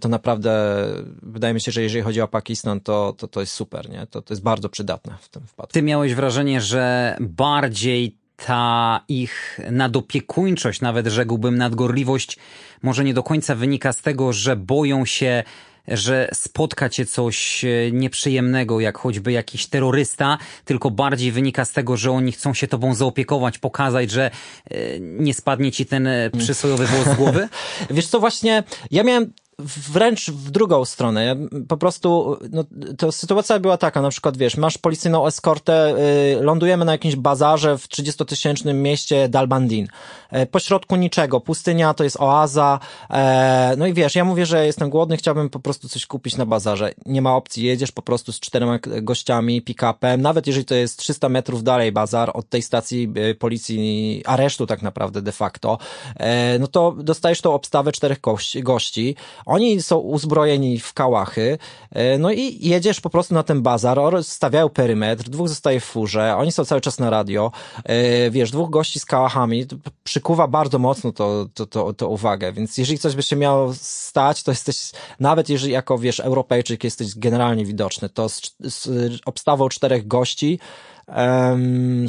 to 0.00 0.08
naprawdę 0.08 0.84
wydaje 1.22 1.54
mi 1.54 1.60
się, 1.60 1.72
że 1.72 1.82
jeżeli 1.82 2.04
chodzi 2.04 2.20
o 2.20 2.28
Pakistan, 2.28 2.80
to, 2.80 3.14
to, 3.18 3.28
to 3.28 3.40
jest 3.40 3.52
super, 3.52 3.90
nie? 3.90 4.06
To, 4.06 4.22
to 4.22 4.34
jest 4.34 4.42
bardzo 4.42 4.68
przydatne 4.68 5.14
w 5.20 5.28
tym 5.28 5.42
wypadku. 5.42 5.72
Ty 5.72 5.82
miałeś 5.82 6.14
wrażenie, 6.14 6.60
że 6.60 7.16
bardziej 7.20 8.16
ta 8.36 9.00
ich 9.08 9.60
nadopiekuńczość, 9.70 10.80
nawet 10.80 11.06
rzekłbym 11.06 11.58
nadgorliwość, 11.58 12.38
może 12.82 13.04
nie 13.04 13.14
do 13.14 13.22
końca 13.22 13.54
wynika 13.54 13.92
z 13.92 14.02
tego, 14.02 14.32
że 14.32 14.56
boją 14.56 15.04
się 15.04 15.42
że 15.88 16.28
spotka 16.34 16.88
cię 16.88 17.06
coś 17.06 17.64
e, 17.64 17.68
nieprzyjemnego, 17.92 18.80
jak 18.80 18.98
choćby 18.98 19.32
jakiś 19.32 19.66
terrorysta, 19.66 20.38
tylko 20.64 20.90
bardziej 20.90 21.32
wynika 21.32 21.64
z 21.64 21.72
tego, 21.72 21.96
że 21.96 22.10
oni 22.10 22.32
chcą 22.32 22.54
się 22.54 22.68
tobą 22.68 22.94
zaopiekować, 22.94 23.58
pokazać, 23.58 24.10
że 24.10 24.30
e, 24.70 25.00
nie 25.00 25.34
spadnie 25.34 25.72
ci 25.72 25.86
ten 25.86 26.06
e, 26.06 26.30
przysłojowy 26.38 26.86
włos 26.86 27.08
z 27.08 27.14
głowy? 27.14 27.48
Wiesz 27.90 28.06
co, 28.06 28.20
właśnie 28.20 28.62
ja 28.90 29.02
miałem 29.02 29.32
wręcz 29.58 30.30
w 30.30 30.50
drugą 30.50 30.84
stronę. 30.84 31.24
Ja 31.24 31.36
po 31.68 31.76
prostu, 31.76 32.38
no, 32.50 32.64
to 32.98 33.12
sytuacja 33.12 33.58
była 33.58 33.76
taka, 33.76 34.02
na 34.02 34.10
przykład, 34.10 34.36
wiesz, 34.36 34.56
masz 34.56 34.78
policyjną 34.78 35.26
eskortę, 35.26 35.94
y, 36.38 36.42
lądujemy 36.42 36.84
na 36.84 36.92
jakimś 36.92 37.16
bazarze 37.16 37.78
w 37.78 37.88
30-tysięcznym 37.88 38.74
mieście 38.74 39.28
Dalbandin. 39.28 39.88
E, 40.30 40.46
pośrodku 40.46 40.96
niczego, 40.96 41.40
pustynia 41.40 41.94
to 41.94 42.04
jest 42.04 42.16
oaza, 42.20 42.80
e, 43.10 43.74
no 43.78 43.86
i 43.86 43.94
wiesz, 43.94 44.14
ja 44.14 44.24
mówię, 44.24 44.46
że 44.46 44.66
jestem 44.66 44.90
głodny, 44.90 45.16
chciałbym 45.16 45.50
po 45.50 45.60
prostu 45.60 45.88
coś 45.88 46.06
kupić 46.06 46.36
na 46.36 46.46
bazarze. 46.46 46.94
Nie 47.06 47.22
ma 47.22 47.36
opcji, 47.36 47.64
jedziesz 47.64 47.92
po 47.92 48.02
prostu 48.02 48.32
z 48.32 48.40
czterema 48.40 48.78
gościami, 49.02 49.62
pick-upem, 49.62 50.20
nawet 50.20 50.46
jeżeli 50.46 50.64
to 50.64 50.74
jest 50.74 50.98
300 50.98 51.28
metrów 51.28 51.62
dalej 51.62 51.92
bazar 51.92 52.30
od 52.34 52.48
tej 52.48 52.62
stacji 52.62 53.12
y, 53.30 53.34
policji, 53.34 54.22
aresztu 54.26 54.66
tak 54.66 54.82
naprawdę 54.82 55.22
de 55.22 55.32
facto, 55.32 55.78
e, 56.16 56.58
no 56.58 56.66
to 56.66 56.92
dostajesz 56.92 57.40
tą 57.40 57.54
obstawę 57.54 57.92
czterech 57.92 58.18
gości, 58.62 59.16
oni 59.46 59.82
są 59.82 59.98
uzbrojeni 59.98 60.78
w 60.78 60.92
kałachy, 60.92 61.58
e, 61.90 62.18
no 62.18 62.32
i 62.32 62.68
jedziesz 62.68 63.00
po 63.00 63.10
prostu 63.10 63.34
na 63.34 63.42
ten 63.42 63.62
bazar, 63.62 64.24
stawiają 64.24 64.68
perymetr, 64.68 65.24
dwóch 65.24 65.48
zostaje 65.48 65.80
w 65.80 65.84
furze, 65.84 66.36
oni 66.36 66.52
są 66.52 66.64
cały 66.64 66.80
czas 66.80 66.98
na 66.98 67.10
radio, 67.10 67.52
e, 67.84 68.30
wiesz, 68.30 68.50
dwóch 68.50 68.70
gości 68.70 69.00
z 69.00 69.04
kałachami, 69.04 69.66
przykuwa 70.04 70.48
bardzo 70.48 70.78
mocno 70.78 71.12
to, 71.12 71.46
to, 71.54 71.66
to, 71.66 71.92
to 71.92 72.08
uwagę, 72.08 72.52
więc 72.52 72.78
jeżeli 72.78 72.98
coś 72.98 73.16
by 73.16 73.22
się 73.22 73.36
miało 73.36 73.74
stać, 73.74 74.42
to 74.42 74.50
jesteś, 74.50 74.92
nawet 75.20 75.48
jeżeli 75.48 75.72
jako, 75.72 75.98
wiesz, 75.98 76.20
Europejczyk 76.20 76.84
jesteś 76.84 77.14
generalnie 77.18 77.64
widoczny, 77.64 78.08
to 78.08 78.28
z, 78.28 78.56
z 78.60 78.88
obstawą 79.26 79.68
czterech 79.68 80.06
gości, 80.06 80.58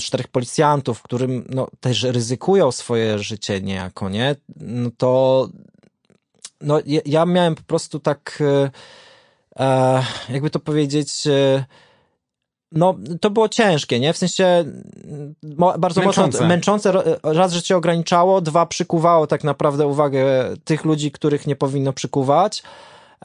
czterech 0.02 0.28
policjantów, 0.28 1.02
którym 1.02 1.46
no, 1.50 1.68
też 1.80 2.04
ryzykują 2.04 2.72
swoje 2.72 3.20
życie 3.20 3.62
niejako, 3.62 4.10
nie? 4.10 4.36
No 4.60 4.90
to 4.98 5.50
no 6.64 6.80
ja, 6.86 7.02
ja 7.06 7.26
miałem 7.26 7.56
po 7.56 7.64
prostu 7.64 8.00
tak, 8.00 8.40
e, 8.42 8.72
e, 9.60 10.04
jakby 10.30 10.50
to 10.50 10.60
powiedzieć, 10.60 11.28
e, 11.28 11.66
no, 12.72 12.96
to 13.22 13.30
było 13.30 13.50
ciężkie, 13.50 14.00
nie? 14.00 14.14
W 14.14 14.18
sensie 14.18 14.66
bardzo 15.78 16.02
męczące. 16.02 16.38
mocno 16.38 16.48
męczące. 16.48 16.94
Raz, 17.24 17.54
że 17.54 17.62
cię 17.62 17.78
ograniczało, 17.78 18.42
dwa, 18.42 18.66
przykuwało 18.66 19.28
tak 19.28 19.44
naprawdę 19.44 19.88
uwagę 19.88 20.26
tych 20.64 20.86
ludzi, 20.86 21.12
których 21.12 21.48
nie 21.48 21.56
powinno 21.56 21.94
przykuwać. 21.94 22.64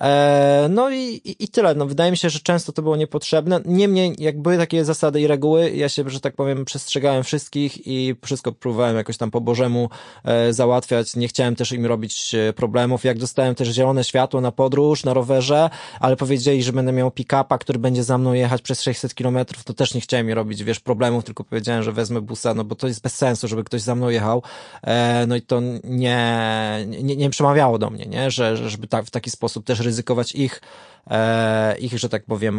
E, 0.00 0.66
no 0.70 0.90
i, 0.90 1.20
i 1.38 1.48
tyle. 1.48 1.74
No, 1.74 1.86
wydaje 1.86 2.10
mi 2.10 2.16
się, 2.16 2.30
że 2.30 2.40
często 2.40 2.72
to 2.72 2.82
było 2.82 2.96
niepotrzebne. 2.96 3.60
Niemniej, 3.64 4.14
jak 4.18 4.42
były 4.42 4.56
takie 4.56 4.84
zasady 4.84 5.20
i 5.20 5.26
reguły, 5.26 5.70
ja 5.70 5.88
się, 5.88 6.10
że 6.10 6.20
tak 6.20 6.34
powiem, 6.34 6.64
przestrzegałem 6.64 7.24
wszystkich 7.24 7.86
i 7.86 8.14
wszystko 8.24 8.52
próbowałem 8.52 8.96
jakoś 8.96 9.16
tam 9.16 9.30
po 9.30 9.40
Bożemu 9.40 9.88
e, 10.24 10.52
załatwiać. 10.52 11.16
Nie 11.16 11.28
chciałem 11.28 11.56
też 11.56 11.72
im 11.72 11.86
robić 11.86 12.34
e, 12.34 12.52
problemów. 12.52 13.04
Jak 13.04 13.18
dostałem 13.18 13.54
też 13.54 13.68
zielone 13.68 14.04
światło 14.04 14.40
na 14.40 14.52
podróż, 14.52 15.04
na 15.04 15.14
rowerze, 15.14 15.70
ale 16.00 16.16
powiedzieli, 16.16 16.62
że 16.62 16.72
będę 16.72 16.92
miał 16.92 17.10
pick-upa, 17.10 17.58
który 17.58 17.78
będzie 17.78 18.04
za 18.04 18.18
mną 18.18 18.32
jechać 18.32 18.62
przez 18.62 18.82
600 18.82 19.14
kilometrów, 19.14 19.64
to 19.64 19.74
też 19.74 19.94
nie 19.94 20.00
chciałem 20.00 20.26
mi 20.26 20.34
robić, 20.34 20.64
wiesz, 20.64 20.80
problemów, 20.80 21.24
tylko 21.24 21.44
powiedziałem, 21.44 21.82
że 21.82 21.92
wezmę 21.92 22.20
busa, 22.20 22.54
no 22.54 22.64
bo 22.64 22.74
to 22.74 22.88
jest 22.88 23.02
bez 23.02 23.14
sensu, 23.14 23.48
żeby 23.48 23.64
ktoś 23.64 23.82
za 23.82 23.94
mną 23.94 24.08
jechał. 24.08 24.42
no 25.26 25.36
i 25.36 25.42
to 25.42 25.60
nie, 25.84 26.86
nie, 26.86 27.16
nie 27.16 27.30
przemawiało 27.30 27.78
do 27.78 27.90
mnie, 27.90 28.06
nie? 28.06 28.30
Że, 28.30 28.56
żeby 28.56 28.86
tak, 28.86 29.04
w 29.04 29.10
taki 29.10 29.30
sposób 29.30 29.64
też 29.64 29.80
ryzykować 29.88 30.34
ich 30.34 30.60
e, 31.10 31.78
ich, 31.78 31.98
że 31.98 32.08
tak 32.08 32.24
powiem, 32.24 32.56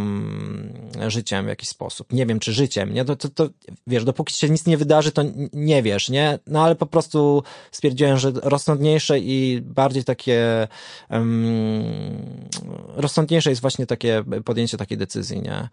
życiem 1.07 1.45
w 1.45 1.47
jakiś 1.47 1.69
sposób. 1.69 2.13
Nie 2.13 2.25
wiem, 2.25 2.39
czy 2.39 2.53
życiem, 2.53 2.93
nie? 2.93 3.05
To, 3.05 3.15
to, 3.15 3.29
to, 3.29 3.49
wiesz, 3.87 4.03
dopóki 4.03 4.33
się 4.33 4.49
nic 4.49 4.65
nie 4.65 4.77
wydarzy, 4.77 5.11
to 5.11 5.23
nie 5.53 5.83
wiesz, 5.83 6.09
nie? 6.09 6.39
No 6.47 6.63
ale 6.63 6.75
po 6.75 6.85
prostu 6.85 7.43
stwierdziłem, 7.71 8.17
że 8.17 8.31
rozsądniejsze 8.31 9.19
i 9.19 9.61
bardziej 9.61 10.03
takie 10.03 10.67
um, 11.09 11.83
rozsądniejsze 12.95 13.49
jest 13.49 13.61
właśnie 13.61 13.85
takie 13.85 14.23
podjęcie 14.45 14.77
takiej 14.77 14.97
decyzji, 14.97 15.41
nie? 15.41 15.69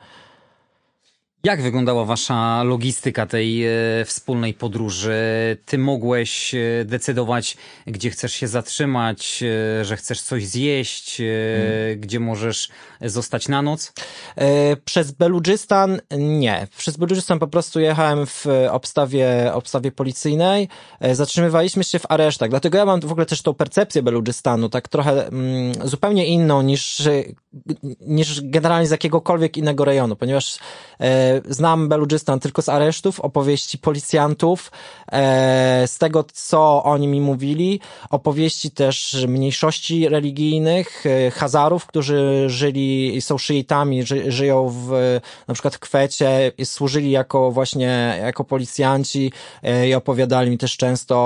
Jak 1.46 1.62
wyglądała 1.62 2.04
wasza 2.04 2.62
logistyka 2.62 3.26
tej 3.26 3.66
e, 3.66 3.70
wspólnej 4.04 4.54
podróży? 4.54 5.16
Ty 5.66 5.78
mogłeś 5.78 6.54
e, 6.54 6.58
decydować, 6.84 7.56
gdzie 7.86 8.10
chcesz 8.10 8.32
się 8.32 8.48
zatrzymać, 8.48 9.42
e, 9.42 9.84
że 9.84 9.96
chcesz 9.96 10.20
coś 10.20 10.46
zjeść, 10.46 11.16
hmm. 11.16 12.00
gdzie 12.00 12.20
możesz 12.20 12.68
zostać 13.00 13.48
na 13.48 13.62
noc? 13.62 13.92
Przez 14.84 15.12
Beludżystan 15.12 16.00
nie. 16.18 16.66
Przez 16.76 16.96
Beludżystan 16.96 17.38
po 17.38 17.46
prostu 17.46 17.80
jechałem 17.80 18.26
w 18.26 18.46
obstawie, 18.70 19.50
obstawie 19.52 19.92
policyjnej. 19.92 20.68
Zatrzymywaliśmy 21.12 21.84
się 21.84 21.98
w 21.98 22.10
aresztach. 22.10 22.50
Dlatego 22.50 22.78
ja 22.78 22.84
mam 22.84 23.00
w 23.00 23.12
ogóle 23.12 23.26
też 23.26 23.42
tą 23.42 23.54
percepcję 23.54 24.02
Beludżystanu, 24.02 24.68
tak 24.68 24.88
trochę 24.88 25.26
mm, 25.26 25.74
zupełnie 25.84 26.26
inną 26.26 26.62
niż, 26.62 27.02
niż 28.00 28.40
generalnie 28.44 28.86
z 28.86 28.90
jakiegokolwiek 28.90 29.56
innego 29.56 29.84
rejonu, 29.84 30.16
ponieważ 30.16 30.58
znam 31.48 31.88
Beludżystan 31.88 32.40
tylko 32.40 32.62
z 32.62 32.68
aresztów, 32.68 33.20
opowieści 33.20 33.78
policjantów, 33.78 34.72
e, 35.12 35.82
z 35.86 35.98
tego, 35.98 36.24
co 36.32 36.82
oni 36.84 37.08
mi 37.08 37.20
mówili, 37.20 37.80
opowieści 38.10 38.70
też 38.70 39.24
mniejszości 39.28 40.08
religijnych, 40.08 41.04
e, 41.06 41.30
Hazarów, 41.30 41.86
którzy 41.86 42.44
żyli, 42.46 43.20
są 43.20 43.38
szyitami, 43.38 44.06
ży, 44.06 44.32
żyją 44.32 44.68
w, 44.68 45.20
na 45.48 45.54
przykład 45.54 45.74
w 45.74 45.78
Kwecie, 45.78 46.52
służyli 46.64 47.10
jako 47.10 47.52
właśnie, 47.52 48.18
jako 48.22 48.44
policjanci 48.44 49.32
e, 49.62 49.88
i 49.88 49.94
opowiadali 49.94 50.50
mi 50.50 50.58
też 50.58 50.76
często 50.76 51.16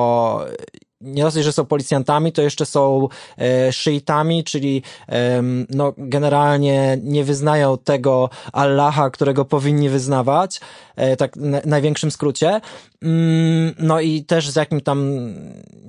nie 1.01 1.23
dosyć, 1.23 1.45
że 1.45 1.53
są 1.53 1.65
policjantami, 1.65 2.33
to 2.33 2.43
jeszcze 2.43 2.67
są 2.67 3.09
e, 3.39 3.73
szyitami, 3.73 4.45
czyli 4.45 4.83
e, 5.09 5.43
no, 5.71 5.93
generalnie 5.99 6.99
nie 7.03 7.25
wyznają 7.25 7.79
tego 7.79 8.31
Allaha, 8.53 9.11
którego 9.11 9.45
powinni 9.45 9.89
wyznawać, 9.89 10.61
e, 10.97 11.17
tak 11.17 11.37
na 11.37 11.61
największym 11.65 12.11
skrócie. 12.11 12.61
Mm, 13.03 13.75
no 13.79 14.01
i 14.01 14.25
też 14.25 14.51
z 14.51 14.57
jakim 14.57 14.81
tam, 14.81 15.11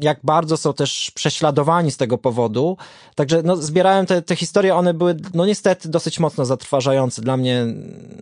jak 0.01 0.19
bardzo 0.23 0.57
są 0.57 0.73
też 0.73 1.11
prześladowani 1.15 1.91
z 1.91 1.97
tego 1.97 2.17
powodu. 2.17 2.77
Także 3.15 3.41
no, 3.43 3.55
zbierałem 3.55 4.05
te, 4.05 4.21
te 4.21 4.35
historie, 4.35 4.75
one 4.75 4.93
były 4.93 5.15
no 5.33 5.45
niestety 5.45 5.89
dosyć 5.89 6.19
mocno 6.19 6.45
zatrważające, 6.45 7.21
dla 7.21 7.37
mnie 7.37 7.65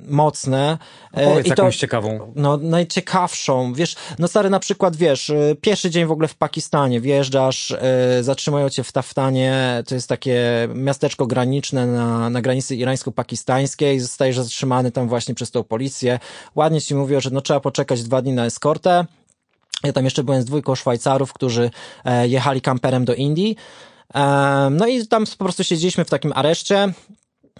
mocne. 0.08 0.78
Powiedz 1.14 1.46
I 1.46 1.50
jakąś 1.50 1.76
to, 1.76 1.82
ciekawą. 1.82 2.34
No 2.36 2.58
najciekawszą, 2.58 3.74
wiesz, 3.74 3.96
no 4.20 4.28
stary 4.28 4.50
na 4.50 4.60
przykład, 4.60 4.96
wiesz, 4.96 5.30
e, 5.30 5.56
pierwszy 5.62 5.90
dzień 5.90 6.06
w 6.06 6.12
ogóle 6.12 6.28
w 6.28 6.36
Pakistanie, 6.36 6.79
wjeżdżasz, 7.02 7.70
yy, 8.16 8.24
zatrzymują 8.24 8.70
cię 8.70 8.84
w 8.84 8.92
Taftanie, 8.92 9.84
to 9.88 9.96
jest 9.96 10.10
takie 10.10 10.68
miasteczko 10.76 11.28
graniczne 11.28 11.88
na, 11.88 12.30
na 12.30 12.42
granicy 12.42 12.76
irańsko-pakistańskiej, 12.76 14.00
zostajesz 14.00 14.36
zatrzymany 14.36 14.92
tam 14.92 15.08
właśnie 15.08 15.36
przez 15.36 15.52
tą 15.52 15.64
policję. 15.64 16.20
Ładnie 16.56 16.82
ci 16.82 16.96
mówią, 16.96 17.20
że 17.20 17.30
no 17.30 17.42
trzeba 17.42 17.60
poczekać 17.60 18.04
dwa 18.04 18.22
dni 18.22 18.34
na 18.34 18.46
eskort, 18.46 18.88
ja 19.84 19.94
tam 19.94 20.04
jeszcze 20.06 20.24
byłem 20.24 20.42
z 20.42 20.46
dwójką 20.46 20.76
Szwajcarów, 20.76 21.34
którzy 21.34 21.72
e, 22.06 22.28
jechali 22.28 22.62
kamperem 22.62 23.06
do 23.06 23.14
Indii. 23.14 23.56
E, 24.16 24.68
no 24.72 24.88
i 24.88 25.08
tam 25.08 25.26
po 25.38 25.46
prostu 25.46 25.64
siedzieliśmy 25.64 26.06
w 26.06 26.10
takim 26.10 26.34
areszcie. 26.36 26.94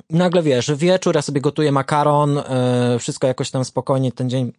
Nagle 0.10 0.44
wiesz, 0.44 0.72
wieczór, 0.76 1.16
ja 1.16 1.22
sobie 1.22 1.42
gotuję 1.42 1.72
makaron, 1.72 2.38
e, 2.38 2.98
wszystko 3.00 3.28
jakoś 3.28 3.52
tam 3.52 3.66
spokojnie 3.66 4.12
ten 4.12 4.30
dzień 4.30 4.52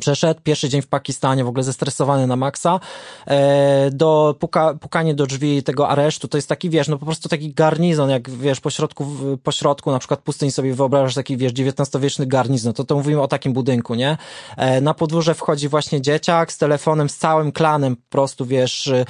Przeszedł 0.00 0.40
pierwszy 0.44 0.68
dzień 0.68 0.82
w 0.82 0.86
Pakistanie, 0.86 1.44
w 1.44 1.48
ogóle 1.48 1.64
zestresowany 1.64 2.26
na 2.26 2.36
maksa, 2.36 2.80
e, 3.26 3.90
do 3.90 4.36
puka, 4.38 4.74
pukanie 4.74 5.14
do 5.14 5.26
drzwi 5.26 5.62
tego 5.62 5.88
aresztu, 5.88 6.28
to 6.28 6.38
jest 6.38 6.48
taki, 6.48 6.70
wiesz, 6.70 6.88
no 6.88 6.98
po 6.98 7.06
prostu 7.06 7.28
taki 7.28 7.54
garnizon, 7.54 8.10
jak 8.10 8.30
wiesz, 8.30 8.60
po 8.60 8.70
środku, 8.70 9.06
po 9.42 9.52
środku 9.52 9.90
na 9.90 9.98
przykład 9.98 10.20
pustyni 10.20 10.50
sobie 10.50 10.74
wyobrażasz 10.74 11.14
taki, 11.14 11.36
wiesz, 11.36 11.52
XIX-wieczny 11.52 12.26
garnizon, 12.26 12.72
to 12.72 12.84
to 12.84 12.94
mówimy 12.94 13.22
o 13.22 13.28
takim 13.28 13.52
budynku, 13.52 13.94
nie? 13.94 14.18
E, 14.56 14.80
na 14.80 14.94
podwórze 14.94 15.34
wchodzi 15.34 15.68
właśnie 15.68 16.00
dzieciak 16.00 16.52
z 16.52 16.58
telefonem, 16.58 17.08
z 17.08 17.16
całym 17.16 17.52
klanem, 17.52 17.96
po 17.96 18.02
prostu, 18.08 18.46
wiesz, 18.46 18.88
e, 18.88 19.04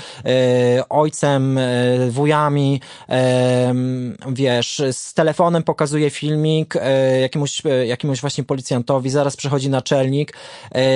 ojcem, 0.88 1.58
wujami, 2.10 2.80
wiesz, 4.28 4.82
z 4.92 5.14
telefonem 5.14 5.62
pokazuje 5.62 6.10
filmik 6.10 6.74
jakiemuś, 7.20 7.62
jakiemuś 7.86 8.20
właśnie 8.20 8.44
policjantowi, 8.44 9.10
zaraz 9.10 9.36
przychodzi 9.36 9.70
naczelnik, 9.70 10.32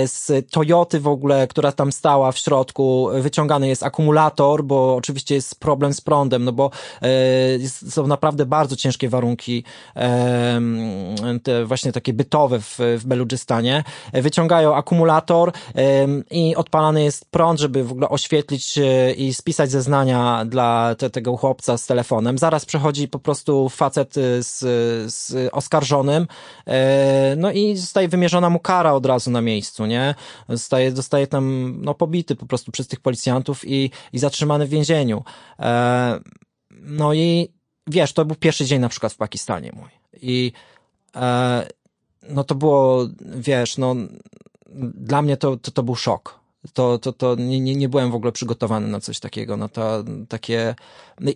z 0.07 0.51
Toyoty 0.51 1.01
w 1.01 1.09
ogóle, 1.09 1.47
która 1.47 1.73
tam 1.73 1.93
stała 1.93 2.33
w 2.33 2.39
środku, 2.39 3.09
wyciągany 3.21 3.69
jest 3.69 3.83
akumulator, 3.83 4.65
bo 4.65 4.95
oczywiście 4.95 5.35
jest 5.35 5.61
problem 5.61 5.95
z 5.95 6.01
prądem, 6.01 6.45
no 6.45 6.53
bo 6.53 6.71
e, 7.03 7.09
są 7.69 8.07
naprawdę 8.07 8.47
bardzo 8.47 8.77
ciężkie 8.77 9.09
warunki 9.09 9.65
e, 9.97 10.61
te 11.43 11.65
właśnie 11.65 11.93
takie 11.93 12.13
bytowe 12.13 12.61
w, 12.61 12.79
w 12.99 13.07
Beludżystanie. 13.07 13.85
Wyciągają 14.13 14.75
akumulator 14.75 15.53
i 16.31 16.57
odpalany 16.57 17.05
jest 17.05 17.31
prąd, 17.31 17.61
żeby 17.61 17.85
w 17.85 17.93
ogóle 17.93 18.09
oświetlić 18.09 18.79
i 19.17 19.35
spisać 19.35 19.71
zeznania 19.71 20.45
dla 20.45 20.95
te, 20.99 21.11
tego 21.11 21.37
chłopca 21.37 21.79
z 21.79 21.87
telefonem. 21.87 22.39
Zaraz 22.39 22.65
przechodzi 22.65 23.09
po 23.09 23.19
prostu 23.19 23.69
facet 23.69 24.15
z, 24.41 24.59
z 25.15 25.49
oskarżonym, 25.53 26.27
no 27.37 27.51
i 27.53 27.77
zostaje 27.77 28.09
wymierzona 28.09 28.51
mu 28.51 28.59
kara 28.59 28.93
od 28.93 29.07
razu 29.07 29.31
na 29.31 29.41
miejscu 29.41 29.54
miejscu, 29.55 29.87
nie? 29.87 30.15
Zostaje, 30.49 30.93
zostaje 30.93 31.27
tam, 31.27 31.75
no, 31.83 31.95
pobity 31.95 32.37
po 32.37 32.47
prostu 32.47 32.73
przez 32.73 32.87
tych 32.89 33.01
policjantów 33.01 33.69
i, 33.69 33.91
i 34.13 34.19
zatrzymany 34.19 34.67
w 34.67 34.71
więzieniu. 34.71 35.25
E, 35.59 36.21
no 36.71 37.15
i 37.15 37.49
wiesz, 37.87 38.13
to 38.13 38.25
był 38.25 38.37
pierwszy 38.37 38.65
dzień 38.65 38.81
na 38.81 38.89
przykład 38.89 39.13
w 39.13 39.17
Pakistanie 39.17 39.73
mój. 39.73 39.91
I 40.23 40.53
e, 41.17 41.67
no 42.29 42.45
to 42.45 42.55
było, 42.55 43.09
wiesz, 43.21 43.79
no 43.79 43.97
dla 44.95 45.23
mnie 45.23 45.37
to, 45.37 45.57
to, 45.57 45.71
to 45.71 45.83
był 45.83 45.95
szok. 45.95 46.45
To, 46.73 46.99
to, 46.99 47.13
to 47.13 47.35
nie, 47.35 47.61
nie, 47.61 47.89
byłem 47.89 48.11
w 48.11 48.15
ogóle 48.15 48.33
przygotowany 48.33 48.89
na 48.89 49.01
coś 49.01 49.21
takiego, 49.21 49.57
no 49.57 49.69
to 49.69 50.05
takie, 50.29 50.75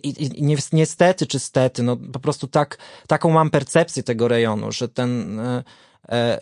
i, 0.03 0.39
i 0.39 0.57
niestety 0.73 1.27
czy 1.27 1.39
stety, 1.39 1.83
no 1.83 1.97
po 1.97 2.19
prostu 2.19 2.47
tak, 2.47 2.77
taką 3.07 3.29
mam 3.29 3.49
percepcję 3.49 4.03
tego 4.03 4.27
rejonu, 4.27 4.71
że 4.71 4.87
ten, 4.87 5.39
e, 5.39 5.63
e, 6.09 6.41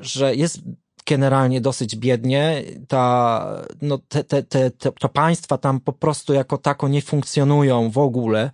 że 0.00 0.34
jest 0.34 0.58
generalnie 1.06 1.60
dosyć 1.60 1.96
biednie. 1.96 2.62
Ta, 2.88 3.46
no 3.82 3.98
te, 4.08 4.24
te, 4.24 4.42
te, 4.42 4.70
te, 4.70 4.92
to 4.92 5.08
państwa 5.08 5.58
tam 5.58 5.80
po 5.80 5.92
prostu 5.92 6.34
jako 6.34 6.58
tako 6.58 6.88
nie 6.88 7.02
funkcjonują 7.02 7.90
w 7.90 7.98
ogóle. 7.98 8.50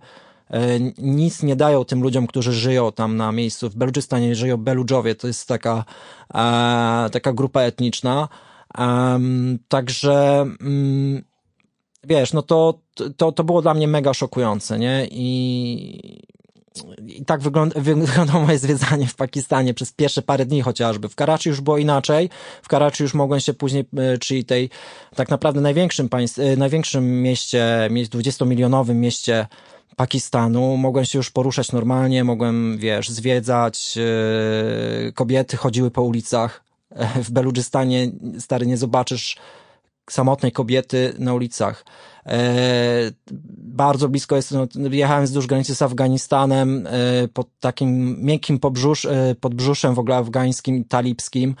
E, 0.49 0.79
nic 0.97 1.43
nie 1.43 1.55
dają 1.55 1.85
tym 1.85 2.01
ludziom, 2.01 2.27
którzy 2.27 2.53
żyją 2.53 2.91
tam 2.91 3.17
na 3.17 3.31
miejscu. 3.31 3.69
W 3.69 3.75
Beludżystanie 3.75 4.35
żyją 4.35 4.57
Beludżowie, 4.57 5.15
to 5.15 5.27
jest 5.27 5.47
taka, 5.47 5.85
e, 6.33 7.09
taka 7.11 7.33
grupa 7.33 7.61
etniczna. 7.61 8.27
Um, 8.77 9.59
także 9.67 10.45
um, 10.61 11.23
wiesz, 12.03 12.33
no 12.33 12.41
to, 12.41 12.79
to, 13.17 13.31
to 13.31 13.43
było 13.43 13.61
dla 13.61 13.73
mnie 13.73 13.87
mega 13.87 14.13
szokujące, 14.13 14.79
nie? 14.79 15.07
I 15.11 16.23
i 17.07 17.25
tak 17.25 17.41
wygląda, 17.41 17.81
wyglądało 17.81 18.45
moje 18.45 18.57
zwiedzanie 18.57 19.07
w 19.07 19.15
Pakistanie 19.15 19.73
przez 19.73 19.91
pierwsze 19.91 20.21
parę 20.21 20.45
dni 20.45 20.61
chociażby. 20.61 21.09
W 21.09 21.15
Karachi 21.15 21.49
już 21.49 21.61
było 21.61 21.77
inaczej. 21.77 22.29
W 22.61 22.67
Karachi 22.67 23.03
już 23.03 23.13
mogłem 23.13 23.39
się 23.39 23.53
później, 23.53 23.85
e, 23.97 24.17
czyli 24.17 24.45
tej 24.45 24.69
tak 25.15 25.29
naprawdę 25.29 25.61
największym 25.61 26.09
państw, 26.09 26.39
e, 26.39 26.57
największym 26.57 27.21
mieście, 27.21 27.89
20-milionowym 27.89 28.95
mieście 28.95 29.47
Pakistanu, 29.95 30.77
mogłem 30.77 31.05
się 31.05 31.19
już 31.19 31.29
poruszać 31.29 31.71
normalnie, 31.71 32.23
mogłem, 32.23 32.77
wiesz, 32.77 33.09
zwiedzać, 33.09 33.95
yy, 33.95 35.11
kobiety 35.13 35.57
chodziły 35.57 35.91
po 35.91 36.01
ulicach. 36.01 36.63
W 37.23 37.31
Beludżystanie, 37.31 38.11
stary, 38.39 38.65
nie 38.65 38.77
zobaczysz 38.77 39.37
samotnej 40.09 40.51
kobiety 40.51 41.13
na 41.19 41.33
ulicach. 41.33 41.85
E, 42.25 43.11
bardzo 43.57 44.09
blisko 44.09 44.35
jest, 44.35 44.51
no, 44.51 44.67
jechałem 44.91 45.23
wzdłuż 45.23 45.47
granicy 45.47 45.75
z 45.75 45.81
Afganistanem, 45.81 46.87
e, 46.87 47.27
pod 47.27 47.47
takim 47.59 48.21
miękkim 48.23 48.59
podbrzusz, 48.59 49.05
e, 49.05 49.35
podbrzuszem 49.39 49.95
w 49.95 49.99
ogóle 49.99 50.15
afgańskim, 50.15 50.83
talibskim, 50.83 51.55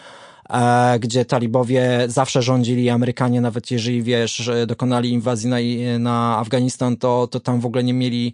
gdzie 0.99 1.25
talibowie 1.25 2.03
zawsze 2.07 2.41
rządzili, 2.41 2.89
Amerykanie 2.89 3.41
nawet 3.41 3.71
jeżeli, 3.71 4.03
wiesz, 4.03 4.49
dokonali 4.67 5.09
inwazji 5.09 5.49
na, 5.49 5.57
na 5.99 6.37
Afganistan, 6.37 6.97
to, 6.97 7.27
to 7.27 7.39
tam 7.39 7.59
w 7.59 7.65
ogóle 7.65 7.83
nie 7.83 7.93
mieli, 7.93 8.33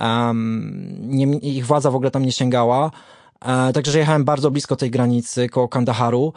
um, 0.00 0.98
nie, 1.00 1.26
ich 1.38 1.66
władza 1.66 1.90
w 1.90 1.94
ogóle 1.94 2.10
tam 2.10 2.24
nie 2.24 2.32
sięgała. 2.32 2.90
także 3.74 3.98
jechałem 3.98 4.24
bardzo 4.24 4.50
blisko 4.50 4.76
tej 4.76 4.90
granicy, 4.90 5.48
koło 5.48 5.68
Kandaharu. 5.68 6.32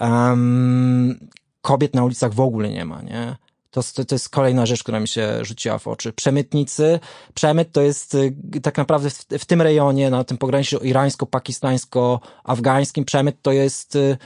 Um, 0.00 1.28
kobiet 1.62 1.94
na 1.94 2.04
ulicach 2.04 2.34
w 2.34 2.40
ogóle 2.40 2.70
nie 2.70 2.84
ma, 2.84 3.02
nie? 3.02 3.36
To, 3.74 3.80
to, 3.94 4.04
to 4.04 4.14
jest 4.14 4.28
kolejna 4.28 4.66
rzecz, 4.66 4.82
która 4.82 5.00
mi 5.00 5.08
się 5.08 5.44
rzuciła 5.44 5.78
w 5.78 5.88
oczy. 5.88 6.12
Przemytnicy. 6.12 7.00
Przemyt 7.34 7.72
to 7.72 7.82
jest 7.82 8.14
y, 8.14 8.34
tak 8.62 8.78
naprawdę 8.78 9.10
w, 9.10 9.26
w 9.38 9.44
tym 9.44 9.62
rejonie, 9.62 10.10
na 10.10 10.24
tym 10.24 10.38
pograniczu 10.38 10.78
irańsko-pakistańsko-afgańskim, 10.78 13.04
przemyt 13.04 13.42
to 13.42 13.52
jest, 13.52 13.96
y, 13.96 14.16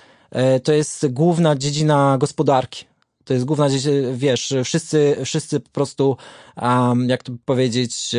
y, 0.57 0.61
to 0.61 0.73
jest 0.73 1.07
główna 1.07 1.57
dziedzina 1.57 2.19
gospodarki. 2.19 2.85
To 3.25 3.35
jest 3.35 3.47
główna 3.47 3.71
dziedzina, 3.71 3.95
wiesz, 4.13 4.55
wszyscy, 4.65 5.17
wszyscy 5.25 5.61
po 5.61 5.71
prostu, 5.71 6.17
um, 6.63 7.09
jak 7.09 7.23
to 7.23 7.33
powiedzieć, 7.45 8.15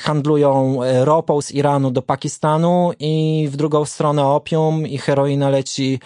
handlują 0.00 0.78
ropą 1.04 1.42
z 1.42 1.52
Iranu 1.52 1.90
do 1.90 2.02
Pakistanu 2.02 2.92
i 2.98 3.48
w 3.50 3.56
drugą 3.56 3.84
stronę 3.84 4.26
opium 4.26 4.86
i 4.86 4.98
heroina 4.98 5.50
leci 5.50 6.00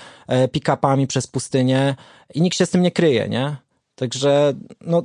pick-upami 0.52 1.06
przez 1.06 1.26
pustynię 1.26 1.94
i 2.34 2.42
nikt 2.42 2.56
się 2.56 2.66
z 2.66 2.70
tym 2.70 2.82
nie 2.82 2.90
kryje, 2.90 3.28
nie? 3.28 3.63
Także 3.94 4.54
no, 4.80 5.02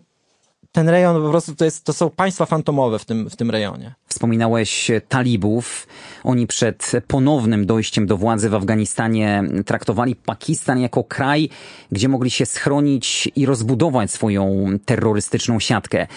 ten 0.72 0.90
rejon 0.90 1.22
po 1.24 1.30
prostu 1.30 1.56
to, 1.56 1.66
jest, 1.66 1.84
to 1.84 1.94
są 1.94 2.10
państwa 2.10 2.46
fantomowe 2.46 3.00
w 3.00 3.06
tym, 3.06 3.30
w 3.30 3.36
tym 3.36 3.52
rejonie. 3.52 3.96
Wspominałeś 4.08 4.92
talibów. 5.08 5.88
Oni 6.24 6.48
przed 6.48 6.92
ponownym 7.08 7.66
dojściem 7.66 8.08
do 8.08 8.18
władzy 8.18 8.50
w 8.50 8.56
Afganistanie 8.56 9.44
traktowali 9.66 10.16
Pakistan 10.16 10.80
jako 10.80 11.04
kraj, 11.04 11.50
gdzie 11.92 12.10
mogli 12.10 12.30
się 12.30 12.46
schronić 12.46 13.30
i 13.36 13.46
rozbudować 13.46 14.12
swoją 14.12 14.66
terrorystyczną 14.86 15.60
siatkę. 15.60 16.08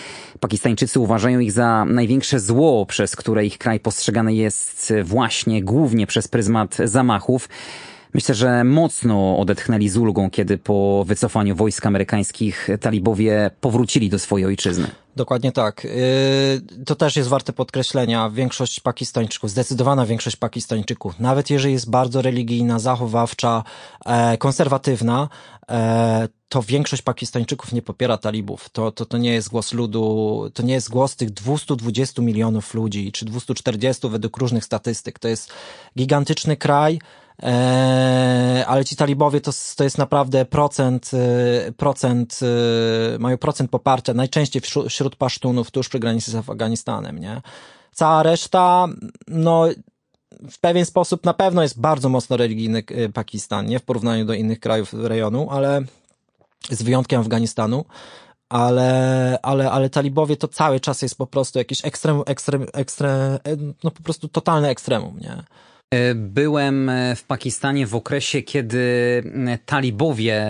Pakistańczycy 0.40 1.00
uważają 1.00 1.38
ich 1.38 1.52
za 1.52 1.84
największe 1.84 2.40
zło, 2.40 2.86
przez 2.86 3.16
które 3.16 3.46
ich 3.46 3.58
kraj 3.58 3.80
postrzegany 3.80 4.34
jest 4.34 4.92
właśnie 5.04 5.62
głównie 5.62 6.06
przez 6.06 6.28
pryzmat 6.28 6.76
zamachów. 6.84 7.48
Myślę, 8.14 8.34
że 8.34 8.64
mocno 8.64 9.38
odetchnęli 9.38 9.88
z 9.88 9.96
ulgą, 9.96 10.30
kiedy 10.30 10.58
po 10.58 11.04
wycofaniu 11.06 11.56
wojsk 11.56 11.86
amerykańskich 11.86 12.68
talibowie 12.80 13.50
powrócili 13.60 14.10
do 14.10 14.18
swojej 14.18 14.46
ojczyzny. 14.46 14.86
Dokładnie 15.16 15.52
tak. 15.52 15.84
Y, 15.84 16.84
to 16.86 16.94
też 16.94 17.16
jest 17.16 17.28
warte 17.28 17.52
podkreślenia. 17.52 18.30
Większość 18.30 18.80
Pakistańczyków, 18.80 19.50
zdecydowana 19.50 20.06
większość 20.06 20.36
Pakistańczyków, 20.36 21.20
nawet 21.20 21.50
jeżeli 21.50 21.74
jest 21.74 21.90
bardzo 21.90 22.22
religijna, 22.22 22.78
zachowawcza, 22.78 23.64
e, 24.06 24.36
konserwatywna, 24.36 25.28
e, 25.70 26.28
to 26.48 26.62
większość 26.62 27.02
Pakistańczyków 27.02 27.72
nie 27.72 27.82
popiera 27.82 28.18
talibów. 28.18 28.68
To, 28.68 28.92
to, 28.92 29.06
to 29.06 29.18
nie 29.18 29.32
jest 29.32 29.48
głos 29.48 29.72
ludu, 29.72 30.50
to 30.54 30.62
nie 30.62 30.74
jest 30.74 30.90
głos 30.90 31.16
tych 31.16 31.30
220 31.30 32.22
milionów 32.22 32.74
ludzi, 32.74 33.12
czy 33.12 33.24
240 33.24 34.08
według 34.08 34.36
różnych 34.36 34.64
statystyk. 34.64 35.18
To 35.18 35.28
jest 35.28 35.52
gigantyczny 35.98 36.56
kraj, 36.56 36.98
ale 38.66 38.84
ci 38.84 38.96
talibowie 38.96 39.40
to, 39.40 39.50
to 39.76 39.84
jest 39.84 39.98
naprawdę 39.98 40.44
procent, 40.44 41.10
e, 41.14 41.72
procent, 41.72 42.40
e, 43.14 43.18
mają 43.18 43.38
procent 43.38 43.70
poparcia, 43.70 44.14
najczęściej 44.14 44.62
wśród, 44.88 45.16
pasztunów 45.16 45.70
tuż 45.70 45.88
przy 45.88 45.98
granicy 45.98 46.30
z 46.30 46.34
Afganistanem, 46.34 47.18
nie? 47.18 47.42
Cała 47.92 48.22
reszta, 48.22 48.88
no, 49.28 49.64
w 50.50 50.60
pewien 50.60 50.84
sposób 50.84 51.24
na 51.24 51.34
pewno 51.34 51.62
jest 51.62 51.80
bardzo 51.80 52.08
mocno 52.08 52.36
religijny 52.36 52.82
e, 52.88 53.08
Pakistan, 53.08 53.66
nie? 53.66 53.78
W 53.78 53.84
porównaniu 53.84 54.24
do 54.24 54.34
innych 54.34 54.60
krajów 54.60 54.94
rejonu, 54.94 55.50
ale 55.50 55.82
z 56.70 56.82
wyjątkiem 56.82 57.20
Afganistanu 57.20 57.84
ale, 58.52 59.38
ale, 59.42 59.70
ale 59.70 59.90
talibowie 59.90 60.36
to 60.36 60.48
cały 60.48 60.80
czas 60.80 61.02
jest 61.02 61.18
po 61.18 61.26
prostu 61.26 61.58
jakiś 61.58 61.84
ekstrem, 61.84 62.22
ekstrem, 62.26 62.66
ekstrem, 62.72 63.38
no 63.84 63.90
po 63.90 64.02
prostu 64.02 64.28
totalny 64.28 64.68
ekstremum, 64.68 65.18
nie? 65.20 65.42
E, 65.92 66.14
byłem 66.14 66.88
e, 66.88 67.16
w 67.16 67.24
Pakistanie 67.24 67.86
w 67.86 67.94
okresie, 67.94 68.42
kiedy 68.42 68.78
talibowie 69.66 70.46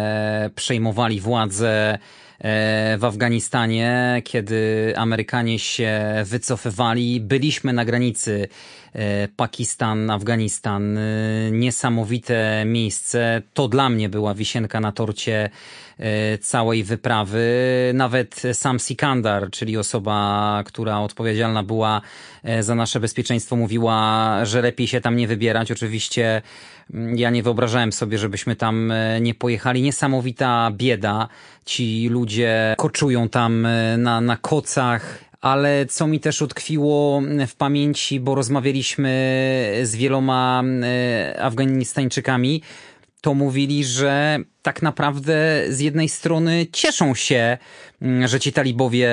przejmowali 0.54 1.20
władzę 1.20 1.98
e, 2.38 2.98
w 2.98 3.04
Afganistanie, 3.04 4.22
kiedy 4.24 4.92
Amerykanie 4.96 5.58
się 5.58 6.00
wycofywali. 6.24 7.20
Byliśmy 7.20 7.72
na 7.72 7.84
granicy 7.84 8.48
Pakistan, 9.36 10.10
Afganistan. 10.10 10.98
Niesamowite 11.50 12.64
miejsce. 12.66 13.42
To 13.54 13.68
dla 13.68 13.88
mnie 13.88 14.08
była 14.08 14.34
wisienka 14.34 14.80
na 14.80 14.92
torcie 14.92 15.50
E, 15.91 15.91
całej 16.40 16.84
wyprawy. 16.84 17.42
Nawet 17.94 18.42
sam 18.52 18.78
Sikandar, 18.78 19.50
czyli 19.50 19.76
osoba, 19.76 20.62
która 20.66 21.00
odpowiedzialna 21.00 21.62
była 21.62 22.00
e, 22.42 22.62
za 22.62 22.74
nasze 22.74 23.00
bezpieczeństwo, 23.00 23.56
mówiła, 23.56 24.38
że 24.44 24.62
lepiej 24.62 24.86
się 24.86 25.00
tam 25.00 25.16
nie 25.16 25.28
wybierać. 25.28 25.72
Oczywiście 25.72 26.42
mm, 26.94 27.18
ja 27.18 27.30
nie 27.30 27.42
wyobrażałem 27.42 27.92
sobie, 27.92 28.18
żebyśmy 28.18 28.56
tam 28.56 28.90
e, 28.90 29.20
nie 29.20 29.34
pojechali. 29.34 29.82
Niesamowita 29.82 30.70
bieda. 30.72 31.28
Ci 31.64 32.08
ludzie 32.08 32.74
koczują 32.78 33.28
tam 33.28 33.66
na, 33.98 34.20
na 34.20 34.36
kocach, 34.36 35.18
ale 35.40 35.86
co 35.86 36.06
mi 36.06 36.20
też 36.20 36.42
utkwiło 36.42 37.22
w 37.48 37.54
pamięci, 37.54 38.20
bo 38.20 38.34
rozmawialiśmy 38.34 39.10
z 39.82 39.96
wieloma 39.96 40.62
Afganistańczykami, 41.38 42.62
to 43.22 43.34
mówili, 43.34 43.84
że 43.84 44.38
tak 44.62 44.82
naprawdę 44.82 45.34
z 45.68 45.80
jednej 45.80 46.08
strony 46.08 46.66
cieszą 46.72 47.14
się, 47.14 47.58
mm, 48.02 48.28
że 48.28 48.40
ci 48.40 48.52
talibowie 48.52 49.10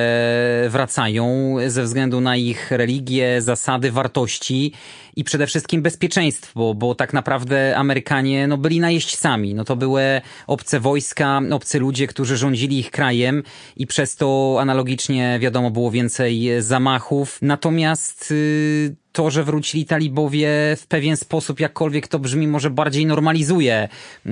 wracają 0.70 1.56
ze 1.68 1.84
względu 1.84 2.22
na 2.22 2.36
ich 2.36 2.72
religię, 2.72 3.42
zasady, 3.42 3.92
wartości 3.92 4.74
i 5.16 5.24
przede 5.24 5.48
wszystkim 5.48 5.82
bezpieczeństwo, 5.82 6.74
bo 6.74 6.96
tak 6.96 7.14
naprawdę 7.14 7.78
Amerykanie 7.78 8.48
no, 8.48 8.58
byli 8.58 8.80
najeźdźcami. 8.80 9.54
No 9.54 9.64
to 9.64 9.76
były 9.76 10.22
obce 10.48 10.80
wojska, 10.80 11.42
obcy 11.52 11.80
ludzie, 11.80 12.08
którzy 12.08 12.38
rządzili 12.38 12.80
ich 12.80 12.92
krajem 12.92 13.44
i 13.76 13.88
przez 13.88 14.16
to 14.16 14.58
analogicznie 14.60 15.38
wiadomo 15.42 15.72
było 15.72 15.92
więcej 15.92 16.50
zamachów. 16.60 17.38
Natomiast 17.42 18.32
yy, 18.32 18.96
to, 19.12 19.32
że 19.32 19.44
wrócili 19.44 19.86
talibowie 19.86 20.50
w 20.78 20.88
pewien 20.88 21.18
sposób, 21.18 21.60
jakkolwiek 21.60 22.08
to 22.08 22.20
brzmi, 22.20 22.48
może 22.48 22.70
bardziej 22.70 23.06
normalizuje 23.06 23.90
yy, 24.26 24.32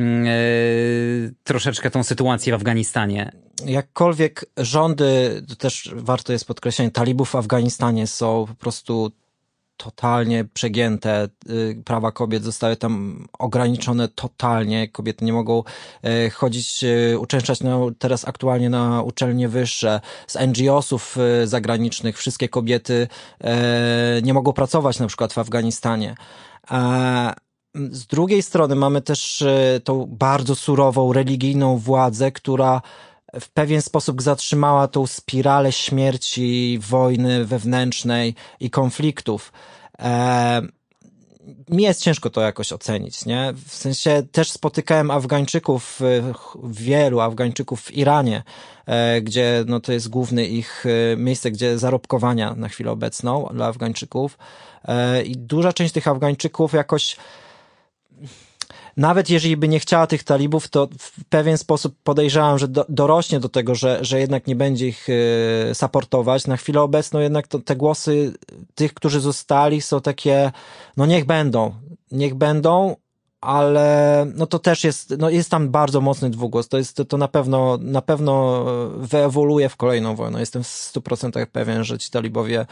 troszeczkę 1.44 1.92
tą 1.92 2.04
sytuację 2.04 2.54
w 2.54 2.56
Afganistanie. 2.56 3.32
Jakkolwiek 3.66 4.46
rządy, 4.58 5.42
to 5.50 5.56
też 5.56 5.92
warto 5.96 6.34
jest 6.34 6.46
podkreślenie, 6.46 6.92
talibów 6.92 7.30
w 7.30 7.36
Afganistanie 7.36 8.08
są 8.08 8.46
po 8.48 8.56
prostu 8.56 9.12
totalnie 9.78 10.46
przegięte. 10.54 11.30
Y, 11.50 11.82
prawa 11.86 12.12
kobiet 12.12 12.44
zostały 12.44 12.76
tam 12.76 13.26
ograniczone 13.40 14.08
totalnie. 14.08 14.88
Kobiety 14.88 15.26
nie 15.26 15.34
mogą 15.34 15.63
y, 16.06 16.30
chodzić, 16.30 16.84
y, 16.84 17.20
uczęszczać 17.20 17.62
na, 17.62 17.78
teraz 18.00 18.28
aktualnie 18.28 18.70
na 18.70 19.02
uczelnie 19.02 19.50
wyższe. 19.50 20.02
Z 20.28 20.36
NGO-sów 20.36 21.18
zagranicznych 21.46 22.18
wszystkie 22.18 22.50
kobiety 22.50 23.08
nie 24.24 24.34
mogą 24.34 24.54
pracować 24.54 25.00
na 25.00 25.08
przykład 25.08 25.34
w 25.34 25.38
Afganistanie. 25.38 26.16
Z 27.92 28.06
drugiej 28.08 28.44
strony 28.44 28.76
mamy 28.76 29.02
też 29.02 29.44
tą 29.84 30.06
bardzo 30.06 30.56
surową, 30.56 31.13
religijną 31.13 31.78
władzę, 31.78 32.32
która 32.32 32.82
w 33.40 33.50
pewien 33.50 33.82
sposób 33.82 34.22
zatrzymała 34.22 34.88
tą 34.88 35.08
spiralę 35.08 35.72
śmierci, 35.72 36.80
wojny 36.82 37.46
wewnętrznej 37.46 38.36
i 38.60 38.70
konfliktów. 38.70 39.52
E, 40.00 40.62
mi 41.70 41.84
jest 41.84 42.02
ciężko 42.02 42.30
to 42.30 42.42
jakoś 42.42 42.74
ocenić, 42.74 43.26
nie? 43.26 43.54
W 43.68 43.74
sensie 43.74 44.24
też 44.32 44.52
spotykałem 44.52 45.12
Afgańczyków, 45.12 46.02
e, 46.02 46.34
wielu 46.63 47.20
Afgańczyków 47.20 47.82
w 47.82 47.92
Iranie, 47.92 48.44
e, 48.86 49.22
gdzie 49.22 49.63
no 49.68 49.80
to 49.80 49.94
jest 49.94 50.10
główne 50.10 50.46
ich 50.46 50.86
e, 50.86 51.18
miejsce, 51.18 51.52
gdzie 51.52 51.78
zarobkowania 51.78 52.56
na 52.56 52.70
chwilę 52.70 52.92
obecną 52.92 53.50
dla 53.54 53.66
Afgańczyków. 53.66 54.38
I 55.26 55.38
duża 55.38 55.74
część 55.74 55.94
tych 55.94 56.08
Afgańczyków 56.08 56.74
jakoś 56.74 57.18
nawet 58.98 59.30
jeżeli 59.30 59.58
by 59.58 59.68
nie 59.68 59.80
chciała 59.80 60.08
tych 60.08 60.24
talibów, 60.24 60.68
to 60.68 60.90
w 61.00 61.26
pewien 61.30 61.58
sposób 61.58 61.96
podejrzewam, 62.04 62.60
że 62.60 62.68
do, 62.68 62.86
dorośnie 62.90 63.40
do 63.40 63.50
tego, 63.50 63.76
że, 63.76 64.00
że 64.02 64.20
jednak 64.20 64.48
nie 64.48 64.56
będzie 64.56 64.88
ich 64.88 65.10
y, 65.10 65.72
supportować. 65.74 66.48
Na 66.48 66.58
chwilę 66.58 66.82
obecną 66.82 67.20
jednak 67.20 67.48
to, 67.48 67.60
te 67.60 67.76
głosy 67.76 68.34
tych, 68.76 68.94
którzy 68.94 69.20
zostali 69.20 69.82
są 69.82 70.02
takie, 70.02 70.52
no 70.98 71.06
niech 71.06 71.26
będą, 71.26 71.74
niech 72.12 72.36
będą, 72.36 72.96
ale 73.41 74.26
no 74.36 74.47
to 74.47 74.60
też 74.60 74.84
jest, 74.84 75.13
no 75.17 75.30
jest 75.30 75.50
tam 75.50 75.69
bardzo 75.69 76.02
mocny 76.02 76.30
dwugłos. 76.30 76.67
To 76.67 76.78
jest, 76.78 77.02
to, 77.08 77.17
na 77.17 77.28
pewno, 77.28 77.78
na 77.82 78.02
pewno 78.02 78.65
wyewoluuje 78.97 79.69
w 79.69 79.76
kolejną 79.76 80.15
wojnę. 80.15 80.39
Jestem 80.39 80.63
w 80.63 80.67
stu 80.67 81.02
procentach 81.02 81.47
pewien, 81.47 81.84
że 81.84 81.97
ci 81.97 82.12
talibowie 82.12 82.65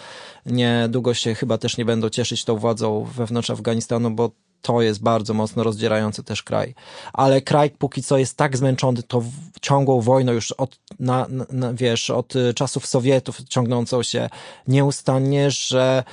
niedługo 0.45 1.13
się 1.13 1.35
chyba 1.35 1.57
też 1.57 1.77
nie 1.77 1.85
będą 1.85 2.09
cieszyć 2.09 2.45
tą 2.45 2.55
władzą 2.57 3.03
wewnątrz 3.03 3.49
Afganistanu, 3.49 4.11
bo 4.11 4.31
to 4.61 4.81
jest 4.81 5.01
bardzo 5.03 5.33
mocno 5.33 5.63
rozdzierający 5.63 6.23
też 6.23 6.43
kraj. 6.43 6.75
Ale 7.13 7.41
kraj 7.41 7.69
póki 7.69 8.03
co 8.03 8.17
jest 8.17 8.37
tak 8.37 8.57
zmęczony 8.57 9.03
tą 9.03 9.31
ciągłą 9.61 10.01
wojną 10.01 10.31
już 10.31 10.51
od, 10.51 10.79
na, 10.99 11.27
na, 11.51 11.73
wiesz, 11.73 12.09
od 12.09 12.33
czasów 12.55 12.87
Sowietów 12.87 13.43
ciągnącą 13.43 14.03
się 14.03 14.29
nieustannie, 14.67 15.51
że 15.51 16.03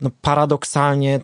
no 0.00 0.10
paradoksalnie 0.20 1.20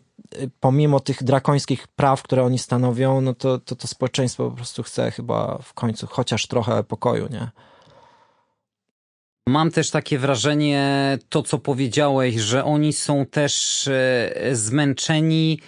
pomimo 0.60 1.00
tych 1.00 1.22
drakońskich 1.24 1.88
praw, 1.88 2.22
które 2.22 2.44
oni 2.44 2.58
stanowią, 2.58 3.20
no 3.20 3.34
to, 3.34 3.58
to, 3.58 3.76
to 3.76 3.88
społeczeństwo 3.88 4.50
po 4.50 4.56
prostu 4.56 4.82
chce 4.82 5.10
chyba 5.10 5.58
w 5.62 5.74
końcu 5.74 6.06
chociaż 6.06 6.46
trochę 6.46 6.84
pokoju, 6.84 7.28
nie? 7.30 7.50
Mam 9.48 9.70
też 9.70 9.90
takie 9.90 10.18
wrażenie, 10.18 11.18
to 11.28 11.42
co 11.42 11.58
powiedziałeś, 11.58 12.34
że 12.34 12.64
oni 12.64 12.92
są 12.92 13.26
też 13.26 13.86
e, 13.88 14.30
zmęczeni 14.52 15.60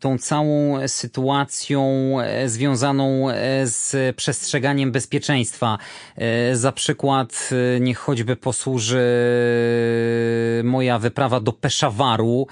tą 0.00 0.18
całą 0.18 0.88
sytuacją 0.88 1.82
e, 2.20 2.48
związaną 2.48 3.30
e, 3.30 3.66
z 3.66 4.16
przestrzeganiem 4.16 4.92
bezpieczeństwa. 4.92 5.78
Za 6.52 6.72
przykład 6.72 7.50
niech 7.80 7.98
choćby 7.98 8.36
posłuży 8.36 9.04
moja 10.64 10.98
wyprawa 10.98 11.40
do 11.40 11.52
Peszawaru, 11.52 12.46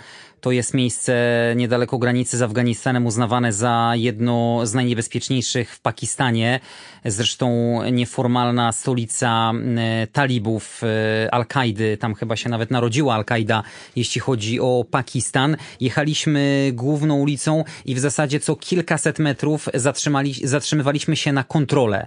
to 0.44 0.52
jest 0.52 0.74
miejsce 0.74 1.14
niedaleko 1.56 1.98
granicy 1.98 2.38
z 2.38 2.42
Afganistanem, 2.42 3.06
uznawane 3.06 3.52
za 3.52 3.92
jedno 3.94 4.60
z 4.66 4.74
najniebezpieczniejszych 4.74 5.74
w 5.74 5.80
Pakistanie. 5.80 6.60
Zresztą 7.04 7.78
nieformalna 7.92 8.72
stolica 8.72 9.52
e, 9.76 10.06
talibów 10.06 10.80
e, 10.84 11.34
Al-Kaidy, 11.34 11.96
tam 11.96 12.14
chyba 12.14 12.36
się 12.36 12.48
nawet 12.48 12.70
narodziła 12.70 13.14
Al-Kaida, 13.14 13.62
jeśli 13.96 14.20
chodzi 14.20 14.60
o 14.60 14.84
Pakistan. 14.90 15.56
Jechaliśmy 15.80 16.70
główną 16.72 17.14
ulicą 17.20 17.64
i 17.84 17.94
w 17.94 17.98
zasadzie 17.98 18.40
co 18.40 18.56
kilkaset 18.56 19.18
metrów 19.18 19.68
zatrzymali, 19.74 20.34
zatrzymywaliśmy 20.42 21.16
się 21.16 21.32
na 21.32 21.44
kontrolę. 21.44 22.06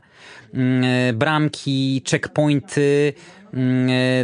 Mm, 0.54 0.84
e, 0.84 1.14
bramki, 1.14 2.02
checkpointy, 2.12 3.14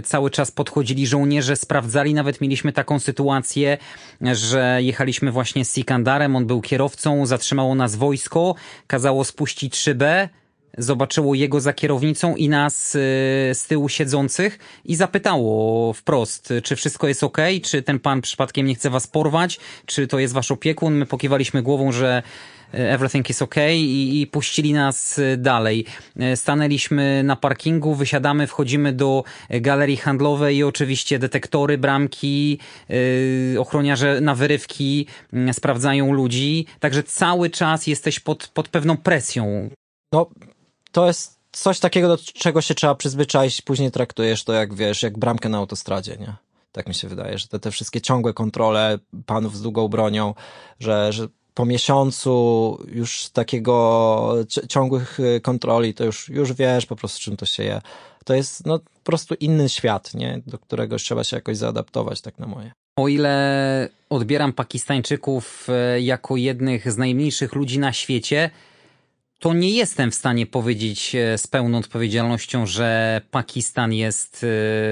cały 0.04 0.30
czas 0.32 0.52
podchodzili 0.52 1.08
żołnierze, 1.08 1.56
sprawdzali. 1.56 2.14
Nawet 2.14 2.42
mieliśmy 2.42 2.74
taką 2.74 3.00
sytuację, 3.00 3.78
że 4.22 4.78
jechaliśmy 4.82 5.32
właśnie 5.32 5.66
z 5.66 5.74
Sikandarem, 5.74 6.36
on 6.36 6.46
był 6.46 6.62
kierowcą, 6.62 7.26
zatrzymało 7.26 7.76
nas 7.76 7.96
wojsko, 7.96 8.56
kazało 8.88 9.24
spuścić 9.24 9.76
szybę, 9.76 10.30
zobaczyło 10.78 11.36
jego 11.36 11.62
za 11.62 11.74
kierownicą 11.74 12.36
i 12.36 12.50
nas 12.50 12.96
e, 12.96 13.00
z 13.56 13.68
tyłu 13.68 13.90
siedzących 13.90 14.60
i 14.86 14.96
zapytało 14.96 15.94
wprost, 15.94 16.54
czy 16.64 16.76
wszystko 16.76 17.08
jest 17.08 17.24
ok, 17.24 17.38
czy 17.64 17.82
ten 17.82 18.00
pan 18.00 18.22
przypadkiem 18.22 18.66
nie 18.66 18.76
chce 18.76 18.90
was 18.90 19.08
porwać, 19.08 19.60
czy 19.86 20.08
to 20.08 20.20
jest 20.20 20.34
wasz 20.34 20.52
opiekun. 20.52 20.94
My 20.94 21.06
pokiwaliśmy 21.06 21.62
głową, 21.62 21.92
że 21.92 22.24
everything 22.74 23.30
is 23.30 23.42
ok 23.42 23.56
i, 23.74 24.22
i 24.22 24.28
puścili 24.28 24.74
nas 24.74 25.20
y, 25.20 25.38
dalej. 25.38 25.86
Y, 26.34 26.36
stanęliśmy 26.36 27.24
na 27.24 27.36
parkingu, 27.36 27.96
wysiadamy, 27.96 28.48
wchodzimy 28.48 28.94
do 28.94 29.24
galerii 29.50 29.98
handlowej 29.98 30.58
i 30.58 30.64
oczywiście 30.64 31.20
detektory, 31.20 31.78
bramki, 31.78 32.60
ochroniarze 33.60 34.22
na 34.22 34.36
wyrywki 34.36 35.08
yy, 35.34 35.54
sprawdzają 35.54 36.14
ludzi, 36.14 36.66
także 36.80 37.04
cały 37.04 37.50
czas 37.50 37.88
jesteś 37.88 38.20
pod, 38.20 38.48
pod 38.48 38.70
pewną 38.70 38.98
presją. 38.98 39.70
No, 40.14 40.30
to 40.94 41.08
jest 41.08 41.40
coś 41.52 41.80
takiego, 41.80 42.08
do 42.08 42.18
czego 42.18 42.62
się 42.62 42.76
trzeba 42.76 42.96
przyzwyczaić, 42.96 43.62
później 43.62 43.92
traktujesz 43.92 44.44
to 44.44 44.54
jak, 44.54 44.74
wiesz, 44.74 45.04
jak 45.04 45.18
bramkę 45.18 45.50
na 45.50 45.58
autostradzie, 45.58 46.18
nie? 46.20 46.36
Tak 46.72 46.88
mi 46.88 46.94
się 46.94 47.08
wydaje, 47.08 47.38
że 47.38 47.48
te, 47.48 47.60
te 47.60 47.72
wszystkie 47.72 48.02
ciągłe 48.02 48.34
kontrole 48.34 49.00
panów 49.26 49.58
z 49.58 49.62
długą 49.62 49.88
bronią, 49.88 50.34
że, 50.80 51.14
że 51.14 51.28
po 51.54 51.66
miesiącu 51.66 52.78
już 52.88 53.30
takiego 53.30 54.36
ciągłych 54.70 55.20
y, 55.20 55.42
kontroli, 55.42 55.94
to 55.94 56.04
już, 56.04 56.30
już 56.30 56.54
wiesz 56.54 56.86
po 56.86 56.96
prostu 56.96 57.22
czym 57.22 57.38
to 57.38 57.46
się 57.46 57.64
je. 57.64 57.82
To 58.26 58.34
jest 58.34 58.66
no, 58.66 58.80
po 58.80 59.04
prostu 59.04 59.36
inny 59.36 59.70
świat, 59.70 60.14
nie? 60.14 60.42
do 60.48 60.58
którego 60.58 60.98
trzeba 60.98 61.24
się 61.24 61.38
jakoś 61.38 61.58
zaadaptować, 61.58 62.22
tak 62.22 62.40
na 62.40 62.48
moje. 62.48 62.72
O 62.96 63.08
ile 63.08 63.90
odbieram 64.10 64.54
Pakistańczyków 64.54 65.68
e, 65.70 66.02
jako 66.02 66.38
jednych 66.38 66.92
z 66.92 66.98
najmniejszych 66.98 67.56
ludzi 67.56 67.80
na 67.80 67.94
świecie, 67.94 68.50
to 69.39 69.54
nie 69.54 69.69
jestem 69.69 70.12
w 70.12 70.15
stanie 70.15 70.46
powiedzieć 70.46 71.15
e, 71.15 71.38
z 71.38 71.48
pełną 71.48 71.78
odpowiedzialnością, 71.78 72.65
że 72.65 73.22
Pakistan 73.32 73.93
jest 73.93 74.46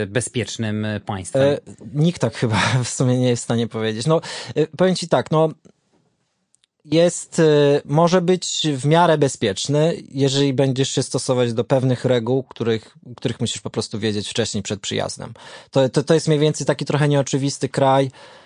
e, 0.03 0.07
bezpiecznym 0.07 0.87
państwem. 1.05 1.41
E, 1.41 1.57
nikt 1.93 2.21
tak 2.21 2.35
chyba 2.35 2.61
w 2.83 2.89
sumie 2.89 3.17
nie 3.17 3.29
jest 3.29 3.41
w 3.41 3.43
stanie 3.43 3.67
powiedzieć. 3.67 4.05
No, 4.05 4.21
powiem 4.77 4.95
ci 4.95 5.07
tak, 5.07 5.31
no 5.31 5.49
jest, 6.85 7.41
może 7.85 8.21
być 8.21 8.67
w 8.75 8.85
miarę 8.85 9.17
bezpieczny, 9.17 9.95
jeżeli 10.11 10.53
będziesz 10.53 10.89
się 10.89 11.03
stosować 11.03 11.53
do 11.53 11.63
pewnych 11.63 12.05
reguł, 12.05 12.43
których, 12.43 12.97
których 13.17 13.39
musisz 13.39 13.61
po 13.61 13.69
prostu 13.69 13.99
wiedzieć 13.99 14.29
wcześniej 14.29 14.63
przed 14.63 14.79
przyjazdem. 14.79 15.33
To, 15.71 15.89
to, 15.89 16.03
to 16.03 16.13
jest 16.13 16.27
mniej 16.27 16.39
więcej 16.39 16.67
taki 16.67 16.85
trochę 16.85 17.07
nieoczywisty 17.07 17.69
kraj, 17.69 18.05
E, 18.05 18.40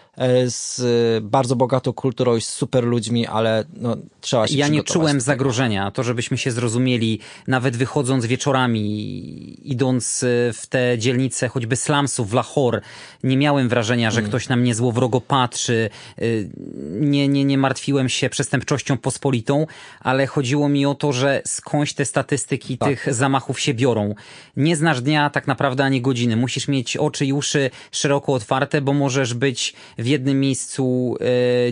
z 0.46 0.82
bardzo 1.24 1.56
bogatą 1.56 1.94
kulturą 1.94 2.36
i 2.36 2.42
z 2.42 2.50
super 2.50 2.84
ludźmi, 2.84 3.28
ale 3.28 3.66
no, 3.78 3.98
trzeba 4.22 4.48
się 4.48 4.58
Ja 4.58 4.68
nie 4.68 4.84
czułem 4.84 5.22
zagrożenia. 5.22 5.92
To, 5.92 6.04
żebyśmy 6.04 6.38
się 6.38 6.52
zrozumieli, 6.52 7.20
nawet 7.48 7.78
wychodząc 7.78 8.26
wieczorami, 8.26 9.72
idąc 9.72 10.24
e, 10.24 10.54
w 10.54 10.68
te 10.68 10.98
dzielnice 10.98 11.48
choćby 11.48 11.76
slumsów 11.76 12.30
w 12.30 12.34
Lahore, 12.34 12.82
nie 13.24 13.38
miałem 13.38 13.70
wrażenia, 13.70 14.12
że 14.12 14.16
hmm. 14.16 14.30
ktoś 14.30 14.50
na 14.50 14.56
mnie 14.56 14.76
złowrogo 14.76 15.22
patrzy. 15.22 15.90
E, 16.18 16.22
nie, 16.90 17.28
nie, 17.28 17.46
nie 17.46 17.58
martwiłem 17.58 18.10
się 18.10 18.30
przestępczością 18.30 18.98
pospolitą, 18.98 19.68
ale 20.00 20.28
chodziło 20.28 20.70
mi 20.70 20.86
o 20.86 20.96
to, 20.96 21.14
że 21.14 21.42
skądś 21.46 21.94
te 21.94 22.06
statystyki 22.06 22.78
tak. 22.78 22.90
tych 22.90 23.14
zamachów 23.14 23.60
się 23.60 23.74
biorą. 23.74 24.16
Nie 24.58 24.76
znasz 24.76 25.02
dnia 25.02 25.30
tak 25.30 25.48
naprawdę 25.48 25.84
ani 25.84 26.02
godziny. 26.02 26.36
Musisz 26.36 26.68
mieć 26.68 26.98
oczy 26.98 27.26
i 27.26 27.34
uszy 27.34 27.70
szeroko 27.92 28.34
otwarte, 28.34 28.82
bo 28.82 28.94
możesz 28.94 29.34
być 29.34 29.74
w 30.06 30.08
jednym 30.08 30.40
miejscu 30.40 31.16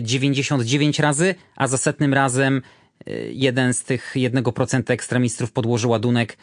99 0.02 1.00
e, 1.00 1.02
razy, 1.02 1.34
a 1.56 1.66
za 1.66 1.78
setnym 1.78 2.14
razem 2.14 2.62
e, 3.06 3.12
jeden 3.32 3.74
z 3.74 3.82
tych 3.82 4.12
jednego 4.14 4.52
procenta 4.52 4.94
ekstremistów 4.94 5.52
podłoży 5.52 5.88
ładunek 5.88 6.36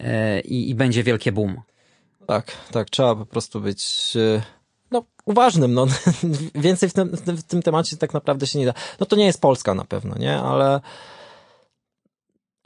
e, 0.00 0.40
i, 0.40 0.70
i 0.70 0.74
będzie 0.74 1.02
wielkie 1.02 1.32
boom. 1.32 1.60
Tak, 2.26 2.52
tak, 2.70 2.90
trzeba 2.90 3.14
po 3.14 3.26
prostu 3.26 3.60
być 3.60 4.12
no, 4.90 5.04
uważnym. 5.24 5.74
No. 5.74 5.86
Więcej 6.54 6.88
w 6.88 6.92
tym, 6.92 7.16
w 7.26 7.42
tym 7.42 7.62
temacie 7.62 7.96
tak 7.96 8.14
naprawdę 8.14 8.46
się 8.46 8.58
nie 8.58 8.66
da. 8.66 8.74
No 9.00 9.06
to 9.06 9.16
nie 9.16 9.26
jest 9.26 9.40
Polska 9.40 9.74
na 9.74 9.84
pewno, 9.84 10.18
nie? 10.18 10.36
Ale 10.36 10.80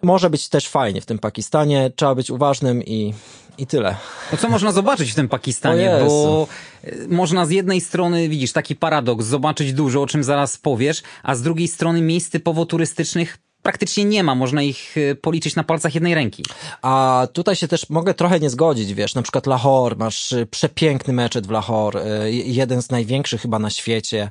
może 0.03 0.31
być 0.31 0.49
też 0.49 0.69
fajnie 0.69 1.01
w 1.01 1.07
tym 1.07 1.19
Pakistanie. 1.19 1.91
Trzeba 1.97 2.15
być 2.15 2.31
uważnym 2.31 2.83
i 2.83 3.15
i 3.59 3.67
tyle. 3.67 3.97
No 4.33 4.39
co 4.39 4.49
można 4.49 4.73
zobaczyć 4.73 5.13
w 5.13 5.15
tym 5.15 5.29
Pakistanie? 5.29 5.97
Bo 6.07 6.49
e, 6.85 6.93
można 7.09 7.47
z 7.47 7.51
jednej 7.51 7.81
strony, 7.81 8.29
widzisz, 8.29 8.53
taki 8.53 8.77
paradoks, 8.77 9.27
zobaczyć 9.27 9.73
dużo, 9.73 10.03
o 10.03 10.07
czym 10.07 10.25
zaraz 10.25 10.57
powiesz, 10.57 11.03
a 11.23 11.35
z 11.35 11.43
drugiej 11.43 11.69
strony 11.69 12.03
miejsc 12.03 12.31
typowo 12.31 12.67
turystycznych 12.67 13.39
praktycznie 13.63 14.05
nie 14.05 14.23
ma, 14.23 14.35
można 14.35 14.63
ich 14.63 14.97
y, 14.97 15.15
policzyć 15.15 15.57
na 15.57 15.65
palcach 15.65 15.95
jednej 15.95 16.15
ręki. 16.15 16.45
A 16.83 17.27
tutaj 17.33 17.57
się 17.57 17.69
też 17.69 17.91
mogę 17.91 18.15
trochę 18.15 18.41
nie 18.41 18.51
zgodzić, 18.51 18.95
wiesz, 18.95 19.15
na 19.15 19.23
przykład 19.23 19.47
Lahore, 19.47 19.97
masz 19.97 20.33
y, 20.33 20.47
przepiękny 20.47 21.15
meczet 21.15 21.47
w 21.47 21.51
Lahore, 21.51 22.23
y, 22.25 22.33
jeden 22.33 22.83
z 22.83 22.91
największych 22.91 23.43
chyba 23.43 23.59
na 23.59 23.71
świecie. 23.71 24.31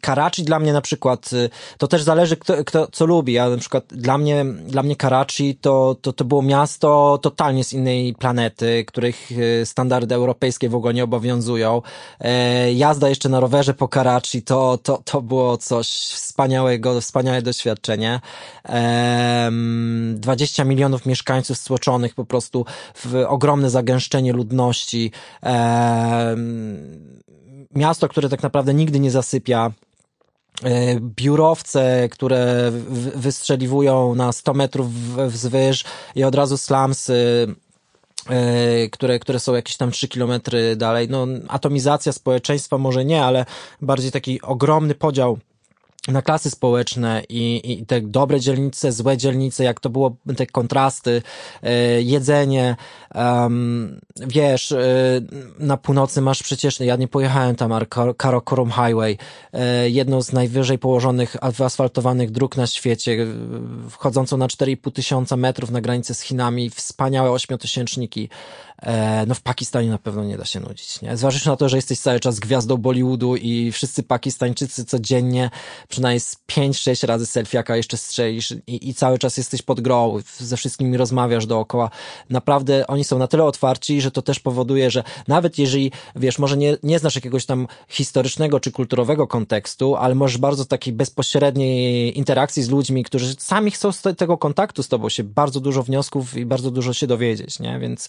Karachi 0.00 0.42
dla 0.42 0.58
mnie 0.58 0.72
na 0.72 0.80
przykład, 0.80 1.30
to 1.78 1.88
też 1.88 2.02
zależy 2.02 2.36
kto, 2.36 2.64
kto 2.64 2.88
co 2.92 3.06
lubi, 3.06 3.32
ja 3.32 3.50
na 3.50 3.56
przykład 3.56 3.84
dla 3.88 4.18
mnie, 4.18 4.44
dla 4.44 4.82
mnie 4.82 4.96
Karachi 4.96 5.56
to, 5.60 5.96
to, 6.00 6.12
to 6.12 6.24
było 6.24 6.42
miasto 6.42 7.18
totalnie 7.22 7.64
z 7.64 7.72
innej 7.72 8.14
planety, 8.14 8.84
których 8.86 9.30
standardy 9.64 10.14
europejskie 10.14 10.68
w 10.68 10.74
ogóle 10.74 10.94
nie 10.94 11.04
obowiązują. 11.04 11.82
E, 12.20 12.72
jazda 12.72 13.08
jeszcze 13.08 13.28
na 13.28 13.40
rowerze 13.40 13.74
po 13.74 13.88
Karachi 13.88 14.42
to, 14.42 14.78
to, 14.82 15.02
to 15.04 15.22
było 15.22 15.56
coś 15.56 15.88
wspaniałego, 15.88 17.00
wspaniałe 17.00 17.42
do 17.42 17.53
doświadczenie. 17.54 18.20
20 20.14 20.64
milionów 20.64 21.06
mieszkańców 21.06 21.58
stłoczonych 21.58 22.14
po 22.14 22.24
prostu 22.24 22.66
w 22.94 23.24
ogromne 23.28 23.70
zagęszczenie 23.70 24.32
ludności. 24.32 25.12
Miasto, 27.74 28.08
które 28.08 28.28
tak 28.28 28.42
naprawdę 28.42 28.74
nigdy 28.74 29.00
nie 29.00 29.10
zasypia 29.10 29.72
e, 30.62 31.00
biurowce, 31.00 32.08
które 32.08 32.72
wystrzeliwują 33.14 34.14
na 34.14 34.32
100 34.32 34.54
metrów 34.54 34.86
wzwyż 35.28 35.84
i 36.14 36.24
od 36.24 36.34
razu 36.34 36.56
slumsy 36.56 37.46
e, 38.30 38.88
które, 38.88 39.18
które 39.18 39.40
są 39.40 39.54
jakieś 39.54 39.76
tam 39.76 39.90
3 39.90 40.08
kilometry 40.08 40.76
dalej. 40.76 41.08
No, 41.10 41.26
atomizacja 41.48 42.12
społeczeństwa 42.12 42.78
może 42.78 43.04
nie, 43.04 43.24
ale 43.24 43.44
bardziej 43.80 44.12
taki 44.12 44.42
ogromny 44.42 44.94
podział 44.94 45.38
na 46.08 46.22
klasy 46.22 46.50
społeczne 46.50 47.22
i, 47.28 47.72
i 47.72 47.86
te 47.86 48.00
dobre 48.00 48.40
dzielnice, 48.40 48.92
złe 48.92 49.16
dzielnice, 49.16 49.64
jak 49.64 49.80
to 49.80 49.90
było, 49.90 50.16
te 50.36 50.46
kontrasty, 50.46 51.22
e, 51.62 52.02
jedzenie, 52.02 52.76
um, 53.14 54.00
wiesz, 54.16 54.72
e, 54.72 55.20
na 55.58 55.76
północy 55.76 56.20
masz 56.20 56.42
przecież, 56.42 56.80
ja 56.80 56.96
nie 56.96 57.08
pojechałem 57.08 57.56
tam, 57.56 57.72
ale 57.72 57.86
Karakorum 58.16 58.70
Highway, 58.70 59.18
e, 59.52 59.90
jedną 59.90 60.22
z 60.22 60.32
najwyżej 60.32 60.78
położonych, 60.78 61.36
wyasfaltowanych 61.56 62.30
dróg 62.30 62.56
na 62.56 62.66
świecie, 62.66 63.26
wchodzącą 63.90 64.36
na 64.36 64.48
4,5 64.48 64.92
tysiąca 64.92 65.36
metrów 65.36 65.70
na 65.70 65.80
granicę 65.80 66.14
z 66.14 66.20
Chinami, 66.20 66.70
wspaniałe 66.70 67.30
ośmiotysięczniki, 67.30 68.28
no 69.26 69.34
w 69.34 69.40
Pakistanie 69.40 69.90
na 69.90 69.98
pewno 69.98 70.24
nie 70.24 70.36
da 70.36 70.44
się 70.44 70.60
nudzić, 70.60 71.02
nie? 71.02 71.16
Zważywszy 71.16 71.48
na 71.48 71.56
to, 71.56 71.68
że 71.68 71.76
jesteś 71.76 71.98
cały 71.98 72.20
czas 72.20 72.40
gwiazdą 72.40 72.76
Bollywoodu 72.76 73.36
i 73.36 73.72
wszyscy 73.72 74.02
Pakistańczycy 74.02 74.84
codziennie 74.84 75.50
przynajmniej 75.88 76.20
z 76.20 76.36
5-6 76.48 77.06
razy 77.06 77.26
selfiaka 77.26 77.76
jeszcze 77.76 77.96
strzelisz 77.96 78.54
i, 78.66 78.88
i 78.88 78.94
cały 78.94 79.18
czas 79.18 79.36
jesteś 79.36 79.62
pod 79.62 79.80
grą, 79.80 80.18
ze 80.38 80.56
wszystkimi 80.56 80.96
rozmawiasz 80.96 81.46
dookoła. 81.46 81.90
Naprawdę 82.30 82.86
oni 82.86 83.04
są 83.04 83.18
na 83.18 83.26
tyle 83.26 83.44
otwarci, 83.44 84.00
że 84.00 84.10
to 84.10 84.22
też 84.22 84.40
powoduje, 84.40 84.90
że 84.90 85.02
nawet 85.28 85.58
jeżeli, 85.58 85.92
wiesz, 86.16 86.38
może 86.38 86.56
nie, 86.56 86.76
nie 86.82 86.98
znasz 86.98 87.14
jakiegoś 87.14 87.46
tam 87.46 87.66
historycznego 87.88 88.60
czy 88.60 88.72
kulturowego 88.72 89.26
kontekstu, 89.26 89.96
ale 89.96 90.14
możesz 90.14 90.38
bardzo 90.38 90.64
takiej 90.64 90.92
bezpośredniej 90.92 92.18
interakcji 92.18 92.62
z 92.62 92.70
ludźmi, 92.70 93.04
którzy 93.04 93.34
sami 93.38 93.70
chcą 93.70 93.92
z 93.92 94.02
tego 94.18 94.38
kontaktu 94.38 94.82
z 94.82 94.88
tobą 94.88 95.08
się 95.08 95.24
bardzo 95.24 95.60
dużo 95.60 95.82
wniosków 95.82 96.36
i 96.36 96.46
bardzo 96.46 96.70
dużo 96.70 96.92
się 96.92 97.06
dowiedzieć, 97.06 97.60
nie? 97.60 97.78
Więc 97.78 98.08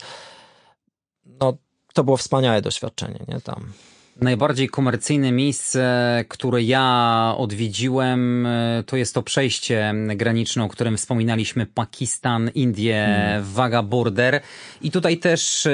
no, 1.39 1.57
to 1.93 2.03
było 2.03 2.17
wspaniałe 2.17 2.61
doświadczenie, 2.61 3.19
nie? 3.27 3.41
Tam. 3.41 3.73
Najbardziej 4.21 4.69
komercyjne 4.69 5.31
miejsce, 5.31 6.25
które 6.27 6.61
ja 6.61 7.33
odwiedziłem, 7.37 8.45
e, 8.45 8.83
to 8.85 8.97
jest 8.97 9.13
to 9.13 9.23
przejście 9.23 9.93
graniczne, 10.15 10.63
o 10.63 10.69
którym 10.69 10.97
wspominaliśmy, 10.97 11.65
Pakistan, 11.65 12.49
Indie, 12.55 13.05
hmm. 13.05 13.43
Waga 13.43 13.83
Border. 13.83 14.41
I 14.81 14.91
tutaj 14.91 15.17
też 15.17 15.65
e, 15.65 15.71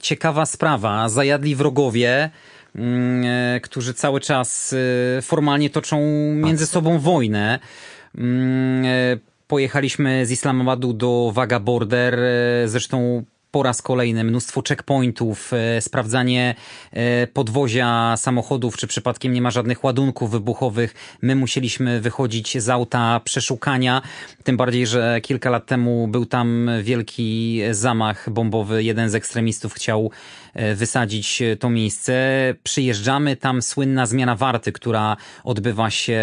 ciekawa 0.00 0.46
sprawa, 0.46 1.08
zajadli 1.08 1.56
wrogowie, 1.56 2.30
mm, 2.74 3.24
e, 3.56 3.60
którzy 3.60 3.94
cały 3.94 4.20
czas 4.20 4.74
formalnie 5.22 5.70
toczą 5.70 6.00
między 6.34 6.66
sobą 6.66 6.98
wojnę. 6.98 7.58
Mm, 8.14 8.84
pojechaliśmy 9.46 10.26
z 10.26 10.30
Islamabadu 10.30 10.92
do 10.92 11.30
Waga 11.34 11.60
Border, 11.60 12.18
zresztą 12.66 13.24
po 13.54 13.62
raz 13.62 13.82
kolejny 13.82 14.24
mnóstwo 14.24 14.62
checkpointów, 14.68 15.52
e, 15.52 15.80
sprawdzanie 15.80 16.54
e, 16.92 17.26
podwozia 17.26 18.14
samochodów, 18.16 18.76
czy 18.76 18.86
przypadkiem 18.86 19.32
nie 19.32 19.42
ma 19.42 19.50
żadnych 19.50 19.84
ładunków 19.84 20.30
wybuchowych. 20.30 20.94
My 21.22 21.36
musieliśmy 21.36 22.00
wychodzić 22.00 22.62
z 22.62 22.68
auta 22.68 23.20
przeszukania, 23.24 24.02
tym 24.44 24.56
bardziej, 24.56 24.86
że 24.86 25.20
kilka 25.22 25.50
lat 25.50 25.66
temu 25.66 26.08
był 26.08 26.26
tam 26.26 26.70
wielki 26.82 27.60
zamach 27.70 28.30
bombowy. 28.30 28.82
Jeden 28.82 29.10
z 29.10 29.14
ekstremistów 29.14 29.74
chciał 29.74 30.10
e, 30.54 30.74
wysadzić 30.74 31.42
to 31.60 31.70
miejsce. 31.70 32.14
Przyjeżdżamy, 32.62 33.36
tam 33.36 33.62
słynna 33.62 34.06
zmiana 34.06 34.36
warty, 34.36 34.72
która 34.72 35.16
odbywa 35.44 35.90
się 35.90 36.20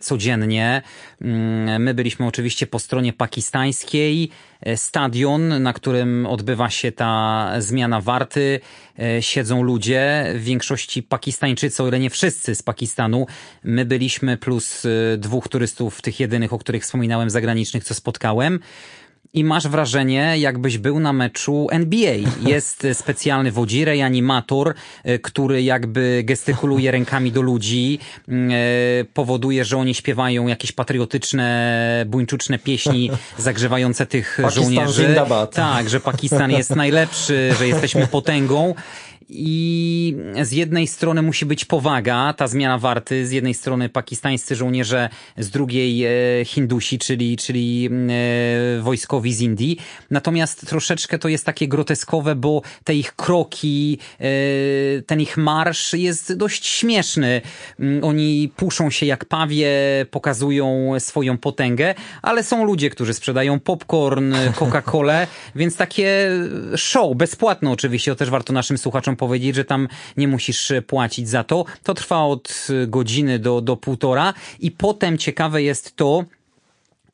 codziennie. 0.00 0.82
Mm, 1.20 1.82
my 1.82 1.94
byliśmy 1.94 2.26
oczywiście 2.26 2.66
po 2.66 2.78
stronie 2.78 3.12
pakistańskiej. 3.12 4.30
E, 4.62 4.76
stadion, 4.76 5.62
na 5.62 5.72
którym 5.72 6.26
odbywa 6.26 6.70
się 6.70 6.92
ta 6.92 7.52
zmiana 7.58 8.00
warty. 8.00 8.60
E, 8.98 9.22
siedzą 9.22 9.62
ludzie, 9.62 10.32
w 10.34 10.42
większości 10.42 11.02
Pakistańczycy, 11.02 11.82
o 11.82 11.88
ile 11.88 11.98
nie 11.98 12.10
wszyscy 12.10 12.54
z 12.54 12.62
Pakistanu. 12.62 13.26
My 13.64 13.84
byliśmy 13.84 14.36
plus 14.36 14.84
e, 14.84 15.16
dwóch 15.18 15.48
turystów, 15.48 16.02
tych 16.02 16.20
jedynych, 16.20 16.52
o 16.52 16.58
których 16.58 16.82
wspominałem, 16.82 17.30
zagranicznych, 17.30 17.84
co 17.84 17.94
spotkałem 17.94 18.60
i 19.34 19.44
masz 19.44 19.68
wrażenie, 19.68 20.38
jakbyś 20.38 20.78
był 20.78 21.00
na 21.00 21.12
meczu 21.12 21.66
NBA. 21.70 22.14
Jest 22.46 22.86
specjalny 23.02 23.52
wodzirej, 23.52 24.02
animator, 24.02 24.74
e, 25.04 25.18
który 25.18 25.62
jakby 25.62 26.22
gestykuluje 26.24 26.90
rękami 26.98 27.32
do 27.32 27.42
ludzi, 27.42 27.98
e, 28.28 28.32
powoduje, 29.14 29.64
że 29.64 29.78
oni 29.78 29.94
śpiewają 29.94 30.46
jakieś 30.46 30.72
patriotyczne, 30.72 32.04
buńczuczne 32.06 32.58
pieśni 32.58 33.10
zagrzewające 33.38 34.06
tych 34.06 34.38
Pakistan 34.42 34.64
żołnierzy. 34.64 35.06
Zindabad. 35.06 35.54
Tak, 35.54 35.88
że 35.88 36.00
Pakistan 36.00 36.50
jest 36.50 36.76
najlepszy, 36.76 37.54
że 37.58 37.68
jesteśmy 37.68 38.06
potęgą. 38.06 38.74
I 39.34 40.16
z 40.42 40.52
jednej 40.52 40.86
strony 40.86 41.22
musi 41.22 41.46
być 41.46 41.64
powaga, 41.64 42.34
ta 42.36 42.48
zmiana 42.48 42.78
warty, 42.78 43.26
z 43.26 43.30
jednej 43.30 43.54
strony 43.54 43.88
pakistańscy 43.88 44.56
żołnierze, 44.56 45.08
z 45.38 45.50
drugiej 45.50 46.04
e, 46.04 46.10
Hindusi, 46.44 46.98
czyli, 46.98 47.36
czyli 47.36 47.90
e, 48.78 48.82
wojskowi 48.82 49.34
z 49.34 49.40
Indii. 49.40 49.78
Natomiast 50.10 50.66
troszeczkę 50.66 51.18
to 51.18 51.28
jest 51.28 51.46
takie 51.46 51.68
groteskowe, 51.68 52.34
bo 52.34 52.62
te 52.84 52.94
ich 52.94 53.16
kroki, 53.16 53.98
e, 54.20 55.02
ten 55.02 55.20
ich 55.20 55.36
marsz 55.36 55.92
jest 55.92 56.36
dość 56.36 56.66
śmieszny. 56.66 57.40
Mm, 57.80 58.04
oni 58.04 58.52
puszą 58.56 58.90
się 58.90 59.06
jak 59.06 59.24
pawie, 59.24 59.70
pokazują 60.10 60.94
swoją 60.98 61.38
potęgę, 61.38 61.94
ale 62.22 62.44
są 62.44 62.64
ludzie, 62.64 62.90
którzy 62.90 63.14
sprzedają 63.14 63.60
popcorn, 63.60 64.34
Coca-Colę, 64.58 65.26
więc 65.54 65.76
takie 65.76 66.30
show, 66.76 67.16
bezpłatne 67.16 67.70
oczywiście, 67.70 68.10
to 68.10 68.16
też 68.16 68.30
warto 68.30 68.52
naszym 68.52 68.78
słuchaczom 68.78 69.16
powiedzieć, 69.22 69.54
że 69.54 69.64
tam 69.64 69.88
nie 70.16 70.28
musisz 70.28 70.72
płacić 70.86 71.28
za 71.28 71.44
to. 71.44 71.64
To 71.82 71.94
trwa 71.94 72.24
od 72.24 72.68
godziny 72.86 73.38
do, 73.38 73.60
do 73.60 73.76
półtora 73.76 74.34
i 74.60 74.70
potem 74.70 75.18
ciekawe 75.18 75.62
jest 75.62 75.96
to, 75.96 76.24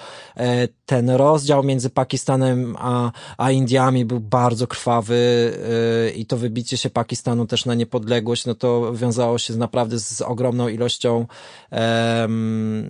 Ten 0.88 1.10
rozdział 1.10 1.62
między 1.62 1.90
Pakistanem 1.90 2.76
a, 2.78 3.12
a 3.38 3.50
Indiami 3.50 4.04
był 4.04 4.20
bardzo 4.20 4.66
krwawy 4.66 5.18
i 6.16 6.26
to 6.26 6.36
wybicie 6.36 6.76
się 6.76 6.90
Pakistanu 6.90 7.46
też 7.46 7.64
na 7.64 7.74
niepodległość, 7.74 8.46
no 8.46 8.54
to 8.54 8.94
wiązało 8.94 9.38
się 9.38 9.56
naprawdę 9.56 9.98
z 9.98 10.22
ogromną 10.22 10.68
ilością 10.68 11.26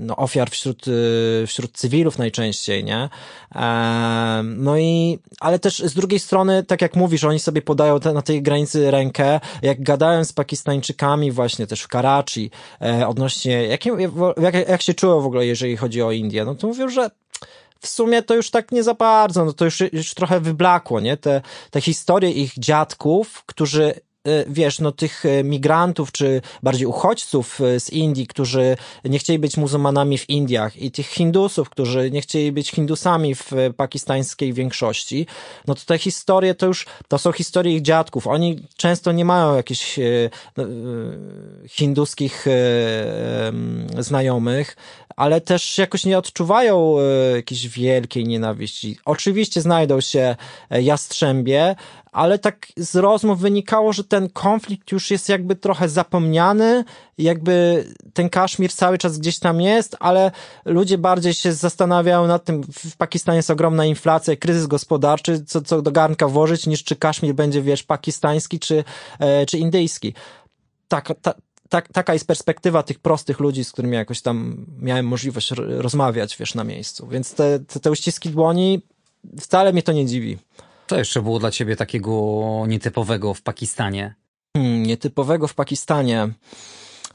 no, 0.01 0.17
ofiar 0.17 0.51
wśród, 0.51 0.85
wśród 1.47 1.73
cywilów 1.73 2.19
najczęściej, 2.19 2.85
nie? 2.85 3.09
No 4.45 4.79
i, 4.79 5.19
ale 5.41 5.59
też 5.59 5.79
z 5.79 5.95
drugiej 5.95 6.21
strony, 6.21 6.65
tak 6.65 6.83
jak 6.83 6.97
mówisz, 6.97 7.25
oni 7.25 7.39
sobie 7.39 7.63
podają 7.63 8.01
te, 8.01 8.13
na 8.13 8.23
tej 8.23 8.43
granicy 8.43 8.91
rękę, 8.91 9.41
jak 9.63 9.79
rozmawiałem 10.09 10.25
z 10.25 10.33
Pakistańczykami 10.33 11.33
właśnie 11.33 11.67
też 11.67 11.83
w 11.83 11.89
Karachi 11.89 12.51
e, 12.83 13.09
odnośnie, 13.09 13.67
jak, 13.67 13.87
jak, 14.37 14.69
jak 14.69 14.83
się 14.83 14.95
czuło 14.95 15.21
w 15.21 15.27
ogóle, 15.27 15.47
jeżeli 15.47 15.77
chodzi 15.77 16.03
o 16.03 16.13
Indię, 16.13 16.45
no 16.45 16.55
to 16.55 16.67
mówią, 16.67 16.89
że 16.89 17.11
w 17.81 17.89
sumie 17.89 18.23
to 18.23 18.35
już 18.35 18.51
tak 18.51 18.73
nie 18.73 18.83
za 18.83 18.95
bardzo, 18.95 19.45
no 19.45 19.53
to 19.53 19.65
już, 19.65 19.81
już 19.93 20.15
trochę 20.15 20.41
wyblakło, 20.41 21.01
nie? 21.01 21.17
Te, 21.17 21.41
te 21.71 21.81
historie 21.81 22.31
ich 22.31 22.53
dziadków, 22.59 23.43
którzy 23.47 23.95
E, 24.29 24.45
wiesz, 24.49 24.81
no 24.81 24.93
tych 24.93 25.27
e, 25.27 25.45
migrantów, 25.45 26.13
czy 26.13 26.41
bardziej 26.63 26.87
uchodźców 26.87 27.61
e, 27.61 27.81
z 27.81 27.91
Indii, 27.91 28.27
którzy 28.27 28.77
nie 29.05 29.19
chcieli 29.19 29.39
być 29.39 29.57
muzułmanami 29.57 30.19
w 30.19 30.31
Indiach 30.31 30.77
i 30.77 30.91
tych 30.91 31.07
Hindusów, 31.07 31.71
którzy 31.71 32.11
nie 32.11 32.21
chcieli 32.21 32.53
być 32.53 32.71
Hindusami 32.71 33.35
w 33.35 33.53
pakistańskiej 33.77 34.53
większości, 34.53 35.27
no 35.67 35.75
to 35.75 35.81
te 35.87 35.99
historie 35.99 36.55
to 36.55 36.67
już, 36.67 36.87
to 37.09 37.19
są 37.19 37.33
historie 37.33 37.77
ich 37.77 37.83
dziadków. 37.83 38.27
Oni 38.27 38.61
często 38.77 39.13
nie 39.13 39.25
mają 39.25 39.57
jakichś 39.57 39.99
no, 40.57 40.65
hinduskich 41.69 42.47
znajomych, 43.99 44.77
ale 45.19 45.41
też 45.41 45.79
jakoś 45.79 46.05
nie 46.05 46.19
odczuwają 46.19 46.97
jakiejś 47.37 47.69
wielkiej 47.69 48.25
nienawiści. 48.25 48.99
Oczywiście 49.05 49.61
znajdą 49.61 50.01
się 50.01 50.37
jastrzębie, 50.71 51.77
ale 52.13 52.39
tak 52.39 52.67
z 52.77 52.97
rozmów 52.97 53.41
wynikało, 53.41 53.93
że 53.93 54.05
ten 54.05 54.29
konflikt 54.29 54.93
już 54.93 55.11
jest 55.11 55.29
jakby 55.29 55.57
trochę 55.57 55.89
zapomniany, 55.89 56.85
jakby 57.19 57.85
ten 58.15 58.29
Kaszmir 58.29 58.73
cały 58.73 58.99
czas 58.99 59.19
gdzieś 59.19 59.39
tam 59.39 59.61
jest, 59.61 59.97
ale 60.01 60.31
ludzie 60.65 60.99
bardziej 60.99 61.35
się 61.35 61.53
zastanawiają 61.53 62.27
nad 62.27 62.45
tym, 62.45 62.63
w 62.73 62.97
Pakistanie 62.97 63.37
jest 63.37 63.51
ogromna 63.51 63.85
inflacja, 63.85 64.37
kryzys 64.37 64.67
gospodarczy, 64.67 65.45
co, 65.45 65.63
co 65.63 65.83
do 65.83 65.93
garnka 65.93 66.29
włożyć, 66.29 66.67
niż 66.67 66.85
czy 66.85 66.97
Kaszmir 66.97 67.35
będzie, 67.35 67.63
wiesz, 67.63 67.83
pakistański 67.83 68.59
czy, 68.59 68.85
e, 69.19 69.47
czy 69.47 69.59
indyjski. 69.59 70.15
Tak, 70.89 71.13
ta, 71.23 71.35
tak, 71.69 71.89
taka 71.93 72.13
jest 72.13 72.27
perspektywa 72.27 72.83
tych 72.83 72.99
prostych 72.99 73.41
ludzi, 73.41 73.65
z 73.65 73.73
którymi 73.73 73.97
jakoś 73.97 74.21
tam 74.23 74.67
miałem 74.79 75.07
możliwość 75.07 75.51
rozmawiać, 75.57 76.37
wiesz, 76.37 76.55
na 76.55 76.65
miejscu. 76.65 77.09
Więc 77.09 77.35
te, 77.35 77.61
te, 77.61 77.81
te 77.81 77.91
uściski 77.91 78.31
dłoni, 78.31 78.83
wcale 79.41 79.73
mnie 79.73 79.83
to 79.83 79.93
nie 79.93 80.07
dziwi. 80.07 80.39
Co 80.87 80.99
jeszcze 80.99 81.23
było 81.23 81.39
dla 81.39 81.51
ciebie 81.51 81.77
takiego 81.77 82.13
nietypowego 82.69 83.35
w 83.35 83.43
Pakistanie? 83.43 84.15
Hmm, 84.57 84.83
nietypowego 84.83 85.49
w 85.49 85.55
Pakistanie. 85.55 86.29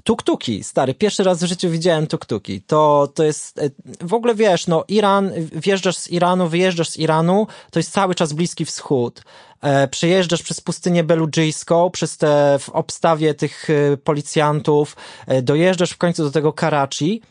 Tuktuki, 0.03 0.63
stary, 0.63 0.93
pierwszy 0.93 1.23
raz 1.23 1.43
w 1.43 1.47
życiu 1.47 1.69
widziałem 1.69 2.07
tuktuki. 2.07 2.61
To, 2.61 3.11
to 3.15 3.23
jest, 3.23 3.59
e, 3.59 3.69
w 4.01 4.13
ogóle 4.13 4.35
wiesz, 4.35 4.67
no 4.67 4.83
Iran, 4.87 5.31
wjeżdżasz 5.51 5.97
z 5.97 6.11
Iranu, 6.11 6.47
wyjeżdżasz 6.47 6.89
z 6.89 6.97
Iranu, 6.97 7.47
to 7.71 7.79
jest 7.79 7.91
cały 7.91 8.15
czas 8.15 8.33
Bliski 8.33 8.65
Wschód. 8.65 9.23
E, 9.61 9.87
przejeżdżasz 9.87 10.43
przez 10.43 10.61
pustynię 10.61 11.03
beludżyjską, 11.03 11.89
przez 11.89 12.17
te, 12.17 12.59
w 12.59 12.69
obstawie 12.69 13.33
tych 13.33 13.69
e, 13.69 13.97
policjantów, 13.97 14.95
e, 15.27 15.41
dojeżdżasz 15.41 15.91
w 15.91 15.97
końcu 15.97 16.23
do 16.23 16.31
tego 16.31 16.53
Karachi, 16.53 17.21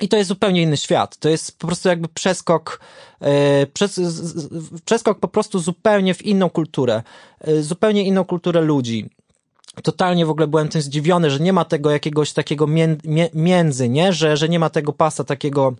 i 0.00 0.08
to 0.08 0.16
jest 0.16 0.28
zupełnie 0.28 0.62
inny 0.62 0.76
świat. 0.76 1.16
To 1.16 1.28
jest 1.28 1.58
po 1.58 1.66
prostu 1.66 1.88
jakby 1.88 2.08
przeskok, 2.08 2.80
e, 3.20 3.66
przes, 3.66 4.00
przeskok 4.84 5.20
po 5.20 5.28
prostu 5.28 5.58
zupełnie 5.58 6.14
w 6.14 6.22
inną 6.22 6.50
kulturę, 6.50 7.02
zupełnie 7.60 8.04
inną 8.04 8.24
kulturę 8.24 8.60
ludzi 8.60 9.10
totalnie 9.82 10.26
w 10.26 10.30
ogóle 10.30 10.46
byłem 10.46 10.68
tym 10.68 10.82
zdziwiony, 10.82 11.30
że 11.30 11.40
nie 11.40 11.52
ma 11.52 11.64
tego 11.64 11.90
jakiegoś 11.90 12.32
takiego 12.32 12.66
między, 13.34 13.88
nie? 13.88 14.12
Że, 14.12 14.36
że 14.36 14.48
nie 14.48 14.58
ma 14.58 14.70
tego 14.70 14.92
pasa 14.92 15.24
takiego 15.24 15.74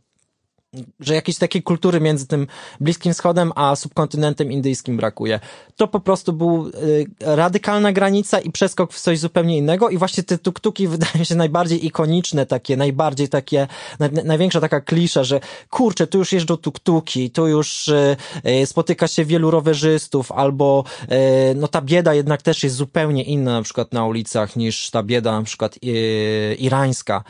że 1.00 1.14
jakiejś 1.14 1.38
takiej 1.38 1.62
kultury 1.62 2.00
między 2.00 2.26
tym 2.26 2.46
Bliskim 2.80 3.12
Wschodem 3.12 3.52
a 3.54 3.76
subkontynentem 3.76 4.52
indyjskim 4.52 4.96
brakuje. 4.96 5.40
To 5.76 5.88
po 5.88 6.00
prostu 6.00 6.32
był 6.32 6.68
y, 6.68 7.06
radykalna 7.20 7.92
granica 7.92 8.40
i 8.40 8.50
przeskok 8.50 8.92
w 8.92 9.00
coś 9.00 9.18
zupełnie 9.18 9.58
innego 9.58 9.88
i 9.88 9.98
właśnie 9.98 10.22
te 10.22 10.38
tuktuki 10.38 10.88
wydają 10.94 11.24
się 11.24 11.34
najbardziej 11.34 11.86
ikoniczne, 11.86 12.46
takie, 12.46 12.76
najbardziej 12.76 13.28
takie, 13.28 13.66
na, 13.98 14.08
największa 14.24 14.60
taka 14.60 14.80
klisza, 14.80 15.24
że 15.24 15.40
kurczę, 15.70 16.06
tu 16.06 16.18
już 16.18 16.32
jeżdżą 16.32 16.56
tuktuki, 16.56 17.30
tu 17.30 17.46
już 17.46 17.88
y, 17.88 18.16
y, 18.46 18.66
spotyka 18.66 19.08
się 19.08 19.24
wielu 19.24 19.50
rowerzystów, 19.50 20.32
albo 20.32 20.84
y, 21.02 21.54
no 21.54 21.68
ta 21.68 21.80
bieda 21.80 22.14
jednak 22.14 22.42
też 22.42 22.64
jest 22.64 22.76
zupełnie 22.76 23.22
inna 23.22 23.52
na 23.52 23.62
przykład 23.62 23.92
na 23.92 24.06
ulicach 24.06 24.56
niż 24.56 24.90
ta 24.90 25.02
bieda 25.02 25.32
na 25.32 25.42
przykład 25.42 25.78
y, 25.84 26.56
irańska 26.58 27.24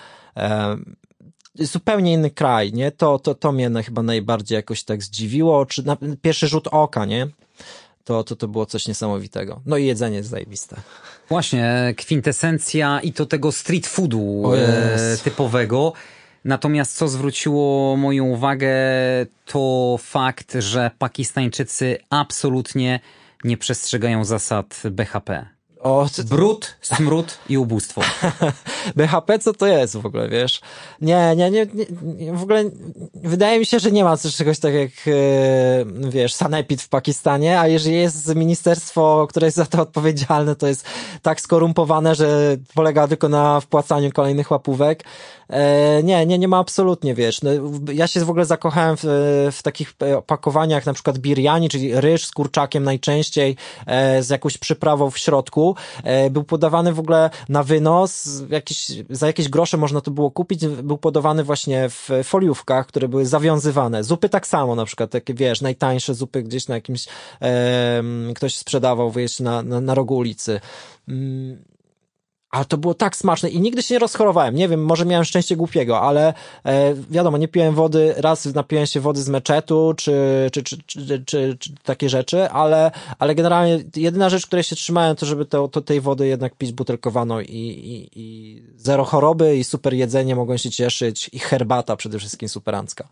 zupełnie 1.58 2.12
inny 2.12 2.30
kraj, 2.30 2.72
nie? 2.72 2.90
To, 2.90 3.18
to, 3.18 3.34
to 3.34 3.52
mnie 3.52 3.70
chyba 3.84 4.02
najbardziej 4.02 4.56
jakoś 4.56 4.84
tak 4.84 5.02
zdziwiło, 5.02 5.66
czy 5.66 5.86
na 5.86 5.96
pierwszy 6.22 6.48
rzut 6.48 6.68
oka, 6.70 7.04
nie? 7.04 7.28
To, 8.04 8.24
to, 8.24 8.36
to 8.36 8.48
było 8.48 8.66
coś 8.66 8.88
niesamowitego. 8.88 9.60
No 9.66 9.76
i 9.76 9.86
jedzenie 9.86 10.16
jest 10.16 10.28
zajebiste. 10.28 10.76
Właśnie, 11.28 11.94
kwintesencja 11.96 13.00
i 13.00 13.12
to 13.12 13.26
tego 13.26 13.52
street 13.52 13.86
foodu 13.86 14.52
e, 14.54 15.16
typowego. 15.24 15.92
Natomiast 16.44 16.96
co 16.96 17.08
zwróciło 17.08 17.96
moją 17.96 18.24
uwagę, 18.24 18.68
to 19.46 19.96
fakt, 20.00 20.52
że 20.58 20.90
Pakistańczycy 20.98 21.98
absolutnie 22.10 23.00
nie 23.44 23.56
przestrzegają 23.56 24.24
zasad 24.24 24.82
BHP. 24.90 25.53
O, 25.84 26.06
Brud, 26.24 26.76
smród 26.80 27.38
i 27.48 27.58
ubóstwo. 27.58 28.00
BHP 28.96 29.38
co 29.38 29.52
to 29.52 29.66
jest 29.66 29.96
w 29.96 30.06
ogóle, 30.06 30.28
wiesz? 30.28 30.60
Nie, 31.00 31.36
nie, 31.36 31.50
nie, 31.50 31.66
nie, 32.02 32.32
w 32.32 32.42
ogóle 32.42 32.64
wydaje 33.14 33.58
mi 33.58 33.66
się, 33.66 33.78
że 33.78 33.92
nie 33.92 34.04
ma 34.04 34.16
coś 34.16 34.36
czegoś 34.36 34.58
tak 34.58 34.74
jak, 34.74 34.90
e, 35.06 36.10
wiesz, 36.10 36.34
Sanepid 36.34 36.82
w 36.82 36.88
Pakistanie, 36.88 37.60
a 37.60 37.68
jeżeli 37.68 37.96
jest 37.96 38.34
ministerstwo, 38.34 39.26
które 39.30 39.46
jest 39.46 39.56
za 39.56 39.66
to 39.66 39.82
odpowiedzialne, 39.82 40.56
to 40.56 40.66
jest 40.66 40.86
tak 41.22 41.40
skorumpowane, 41.40 42.14
że 42.14 42.56
polega 42.74 43.08
tylko 43.08 43.28
na 43.28 43.60
wpłacaniu 43.60 44.12
kolejnych 44.12 44.50
łapówek. 44.50 45.04
E, 45.48 46.02
nie, 46.02 46.26
nie, 46.26 46.38
nie 46.38 46.48
ma 46.48 46.58
absolutnie, 46.58 47.14
wiesz. 47.14 47.42
No, 47.42 47.50
ja 47.92 48.06
się 48.06 48.24
w 48.24 48.30
ogóle 48.30 48.44
zakochałem 48.44 48.96
w, 48.96 49.04
w 49.52 49.62
takich 49.62 49.94
opakowaniach, 50.16 50.86
na 50.86 50.92
przykład 50.92 51.18
biryani, 51.18 51.68
czyli 51.68 52.00
ryż 52.00 52.26
z 52.26 52.30
kurczakiem 52.30 52.84
najczęściej, 52.84 53.56
e, 53.86 54.22
z 54.22 54.30
jakąś 54.30 54.58
przyprawą 54.58 55.10
w 55.10 55.18
środku. 55.18 55.76
E, 56.04 56.30
był 56.30 56.44
podawany 56.44 56.92
w 56.92 56.98
ogóle 56.98 57.30
na 57.48 57.62
wynos, 57.62 58.42
jakieś, 58.50 58.92
za 59.10 59.26
jakieś 59.26 59.48
grosze 59.48 59.76
można 59.76 60.00
to 60.00 60.10
było 60.10 60.30
kupić, 60.30 60.66
był 60.66 60.98
podawany 60.98 61.44
właśnie 61.44 61.88
w 61.88 62.08
foliówkach, 62.24 62.86
które 62.86 63.08
były 63.08 63.26
zawiązywane. 63.26 64.04
Zupy 64.04 64.28
tak 64.28 64.46
samo, 64.46 64.74
na 64.74 64.84
przykład 64.84 65.10
takie, 65.10 65.34
wiesz, 65.34 65.60
najtańsze 65.60 66.14
zupy 66.14 66.42
gdzieś 66.42 66.68
na 66.68 66.74
jakimś, 66.74 67.06
e, 67.42 68.02
ktoś 68.34 68.56
sprzedawał, 68.56 69.10
wiesz, 69.10 69.40
na, 69.40 69.62
na, 69.62 69.80
na 69.80 69.94
rogu 69.94 70.16
ulicy. 70.16 70.60
Ale 72.54 72.64
to 72.64 72.78
było 72.78 72.94
tak 72.94 73.16
smaczne 73.16 73.48
i 73.48 73.60
nigdy 73.60 73.82
się 73.82 73.94
nie 73.94 73.98
rozchorowałem. 73.98 74.54
Nie 74.54 74.68
wiem, 74.68 74.84
może 74.84 75.06
miałem 75.06 75.24
szczęście 75.24 75.56
głupiego, 75.56 76.00
ale 76.00 76.34
e, 76.64 76.94
wiadomo, 77.10 77.38
nie 77.38 77.48
piłem 77.48 77.74
wody, 77.74 78.14
raz 78.16 78.44
napiłem 78.44 78.86
się 78.86 79.00
wody 79.00 79.22
z 79.22 79.28
meczetu, 79.28 79.94
czy, 79.96 80.12
czy, 80.52 80.62
czy, 80.62 80.76
czy, 80.86 81.24
czy, 81.26 81.56
czy 81.58 81.74
takie 81.82 82.08
rzeczy, 82.08 82.50
ale, 82.50 82.90
ale 83.18 83.34
generalnie 83.34 83.84
jedyna 83.96 84.28
rzecz, 84.28 84.46
której 84.46 84.62
się 84.62 84.76
trzymałem, 84.76 85.16
to 85.16 85.26
żeby 85.26 85.46
to, 85.46 85.68
to 85.68 85.80
tej 85.80 86.00
wody 86.00 86.26
jednak 86.26 86.54
pić 86.54 86.72
butelkowaną 86.72 87.40
i, 87.40 87.46
i, 87.46 88.10
i 88.20 88.62
zero 88.76 89.04
choroby 89.04 89.56
i 89.56 89.64
super 89.64 89.94
jedzenie, 89.94 90.36
mogą 90.36 90.56
się 90.56 90.70
cieszyć 90.70 91.30
i 91.32 91.38
herbata 91.38 91.96
przede 91.96 92.18
wszystkim 92.18 92.48
superancka. 92.48 93.08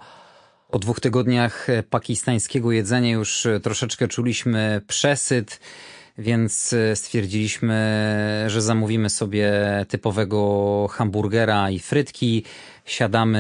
Po 0.70 0.78
dwóch 0.78 1.00
tygodniach 1.00 1.66
pakistańskiego 1.90 2.72
jedzenia 2.72 3.10
już 3.10 3.46
troszeczkę 3.62 4.08
czuliśmy 4.08 4.80
przesyt 4.88 5.60
więc 6.18 6.72
e, 6.72 6.96
stwierdziliśmy, 6.96 8.44
że 8.46 8.62
zamówimy 8.62 9.10
sobie 9.10 9.52
typowego 9.88 10.88
hamburgera 10.90 11.70
i 11.70 11.78
frytki. 11.78 12.44
Siadamy 12.84 13.38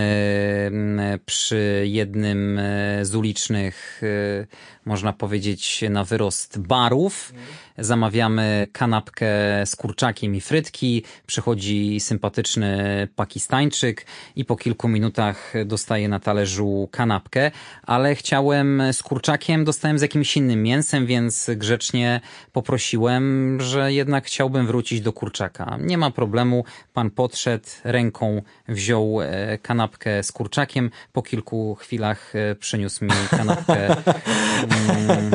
mm, 0.66 1.18
przy 1.26 1.84
jednym 1.86 2.58
e, 2.58 3.04
z 3.04 3.14
ulicznych, 3.14 4.02
e, 4.02 4.46
można 4.84 5.12
powiedzieć, 5.12 5.84
na 5.90 6.04
wyrost 6.04 6.58
barów. 6.58 7.32
Zamawiamy 7.78 8.66
kanapkę 8.72 9.26
z 9.64 9.76
kurczakiem 9.76 10.34
i 10.34 10.40
frytki, 10.40 11.04
przychodzi 11.26 12.00
sympatyczny 12.00 13.08
Pakistańczyk 13.16 14.06
i 14.36 14.44
po 14.44 14.56
kilku 14.56 14.88
minutach 14.88 15.52
dostaje 15.66 16.08
na 16.08 16.20
talerzu 16.20 16.88
kanapkę, 16.92 17.50
ale 17.82 18.14
chciałem 18.14 18.82
z 18.92 19.02
kurczakiem, 19.02 19.64
dostałem 19.64 19.98
z 19.98 20.02
jakimś 20.02 20.36
innym 20.36 20.62
mięsem, 20.62 21.06
więc 21.06 21.50
grzecznie 21.56 22.20
poprosiłem, 22.52 23.58
że 23.60 23.92
jednak 23.92 24.24
chciałbym 24.24 24.66
wrócić 24.66 25.00
do 25.00 25.12
kurczaka. 25.12 25.78
Nie 25.80 25.98
ma 25.98 26.10
problemu, 26.10 26.64
pan 26.92 27.10
podszedł, 27.10 27.68
ręką 27.84 28.42
wziął 28.68 29.22
e, 29.22 29.31
kanapkę 29.62 30.22
z 30.22 30.32
kurczakiem, 30.32 30.90
po 31.12 31.22
kilku 31.22 31.74
chwilach 31.74 32.36
e, 32.36 32.54
przyniósł 32.54 33.04
mi 33.04 33.10
kanapkę 33.30 33.86
mm, 33.88 35.30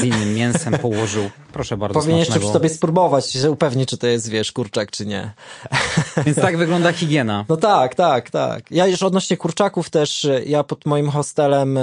z 0.00 0.04
innym 0.04 0.34
mięsem, 0.34 0.78
położył 0.78 1.30
Proszę 1.52 1.76
bardzo. 1.76 2.00
Powinien 2.00 2.18
jeszcze 2.18 2.40
przy 2.40 2.48
sobie 2.48 2.68
spróbować, 2.68 3.32
że 3.32 3.50
upewni, 3.50 3.86
czy 3.86 3.98
to 3.98 4.06
jest, 4.06 4.28
wiesz, 4.28 4.52
kurczak, 4.52 4.90
czy 4.90 5.06
nie. 5.06 5.30
Więc 6.26 6.40
tak 6.40 6.56
wygląda 6.56 6.92
higiena. 6.92 7.44
No 7.48 7.56
tak, 7.56 7.94
tak, 7.94 8.30
tak. 8.30 8.70
Ja 8.70 8.86
już 8.86 9.02
odnośnie 9.02 9.36
kurczaków 9.36 9.90
też, 9.90 10.26
ja 10.46 10.64
pod 10.64 10.86
moim 10.86 11.10
hostelem 11.10 11.78
e, 11.78 11.80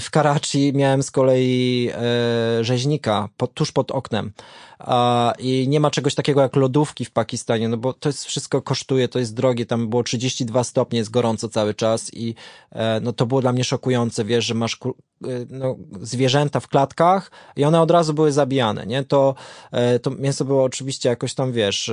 w 0.00 0.10
Karachi 0.10 0.72
miałem 0.74 1.02
z 1.02 1.10
kolei 1.10 1.90
e, 1.94 2.64
rzeźnika 2.64 3.28
tuż 3.54 3.72
pod 3.72 3.90
oknem 3.90 4.32
i 5.38 5.66
nie 5.68 5.80
ma 5.80 5.90
czegoś 5.90 6.14
takiego 6.14 6.40
jak 6.40 6.56
lodówki 6.56 7.04
w 7.04 7.10
Pakistanie, 7.10 7.68
no 7.68 7.76
bo 7.76 7.92
to 7.92 8.08
jest 8.08 8.24
wszystko 8.24 8.62
kosztuje, 8.62 9.08
to 9.08 9.18
jest 9.18 9.34
drogie, 9.34 9.66
tam 9.66 9.88
było 9.88 10.02
32 10.02 10.64
stopnie, 10.64 10.98
jest 10.98 11.10
gorąco 11.10 11.48
cały 11.48 11.74
czas 11.74 12.14
i 12.14 12.34
e, 12.72 13.00
no 13.00 13.12
to 13.12 13.26
było 13.26 13.40
dla 13.40 13.52
mnie 13.52 13.64
szokujące, 13.64 14.24
wiesz, 14.24 14.44
że 14.44 14.54
masz 14.54 14.78
e, 14.84 15.28
no, 15.50 15.76
zwierzęta 16.00 16.60
w 16.60 16.68
klatkach 16.68 17.30
i 17.56 17.64
one 17.64 17.80
od 17.80 17.90
razu 17.90 18.14
były 18.14 18.32
zabijane, 18.32 18.86
nie? 18.86 19.04
To, 19.04 19.34
e, 19.72 19.98
to 19.98 20.10
mięso 20.10 20.44
było 20.44 20.64
oczywiście 20.64 21.08
jakoś 21.08 21.34
tam, 21.34 21.52
wiesz, 21.52 21.90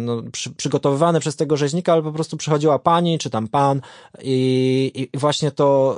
no, 0.00 0.22
przy, 0.32 0.50
przygotowywane 0.50 1.20
przez 1.20 1.36
tego 1.36 1.56
rzeźnika, 1.56 1.92
ale 1.92 2.02
po 2.02 2.12
prostu 2.12 2.36
przychodziła 2.36 2.78
pani, 2.78 3.18
czy 3.18 3.30
tam 3.30 3.48
pan 3.48 3.80
i, 4.22 5.08
i 5.12 5.18
właśnie 5.18 5.50
to 5.50 5.96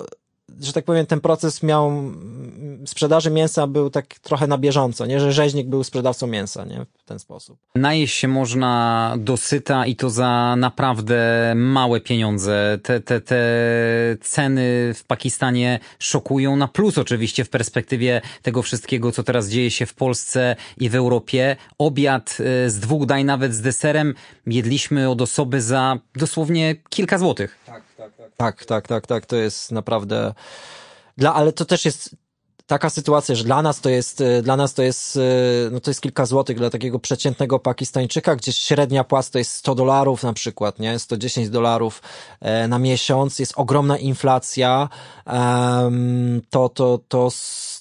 że 0.61 0.73
tak 0.73 0.85
powiem, 0.85 1.07
ten 1.07 1.21
proces 1.21 1.63
miał 1.63 1.93
sprzedaży 2.87 3.31
mięsa 3.31 3.67
był 3.67 3.91
tak 3.91 4.15
trochę 4.19 4.47
na 4.47 4.59
bieżąco, 4.59 5.07
nie? 5.07 5.21
Że 5.21 5.33
rzeźnik 5.33 5.69
był 5.69 5.85
sprzedawcą 5.85 6.27
mięsa, 6.27 6.65
nie? 6.65 6.87
W 6.99 7.05
ten 7.05 7.19
sposób. 7.19 7.59
Najeść 7.75 8.17
się 8.17 8.29
można 8.29 9.15
dosyta 9.19 9.87
i 9.87 9.97
to 9.97 10.11
za 10.11 10.55
naprawdę 10.59 11.53
małe 11.57 12.01
pieniądze. 12.01 12.79
Te, 12.83 13.01
te, 13.01 13.21
te 13.21 13.37
ceny 14.21 14.95
w 14.95 15.05
Pakistanie 15.07 15.79
szokują 15.99 16.57
na 16.57 16.69
plus 16.69 16.99
oczywiście 16.99 17.45
w 17.45 17.51
perspektywie 17.51 18.21
tego 18.43 18.63
wszystkiego, 18.63 19.13
co 19.13 19.23
teraz 19.23 19.49
dzieje 19.49 19.71
się 19.71 19.87
w 19.87 19.95
Polsce 19.95 20.57
i 20.79 20.89
w 20.89 20.95
Europie. 20.95 21.57
Obiad 21.79 22.39
y, 22.67 22.71
z 22.71 22.79
dwóch 22.79 23.07
daj 23.07 23.25
nawet 23.25 23.55
z 23.55 23.61
deserem 23.61 24.15
jedliśmy 24.47 25.11
od 25.11 25.23
osoby 25.23 25.61
za 25.61 25.99
dosłownie 26.15 26.77
kilka 26.89 27.19
złotych. 27.19 27.59
Tak, 27.67 27.83
tak, 28.37 28.65
tak. 28.65 28.89
Tak, 28.89 29.07
tak. 29.07 29.27
To 29.27 29.37
jest 29.37 29.73
naprawdę 29.73 30.35
dla, 31.17 31.35
ale 31.35 31.53
to 31.53 31.65
też 31.65 31.85
jest 31.85 32.17
taka 32.67 32.91
sytuacja, 32.91 33.35
że 33.35 33.45
dla 33.45 33.63
nas 33.63 33.81
to 33.81 33.89
jest, 33.89 34.21
e, 34.21 34.43
dla 34.43 34.57
nas 34.57 34.75
to 34.75 34.83
jest, 34.83 35.17
e, 35.17 35.21
no 35.71 35.81
to 35.81 35.91
jest 35.91 36.01
kilka 36.01 36.27
złotych 36.27 36.57
dla 36.57 36.71
takiego 36.71 36.99
przeciętnego 36.99 37.59
Pakistańczyka, 37.59 38.37
gdzie 38.37 38.53
średnia 38.53 39.05
płaca 39.05 39.31
to 39.31 39.39
jest 39.39 39.53
100 39.53 39.75
dolarów 39.75 40.23
na 40.23 40.33
przykład, 40.33 40.79
nie? 40.79 40.99
110 40.99 41.49
dolarów 41.51 42.03
e, 42.41 42.69
na 42.69 42.79
miesiąc, 42.79 43.39
jest 43.39 43.53
ogromna 43.57 43.99
inflacja, 43.99 44.89
to, 46.51 46.69
to, 46.69 47.01
to 47.09 47.29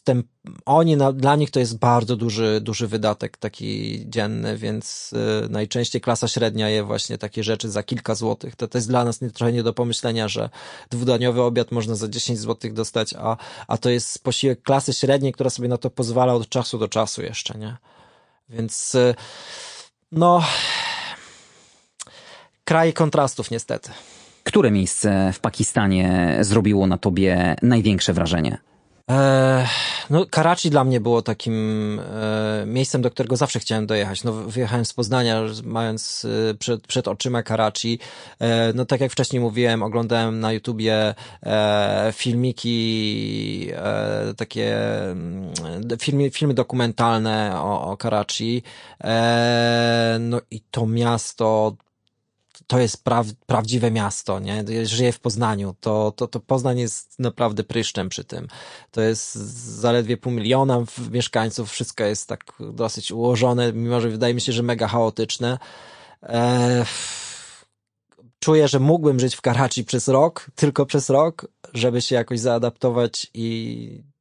ten 0.03 0.23
oni, 0.65 0.97
na, 0.97 1.11
dla 1.11 1.35
nich 1.35 1.51
to 1.51 1.59
jest 1.59 1.77
bardzo 1.77 2.15
duży, 2.15 2.61
duży 2.61 2.87
wydatek 2.87 3.37
taki 3.37 4.03
dzienny, 4.09 4.57
więc 4.57 5.13
y, 5.45 5.49
najczęściej 5.49 6.01
klasa 6.01 6.27
średnia 6.27 6.69
je 6.69 6.83
właśnie 6.83 7.17
takie 7.17 7.43
rzeczy 7.43 7.69
za 7.69 7.83
kilka 7.83 8.15
złotych. 8.15 8.55
To, 8.55 8.67
to 8.67 8.77
jest 8.77 8.87
dla 8.87 9.05
nas 9.05 9.21
nie, 9.21 9.31
trochę 9.31 9.53
nie 9.53 9.63
do 9.63 9.73
pomyślenia, 9.73 10.27
że 10.27 10.49
dwudaniowy 10.89 11.41
obiad 11.41 11.71
można 11.71 11.95
za 11.95 12.07
10 12.07 12.39
złotych 12.39 12.73
dostać, 12.73 13.13
a, 13.13 13.37
a 13.67 13.77
to 13.77 13.89
jest 13.89 14.23
posiłek 14.23 14.61
klasy 14.61 14.93
średniej, 14.93 15.33
która 15.33 15.49
sobie 15.49 15.67
na 15.67 15.77
to 15.77 15.89
pozwala 15.89 16.33
od 16.33 16.49
czasu 16.49 16.77
do 16.77 16.87
czasu 16.87 17.21
jeszcze, 17.21 17.57
nie? 17.59 17.77
Więc 18.49 18.95
y, 18.95 19.15
no 20.11 20.43
kraj 22.65 22.93
kontrastów 22.93 23.51
niestety. 23.51 23.91
Które 24.43 24.71
miejsce 24.71 25.33
w 25.33 25.39
Pakistanie 25.39 26.37
zrobiło 26.41 26.87
na 26.87 26.97
tobie 26.97 27.55
największe 27.61 28.13
wrażenie? 28.13 28.57
E, 29.11 29.67
no, 30.09 30.25
Karachi 30.25 30.69
dla 30.69 30.83
mnie 30.83 30.99
było 30.99 31.21
takim 31.21 31.99
e, 31.99 32.63
miejscem, 32.65 33.01
do 33.01 33.11
którego 33.11 33.37
zawsze 33.37 33.59
chciałem 33.59 33.87
dojechać. 33.87 34.23
No, 34.23 34.33
wyjechałem 34.33 34.85
z 34.85 34.93
Poznania, 34.93 35.41
mając 35.63 36.25
e, 36.49 36.53
przed, 36.53 36.87
przed 36.87 37.07
oczyma 37.07 37.43
Karachi. 37.43 37.99
No, 38.75 38.85
tak 38.85 39.01
jak 39.01 39.11
wcześniej 39.11 39.41
mówiłem, 39.41 39.83
oglądałem 39.83 40.39
na 40.39 40.53
YouTubie 40.53 41.15
filmiki, 42.13 43.69
takie 44.37 44.77
mm, 45.11 45.53
filmy, 45.99 46.29
filmy 46.29 46.53
dokumentalne 46.53 47.61
o, 47.61 47.91
o 47.91 47.97
Karachi. 47.97 48.63
no 50.19 50.41
i 50.51 50.61
to 50.71 50.85
miasto 50.87 51.75
to 52.67 52.79
jest 52.79 53.03
pra, 53.03 53.23
prawdziwe 53.45 53.91
miasto, 53.91 54.39
nie? 54.39 54.63
Żyję 54.83 55.11
w 55.11 55.19
Poznaniu, 55.19 55.75
to, 55.79 56.13
to, 56.15 56.27
to 56.27 56.39
Poznań 56.39 56.79
jest 56.79 57.19
naprawdę 57.19 57.63
pryszczem 57.63 58.09
przy 58.09 58.23
tym. 58.23 58.47
To 58.91 59.01
jest 59.01 59.35
zaledwie 59.79 60.17
pół 60.17 60.31
miliona 60.31 60.83
mieszkańców, 61.11 61.71
wszystko 61.71 62.03
jest 62.03 62.29
tak 62.29 62.43
dosyć 62.73 63.11
ułożone, 63.11 63.73
mimo 63.73 64.01
że 64.01 64.09
wydaje 64.09 64.33
mi 64.33 64.41
się, 64.41 64.51
że 64.51 64.63
mega 64.63 64.87
chaotyczne. 64.87 65.57
Eee, 66.23 66.85
czuję, 68.39 68.67
że 68.67 68.79
mógłbym 68.79 69.19
żyć 69.19 69.35
w 69.35 69.41
Karachi 69.41 69.83
przez 69.83 70.07
rok, 70.07 70.47
tylko 70.55 70.85
przez 70.85 71.09
rok, 71.09 71.47
żeby 71.73 72.01
się 72.01 72.15
jakoś 72.15 72.39
zaadaptować 72.39 73.27
i 73.33 74.14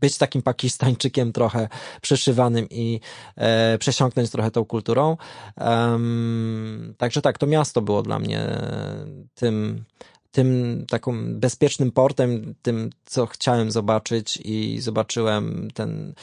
być 0.00 0.18
takim 0.18 0.42
Pakistańczykiem 0.42 1.32
trochę 1.32 1.68
przeszywanym 2.00 2.66
i 2.70 3.00
e, 3.36 3.78
przesiąknąć 3.78 4.30
trochę 4.30 4.50
tą 4.50 4.64
kulturą. 4.64 5.16
Um, 5.56 6.94
także 6.98 7.22
tak, 7.22 7.38
to 7.38 7.46
miasto 7.46 7.82
było 7.82 8.02
dla 8.02 8.18
mnie 8.18 8.46
tym, 9.34 9.84
tym 10.36 10.84
taką 10.88 11.34
bezpiecznym 11.34 11.92
portem, 11.92 12.54
tym, 12.62 12.90
co 13.04 13.26
chciałem 13.26 13.70
zobaczyć 13.70 14.38
i 14.44 14.80
zobaczyłem 14.80 15.68
ten... 15.74 16.14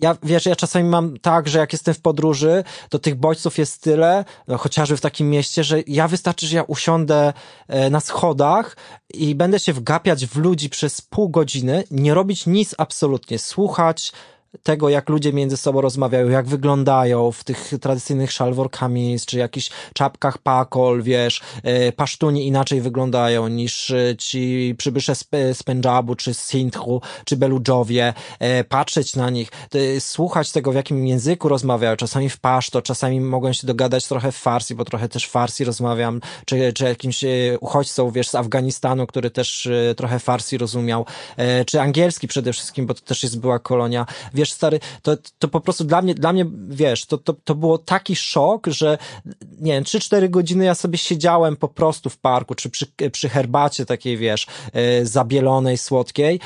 Ja, 0.00 0.16
wiesz, 0.22 0.46
ja 0.46 0.56
czasami 0.56 0.88
mam 0.88 1.18
tak, 1.18 1.48
że 1.48 1.58
jak 1.58 1.72
jestem 1.72 1.94
w 1.94 2.00
podróży, 2.00 2.64
to 2.88 2.98
tych 2.98 3.14
bodźców 3.14 3.58
jest 3.58 3.82
tyle, 3.82 4.24
no, 4.48 4.58
chociażby 4.58 4.96
w 4.96 5.00
takim 5.00 5.30
mieście, 5.30 5.64
że 5.64 5.82
ja 5.86 6.08
wystarczy, 6.08 6.46
że 6.46 6.56
ja 6.56 6.62
usiądę 6.62 7.32
e, 7.68 7.90
na 7.90 8.00
schodach 8.00 8.76
i 9.14 9.34
będę 9.34 9.60
się 9.60 9.72
wgapiać 9.72 10.26
w 10.26 10.36
ludzi 10.36 10.70
przez 10.70 11.00
pół 11.00 11.28
godziny, 11.28 11.84
nie 11.90 12.14
robić 12.14 12.46
nic 12.46 12.74
absolutnie, 12.78 13.38
słuchać, 13.38 14.12
tego, 14.62 14.88
jak 14.88 15.08
ludzie 15.08 15.32
między 15.32 15.56
sobą 15.56 15.80
rozmawiają, 15.80 16.28
jak 16.28 16.46
wyglądają 16.46 17.32
w 17.32 17.44
tych 17.44 17.70
tradycyjnych 17.80 18.32
szalworkami, 18.32 19.16
czy 19.26 19.38
jakichś 19.38 19.70
czapkach 19.94 20.38
pakol, 20.38 21.02
wiesz, 21.02 21.40
e, 21.62 21.92
pasztuni 21.92 22.46
inaczej 22.46 22.80
wyglądają 22.80 23.48
niż 23.48 23.90
e, 23.90 24.16
ci 24.18 24.74
przybysze 24.78 25.14
z, 25.14 25.24
z 25.52 25.62
Pendżabu, 25.62 26.14
czy 26.14 26.34
z 26.34 26.50
Sindhu, 26.50 27.00
czy 27.24 27.36
Beludżowie, 27.36 28.14
e, 28.38 28.64
patrzeć 28.64 29.16
na 29.16 29.30
nich, 29.30 29.48
słuchać 29.98 30.52
tego, 30.52 30.72
w 30.72 30.74
jakim 30.74 31.06
języku 31.06 31.48
rozmawiają, 31.48 31.96
czasami 31.96 32.28
w 32.28 32.40
paszto, 32.40 32.82
czasami 32.82 33.20
mogłem 33.20 33.54
się 33.54 33.66
dogadać 33.66 34.06
trochę 34.06 34.32
w 34.32 34.36
farsi, 34.36 34.74
bo 34.74 34.84
trochę 34.84 35.08
też 35.08 35.28
farsi 35.28 35.64
rozmawiam, 35.64 36.20
czy, 36.46 36.72
czy 36.72 36.84
jakimś 36.84 37.24
uchodźcą, 37.60 38.10
wiesz, 38.10 38.28
z 38.28 38.34
Afganistanu, 38.34 39.06
który 39.06 39.30
też 39.30 39.68
trochę 39.96 40.18
farsi 40.18 40.58
rozumiał, 40.58 41.06
czy 41.66 41.80
angielski 41.80 42.28
przede 42.28 42.52
wszystkim, 42.52 42.86
bo 42.86 42.94
to 42.94 43.00
też 43.00 43.22
jest 43.22 43.40
była 43.40 43.58
kolonia, 43.58 44.06
wiesz, 44.38 44.52
stary, 44.52 44.80
to, 45.02 45.16
to 45.38 45.48
po 45.48 45.60
prostu 45.60 45.84
dla 45.84 46.02
mnie, 46.02 46.14
dla 46.14 46.32
mnie, 46.32 46.46
wiesz, 46.68 47.06
to, 47.06 47.18
to, 47.18 47.32
to 47.44 47.54
było 47.54 47.78
taki 47.78 48.16
szok, 48.16 48.66
że 48.66 48.98
nie 49.60 49.72
wiem, 49.72 49.84
3-4 49.84 50.30
godziny 50.30 50.64
ja 50.64 50.74
sobie 50.74 50.98
siedziałem 50.98 51.56
po 51.56 51.68
prostu 51.68 52.10
w 52.10 52.18
parku, 52.18 52.54
czy 52.54 52.70
przy, 52.70 52.86
przy 53.12 53.28
herbacie 53.28 53.86
takiej, 53.86 54.16
wiesz, 54.16 54.46
yy, 54.74 55.06
zabielonej, 55.06 55.78
słodkiej 55.78 56.40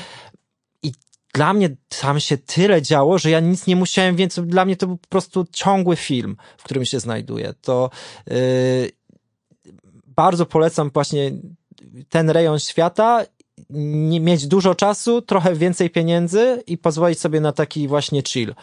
dla 1.33 1.53
mnie 1.53 1.69
tam 2.01 2.19
się 2.19 2.37
tyle 2.37 2.81
działo, 2.81 3.17
że 3.17 3.29
ja 3.29 3.39
nic 3.39 3.67
nie 3.67 3.75
musiałem 3.75 4.15
więcej, 4.15 4.43
dla 4.43 4.65
mnie 4.65 4.77
to 4.77 4.87
był 4.87 4.97
po 4.97 5.07
prostu 5.07 5.45
ciągły 5.51 5.95
film, 5.95 6.37
w 6.57 6.63
którym 6.63 6.85
się 6.85 6.99
znajduję. 6.99 7.53
To 7.61 7.89
yy, 8.27 8.91
bardzo 10.07 10.45
polecam 10.45 10.89
właśnie 10.93 11.31
ten 12.09 12.29
rejon 12.29 12.59
świata 12.59 13.25
nie, 13.69 14.19
mieć 14.19 14.47
dużo 14.47 14.75
czasu, 14.75 15.21
trochę 15.21 15.55
więcej 15.55 15.89
pieniędzy 15.89 16.63
i 16.67 16.77
pozwolić 16.77 17.19
sobie 17.19 17.39
na 17.39 17.51
taki 17.51 17.87
właśnie 17.87 18.23
chill. 18.23 18.53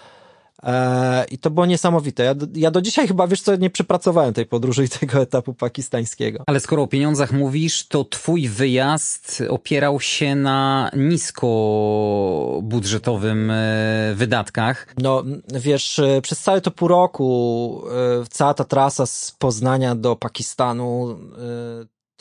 Eee, 0.62 1.26
I 1.30 1.38
to 1.38 1.50
było 1.50 1.66
niesamowite. 1.66 2.24
Ja 2.24 2.34
do, 2.34 2.46
ja 2.54 2.70
do 2.70 2.82
dzisiaj 2.82 3.08
chyba, 3.08 3.26
wiesz 3.26 3.42
co, 3.42 3.56
nie 3.56 3.70
przepracowałem 3.70 4.34
tej 4.34 4.46
podróży 4.46 4.84
i 4.84 4.88
tego 5.00 5.20
etapu 5.20 5.54
pakistańskiego. 5.54 6.44
Ale 6.46 6.60
skoro 6.60 6.82
o 6.82 6.86
pieniądzach 6.86 7.32
mówisz, 7.32 7.86
to 7.86 8.04
twój 8.04 8.48
wyjazd 8.48 9.42
opierał 9.48 10.00
się 10.00 10.34
na 10.34 10.90
niskobudżetowym 10.96 13.50
e, 13.50 14.14
wydatkach. 14.14 14.86
No, 14.98 15.24
wiesz, 15.54 15.98
e, 15.98 16.20
przez 16.22 16.40
całe 16.40 16.60
to 16.60 16.70
pół 16.70 16.88
roku 16.88 17.82
e, 17.90 17.92
cała 18.30 18.54
ta 18.54 18.64
trasa 18.64 19.06
z 19.06 19.36
Poznania 19.38 19.94
do 19.94 20.16
Pakistanu 20.16 21.18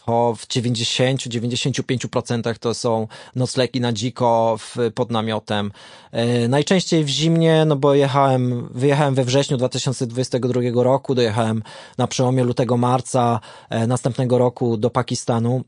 to 0.10 0.34
w 0.38 0.48
90-95% 0.48 2.60
to 2.60 2.74
są 2.74 3.08
noclegi 3.36 3.82
na 3.82 3.94
dziko 3.94 4.58
w, 4.60 4.76
pod 4.96 5.12
namiotem. 5.12 5.72
E, 6.12 6.48
najczęściej 6.48 7.04
w 7.04 7.08
zimnie, 7.08 7.66
no 7.66 7.76
bo 7.76 7.94
jechałem, 7.94 8.70
wyjechałem 8.74 9.16
we 9.16 9.24
wrześniu 9.24 9.58
2022 9.58 10.84
roku, 10.84 11.16
dojechałem 11.16 11.64
na 11.98 12.08
przełomie 12.08 12.44
lutego, 12.44 12.78
marca 12.78 13.40
e, 13.70 13.88
następnego 13.88 14.38
roku 14.38 14.78
do 14.78 14.90
Pakistanu. 14.90 15.64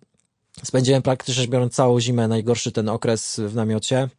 Spędziłem 0.63 1.01
praktycznie 1.01 1.33
rzecz 1.33 1.49
biorąc 1.49 1.73
całą 1.73 1.99
zimę, 1.99 2.27
najgorszy 2.27 2.71
ten 2.71 2.89
okres 2.89 3.41
w 3.47 3.55
namiocie. 3.55 4.09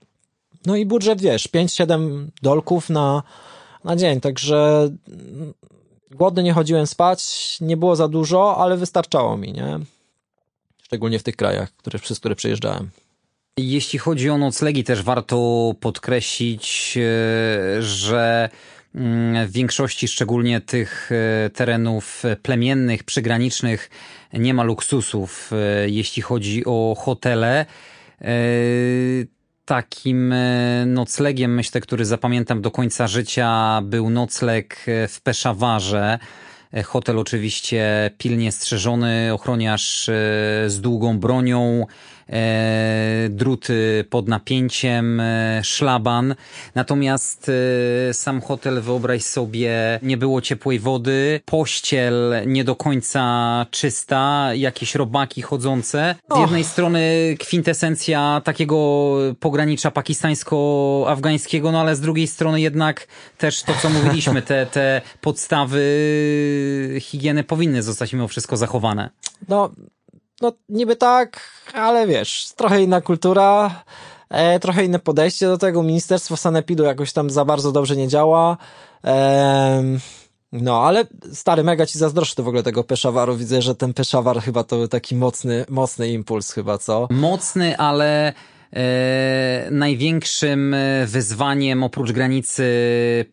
No 0.67 0.77
i 0.77 0.87
budżet, 0.87 1.21
wiesz, 1.21 1.49
5-7 1.49 2.27
dolków 2.43 2.91
na, 2.91 3.23
na 3.85 3.97
dzień, 3.97 4.21
także 4.21 4.91
głodny 6.11 6.43
nie 6.43 6.53
chodziłem 6.53 6.87
spać, 6.87 7.57
nie 7.61 7.77
było 7.77 7.97
za 7.97 8.09
dużo, 8.09 8.57
ale 8.57 8.77
wystarczało 8.77 9.37
mi, 9.37 9.53
nie? 9.53 9.81
Szczególnie 10.93 11.19
w 11.19 11.23
tych 11.23 11.37
krajach, 11.37 11.73
które, 11.77 11.99
przez 11.99 12.21
które 12.21 12.35
przejeżdżałem. 12.35 12.91
Jeśli 13.57 13.99
chodzi 13.99 14.31
o 14.31 14.39
noclegi, 14.39 14.85
też 14.85 15.03
warto 15.03 15.75
podkreślić, 15.81 16.99
e, 16.99 17.83
że 17.83 18.49
mm, 18.95 19.47
w 19.47 19.53
większości, 19.53 20.09
szczególnie 20.09 20.61
tych 20.61 21.11
e, 21.13 21.51
terenów 21.51 22.23
plemiennych, 22.43 23.05
przygranicznych, 23.05 23.91
nie 24.33 24.55
ma 24.55 24.63
luksusów, 24.63 25.51
e, 25.53 25.89
jeśli 25.89 26.23
chodzi 26.23 26.63
o 26.67 26.97
hotele. 26.99 27.67
Takim 29.65 30.35
noclegiem, 30.87 31.55
myślę, 31.55 31.81
który 31.81 32.05
zapamiętam 32.05 32.63
do 32.63 32.71
końca 32.71 33.07
życia, 33.07 33.81
był 33.85 34.11
nocleg 34.11 34.85
w 34.87 35.21
Peszawarze 35.23 36.19
Hotel 36.85 37.19
oczywiście 37.19 38.11
pilnie 38.19 38.53
strzeżony, 38.53 39.31
ochroniarz 39.33 40.09
e, 40.09 40.13
z 40.67 40.81
długą 40.81 41.19
bronią, 41.19 41.87
druty 43.31 44.05
pod 44.11 44.29
napięciem, 44.29 45.21
e, 45.21 45.61
szlaban. 45.65 46.35
Natomiast 46.75 47.51
sam 48.13 48.41
hotel, 48.41 48.81
wyobraź 48.81 49.23
sobie, 49.23 50.01
nie 50.03 50.17
było 50.17 50.41
ciepłej 50.41 50.79
wody, 50.79 51.41
pościel 51.45 52.35
nie 52.47 52.65
do 52.65 52.77
końca 52.77 53.67
czysta, 53.71 54.55
jakieś 54.55 54.95
robaki 54.95 55.43
chodzące. 55.43 56.15
Z 56.37 56.39
jednej 56.39 56.65
strony 56.65 57.01
kwintesencja 57.39 58.41
takiego 58.45 59.17
pogranicza 59.41 59.91
pakistańsko-afgańskiego, 59.91 61.73
no 61.73 61.81
ale 61.81 61.97
z 61.97 62.01
drugiej 62.01 62.27
strony 62.27 62.61
jednak 62.61 63.07
też 63.39 63.63
to, 63.63 63.75
co 63.83 63.91
mówiliśmy, 63.91 64.43
te, 64.43 64.67
te 64.67 65.03
podstawy 65.21 65.83
higieny 67.01 67.45
powinny 67.45 67.83
zostać 67.83 68.13
mimo 68.13 68.29
wszystko 68.29 68.57
zachowane. 68.57 69.11
No, 69.49 69.71
no 70.43 70.53
niby 70.69 70.97
tak, 70.97 71.41
ale 71.75 72.07
wiesz, 72.07 72.53
trochę 72.57 72.83
inna 72.83 73.01
kultura, 73.01 73.83
e, 74.31 74.61
trochę 74.61 74.85
inne 74.85 74.99
podejście 74.99 75.47
do 75.47 75.59
tego. 75.59 75.83
Ministerstwo 75.83 76.37
Sanepidu 76.37 76.85
jakoś 76.85 77.13
tam 77.13 77.31
za 77.31 77.45
bardzo 77.45 77.73
dobrze 77.73 77.97
nie 77.97 78.09
działa. 78.09 78.57
E, 79.05 79.83
no, 80.53 80.83
ale 80.87 81.07
stary, 81.33 81.65
mega 81.65 81.87
ci 81.87 81.99
zazdroszczę 81.99 82.43
w 82.43 82.49
ogóle 82.49 82.63
tego 82.63 82.85
Peszawaru. 82.85 83.37
Widzę, 83.37 83.63
że 83.63 83.75
ten 83.75 83.95
Peszawar 83.95 84.41
chyba 84.41 84.65
to 84.65 84.77
był 84.77 84.89
taki 84.89 85.17
mocny, 85.17 85.65
mocny 85.69 86.09
impuls 86.09 86.53
chyba, 86.53 86.79
co? 86.79 87.09
Mocny, 87.11 87.79
ale 87.79 88.33
e, 88.73 89.69
największym 89.71 90.75
e, 90.75 91.07
wyzwaniem 91.07 91.83
oprócz 91.83 92.13
granicy 92.13 92.65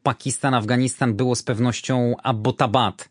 Pakistan-Afganistan 0.04 1.14
było 1.14 1.36
z 1.36 1.44
pewnością 1.44 2.16
Abbottabad. 2.24 3.10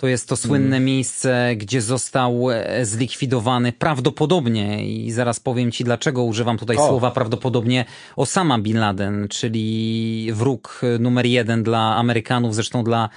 To 0.00 0.06
jest 0.06 0.28
to 0.28 0.36
słynne 0.36 0.76
mm. 0.76 0.84
miejsce, 0.84 1.56
gdzie 1.56 1.82
został 1.82 2.50
e, 2.50 2.84
zlikwidowany 2.84 3.72
prawdopodobnie, 3.72 4.86
i 4.86 5.10
zaraz 5.10 5.40
powiem 5.40 5.72
ci 5.72 5.84
dlaczego 5.84 6.22
używam 6.22 6.58
tutaj 6.58 6.76
o. 6.76 6.88
słowa 6.88 7.10
prawdopodobnie, 7.10 7.84
Osama 8.16 8.58
Bin 8.58 8.78
Laden, 8.78 9.28
czyli 9.28 10.30
wróg 10.32 10.80
numer 10.98 11.26
jeden 11.26 11.62
dla 11.62 11.96
Amerykanów, 11.96 12.54
zresztą 12.54 12.84
dla, 12.84 13.08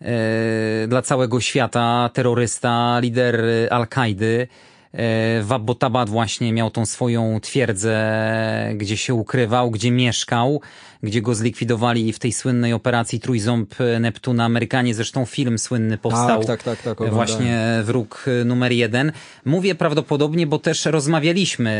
e, 0.00 0.86
dla 0.88 1.02
całego 1.02 1.40
świata, 1.40 2.10
terrorysta, 2.12 3.00
lider 3.00 3.44
Al-Kaidy. 3.70 4.46
W 5.42 5.48
Abbottabad 5.50 6.10
właśnie 6.10 6.52
miał 6.52 6.70
tą 6.70 6.86
swoją 6.86 7.40
twierdzę, 7.40 7.94
gdzie 8.74 8.96
się 8.96 9.14
ukrywał, 9.14 9.70
gdzie 9.70 9.90
mieszkał, 9.90 10.60
gdzie 11.02 11.22
go 11.22 11.34
zlikwidowali 11.34 12.12
w 12.12 12.18
tej 12.18 12.32
słynnej 12.32 12.72
operacji 12.72 13.20
Trójząb 13.20 13.74
Neptuna. 14.00 14.44
Amerykanie, 14.44 14.94
zresztą 14.94 15.24
film 15.24 15.58
słynny 15.58 15.98
powstał. 15.98 16.44
Tak, 16.44 16.62
tak, 16.62 16.82
tak, 16.82 16.96
tak 16.98 17.10
właśnie 17.10 17.58
wróg 17.84 18.26
numer 18.44 18.72
jeden. 18.72 19.12
Mówię 19.44 19.74
prawdopodobnie, 19.74 20.46
bo 20.46 20.58
też 20.58 20.86
rozmawialiśmy 20.86 21.70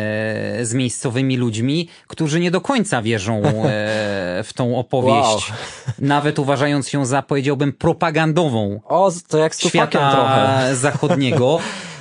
z 0.63 0.75
miejscowymi 0.75 1.37
ludźmi, 1.37 1.89
którzy 2.07 2.41
nie 2.41 2.51
do 2.51 2.61
końca 2.61 3.03
wierzą 3.03 3.43
e, 3.45 4.43
w 4.45 4.51
tą 4.55 4.79
opowieść. 4.79 5.51
Wow. 5.51 5.59
Nawet 5.99 6.39
uważając 6.39 6.93
ją 6.93 7.07
za, 7.07 7.23
powiedziałbym, 7.23 7.73
propagandową. 7.73 8.81
O, 8.85 9.13
to 9.29 9.39
jak 9.39 9.55
z 9.55 9.69
świata 9.69 10.13
trochę. 10.13 10.77
zachodniego. 10.77 11.59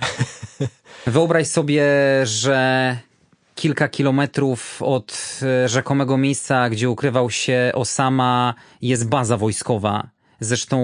Wyobraź 1.06 1.46
sobie, 1.46 1.84
że 2.24 2.96
kilka 3.54 3.88
kilometrów 3.88 4.82
od 4.82 5.40
e, 5.42 5.68
rzekomego 5.68 6.16
miejsca, 6.16 6.70
gdzie 6.70 6.90
ukrywał 6.90 7.30
się 7.30 7.72
Osama, 7.74 8.54
jest 8.82 9.08
baza 9.08 9.36
wojskowa. 9.36 10.08
Zresztą 10.40 10.78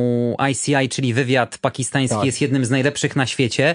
ICI, 0.51 0.89
czyli 0.91 1.15
wywiad 1.15 1.59
pakistański, 1.59 2.17
tak. 2.17 2.27
jest 2.27 2.41
jednym 2.41 2.65
z 2.65 2.71
najlepszych 2.71 3.17
na 3.17 3.27
świecie. 3.27 3.75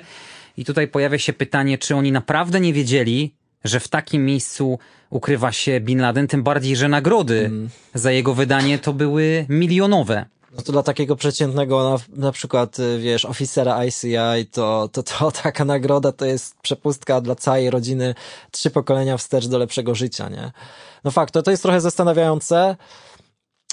I 0.58 0.66
tutaj 0.66 0.88
pojawia 0.88 1.18
się 1.18 1.34
pytanie, 1.34 1.78
czy 1.78 1.96
oni 1.96 2.12
naprawdę 2.12 2.60
nie 2.60 2.74
wiedzieli, 2.74 3.34
że 3.64 3.80
w 3.80 3.88
takim 3.88 4.26
miejscu 4.26 4.80
ukrywa 5.10 5.52
się 5.52 5.80
Bin 5.80 6.02
Laden, 6.02 6.28
tym 6.28 6.44
bardziej, 6.44 6.76
że 6.76 6.88
nagrody 6.88 7.46
mm. 7.46 7.70
za 7.94 8.12
jego 8.12 8.34
wydanie 8.34 8.80
to 8.80 8.94
były 8.94 9.46
milionowe. 9.50 10.26
No 10.58 10.64
to 10.64 10.72
dla 10.72 10.84
takiego 10.84 11.16
przeciętnego, 11.16 11.90
na, 11.90 12.26
na 12.26 12.32
przykład, 12.32 12.80
y, 12.80 13.00
wiesz, 13.00 13.26
oficera 13.26 13.86
ICI, 13.86 14.46
to, 14.52 14.90
to, 14.92 15.04
to 15.04 15.32
taka 15.44 15.66
nagroda 15.66 16.12
to 16.12 16.26
jest 16.26 16.56
przepustka 16.62 17.22
dla 17.22 17.36
całej 17.36 17.70
rodziny, 17.70 18.16
trzy 18.52 18.70
pokolenia 18.70 19.18
wstecz 19.18 19.48
do 19.48 19.58
lepszego 19.58 19.96
życia, 19.96 20.30
nie? 20.30 20.52
No 21.04 21.12
fakt, 21.12 21.34
to, 21.34 21.44
to 21.44 21.52
jest 21.52 21.64
trochę 21.64 21.82
zastanawiające. 21.82 22.76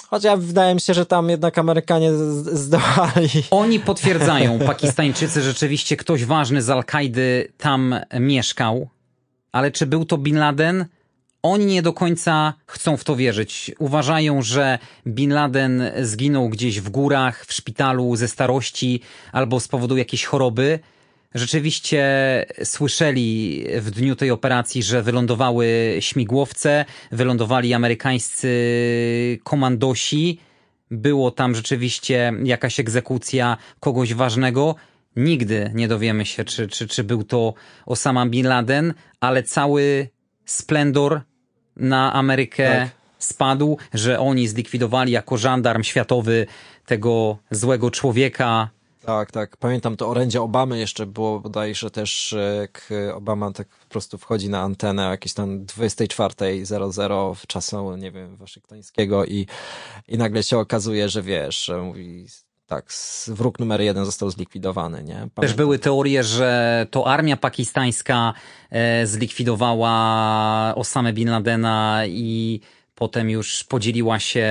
Chociaż 0.08 0.40
wydaje 0.40 0.74
mi 0.74 0.80
się, 0.80 0.94
że 0.94 1.06
tam 1.06 1.30
jednak 1.30 1.58
Amerykanie 1.58 2.12
zdołali. 2.52 3.28
Oni 3.50 3.80
potwierdzają, 3.80 4.58
Pakistańczycy, 4.66 5.42
rzeczywiście 5.42 5.96
ktoś 5.96 6.24
ważny 6.24 6.62
z 6.62 6.70
Al-Kaidy 6.70 7.52
tam 7.58 7.94
mieszkał, 8.20 8.88
ale 9.52 9.70
czy 9.70 9.86
był 9.86 10.04
to 10.04 10.18
Bin 10.18 10.38
Laden? 10.38 10.86
Oni 11.44 11.66
nie 11.66 11.82
do 11.82 11.92
końca 11.92 12.54
chcą 12.66 12.96
w 12.96 13.04
to 13.04 13.16
wierzyć. 13.16 13.70
Uważają, 13.78 14.42
że 14.42 14.78
Bin 15.06 15.32
Laden 15.32 15.82
zginął 16.02 16.48
gdzieś 16.48 16.80
w 16.80 16.88
górach, 16.88 17.46
w 17.46 17.52
szpitalu 17.52 18.16
ze 18.16 18.28
starości 18.28 19.00
albo 19.32 19.60
z 19.60 19.68
powodu 19.68 19.96
jakiejś 19.96 20.24
choroby. 20.24 20.78
Rzeczywiście 21.34 22.02
słyszeli 22.64 23.64
w 23.80 23.90
dniu 23.90 24.16
tej 24.16 24.30
operacji, 24.30 24.82
że 24.82 25.02
wylądowały 25.02 25.96
śmigłowce, 26.00 26.84
wylądowali 27.12 27.74
amerykańscy 27.74 28.48
komandosi. 29.42 30.40
Było 30.90 31.30
tam 31.30 31.54
rzeczywiście 31.54 32.32
jakaś 32.44 32.80
egzekucja 32.80 33.56
kogoś 33.80 34.14
ważnego. 34.14 34.74
Nigdy 35.16 35.70
nie 35.74 35.88
dowiemy 35.88 36.26
się, 36.26 36.44
czy, 36.44 36.68
czy, 36.68 36.88
czy 36.88 37.04
był 37.04 37.24
to 37.24 37.54
Osama 37.86 38.26
Bin 38.26 38.46
Laden, 38.46 38.94
ale 39.20 39.42
cały 39.42 40.08
splendor 40.44 41.20
na 41.76 42.12
Amerykę 42.12 42.78
tak. 42.78 42.90
spadł, 43.18 43.78
że 43.94 44.20
oni 44.20 44.48
zlikwidowali 44.48 45.12
jako 45.12 45.36
żandarm 45.36 45.82
światowy 45.82 46.46
tego 46.86 47.38
złego 47.50 47.90
człowieka. 47.90 48.68
Tak, 49.04 49.30
tak. 49.30 49.56
Pamiętam 49.56 49.96
to 49.96 50.08
orędzie 50.08 50.42
Obamy 50.42 50.78
jeszcze 50.78 51.06
było 51.06 51.40
bodajże 51.40 51.90
też, 51.90 52.34
jak 52.60 52.92
Obama 53.14 53.52
tak 53.52 53.68
po 53.68 53.86
prostu 53.88 54.18
wchodzi 54.18 54.48
na 54.48 54.60
antenę 54.60 55.02
jakieś 55.02 55.34
tam 55.34 55.64
24.00 55.66 57.34
w 57.34 57.46
czasu, 57.46 57.96
nie 57.96 58.10
wiem, 58.10 58.36
waszyngtońskiego 58.36 59.24
i, 59.24 59.46
i 60.08 60.18
nagle 60.18 60.42
się 60.42 60.58
okazuje, 60.58 61.08
że 61.08 61.22
wiesz, 61.22 61.64
że 61.64 61.82
mówi 61.82 62.26
tak, 62.66 62.92
wróg 63.28 63.58
numer 63.58 63.80
jeden 63.80 64.04
został 64.04 64.30
zlikwidowany, 64.30 65.04
nie? 65.04 65.14
Pamiętam. 65.14 65.42
Też 65.42 65.54
były 65.54 65.78
teorie, 65.78 66.24
że 66.24 66.86
to 66.90 67.06
armia 67.06 67.36
pakistańska 67.36 68.32
e, 68.70 69.06
zlikwidowała 69.06 70.72
Osamę 70.76 71.12
Bin 71.12 71.30
Ladena 71.30 72.02
i 72.06 72.60
potem 72.94 73.30
już 73.30 73.64
podzieliła 73.64 74.18
się 74.18 74.48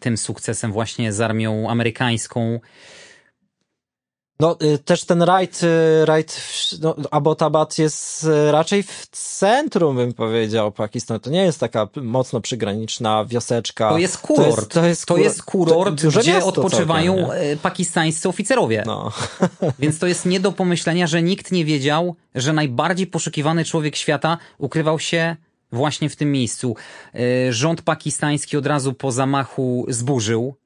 tym 0.00 0.16
sukcesem 0.16 0.72
właśnie 0.72 1.12
z 1.12 1.20
armią 1.20 1.70
amerykańską. 1.70 2.60
No, 4.40 4.56
y, 4.62 4.78
też 4.78 5.04
ten 5.04 5.22
rajd, 5.22 5.60
y, 5.62 6.06
rajd 6.06 6.40
no, 6.80 6.96
Abbottabad 7.10 7.78
jest 7.78 8.24
y, 8.24 8.52
raczej 8.52 8.82
w 8.82 9.06
centrum, 9.12 9.96
bym 9.96 10.14
powiedział, 10.14 10.72
Pakistanu. 10.72 11.20
To 11.20 11.30
nie 11.30 11.42
jest 11.42 11.60
taka 11.60 11.88
mocno 11.96 12.40
przygraniczna 12.40 13.24
wioseczka. 13.24 13.88
To 13.88 13.98
jest 13.98 14.18
kurort. 14.18 14.46
To 14.46 14.56
jest, 14.56 14.70
to 14.70 14.86
jest, 14.86 15.06
to 15.06 15.16
jest 15.16 15.42
kurort, 15.42 16.02
to, 16.02 16.20
gdzie 16.20 16.44
odpoczywają 16.44 17.16
całkiem, 17.16 17.58
pakistańscy 17.62 18.28
oficerowie. 18.28 18.82
No. 18.86 19.12
Więc 19.78 19.98
to 19.98 20.06
jest 20.06 20.26
nie 20.26 20.40
do 20.40 20.52
pomyślenia, 20.52 21.06
że 21.06 21.22
nikt 21.22 21.52
nie 21.52 21.64
wiedział, 21.64 22.16
że 22.34 22.52
najbardziej 22.52 23.06
poszukiwany 23.06 23.64
człowiek 23.64 23.96
świata 23.96 24.38
ukrywał 24.58 24.98
się 24.98 25.36
właśnie 25.72 26.10
w 26.10 26.16
tym 26.16 26.32
miejscu. 26.32 26.76
Rząd 27.50 27.82
pakistański 27.82 28.56
od 28.56 28.66
razu 28.66 28.92
po 28.92 29.12
zamachu 29.12 29.86
zburzył 29.88 30.56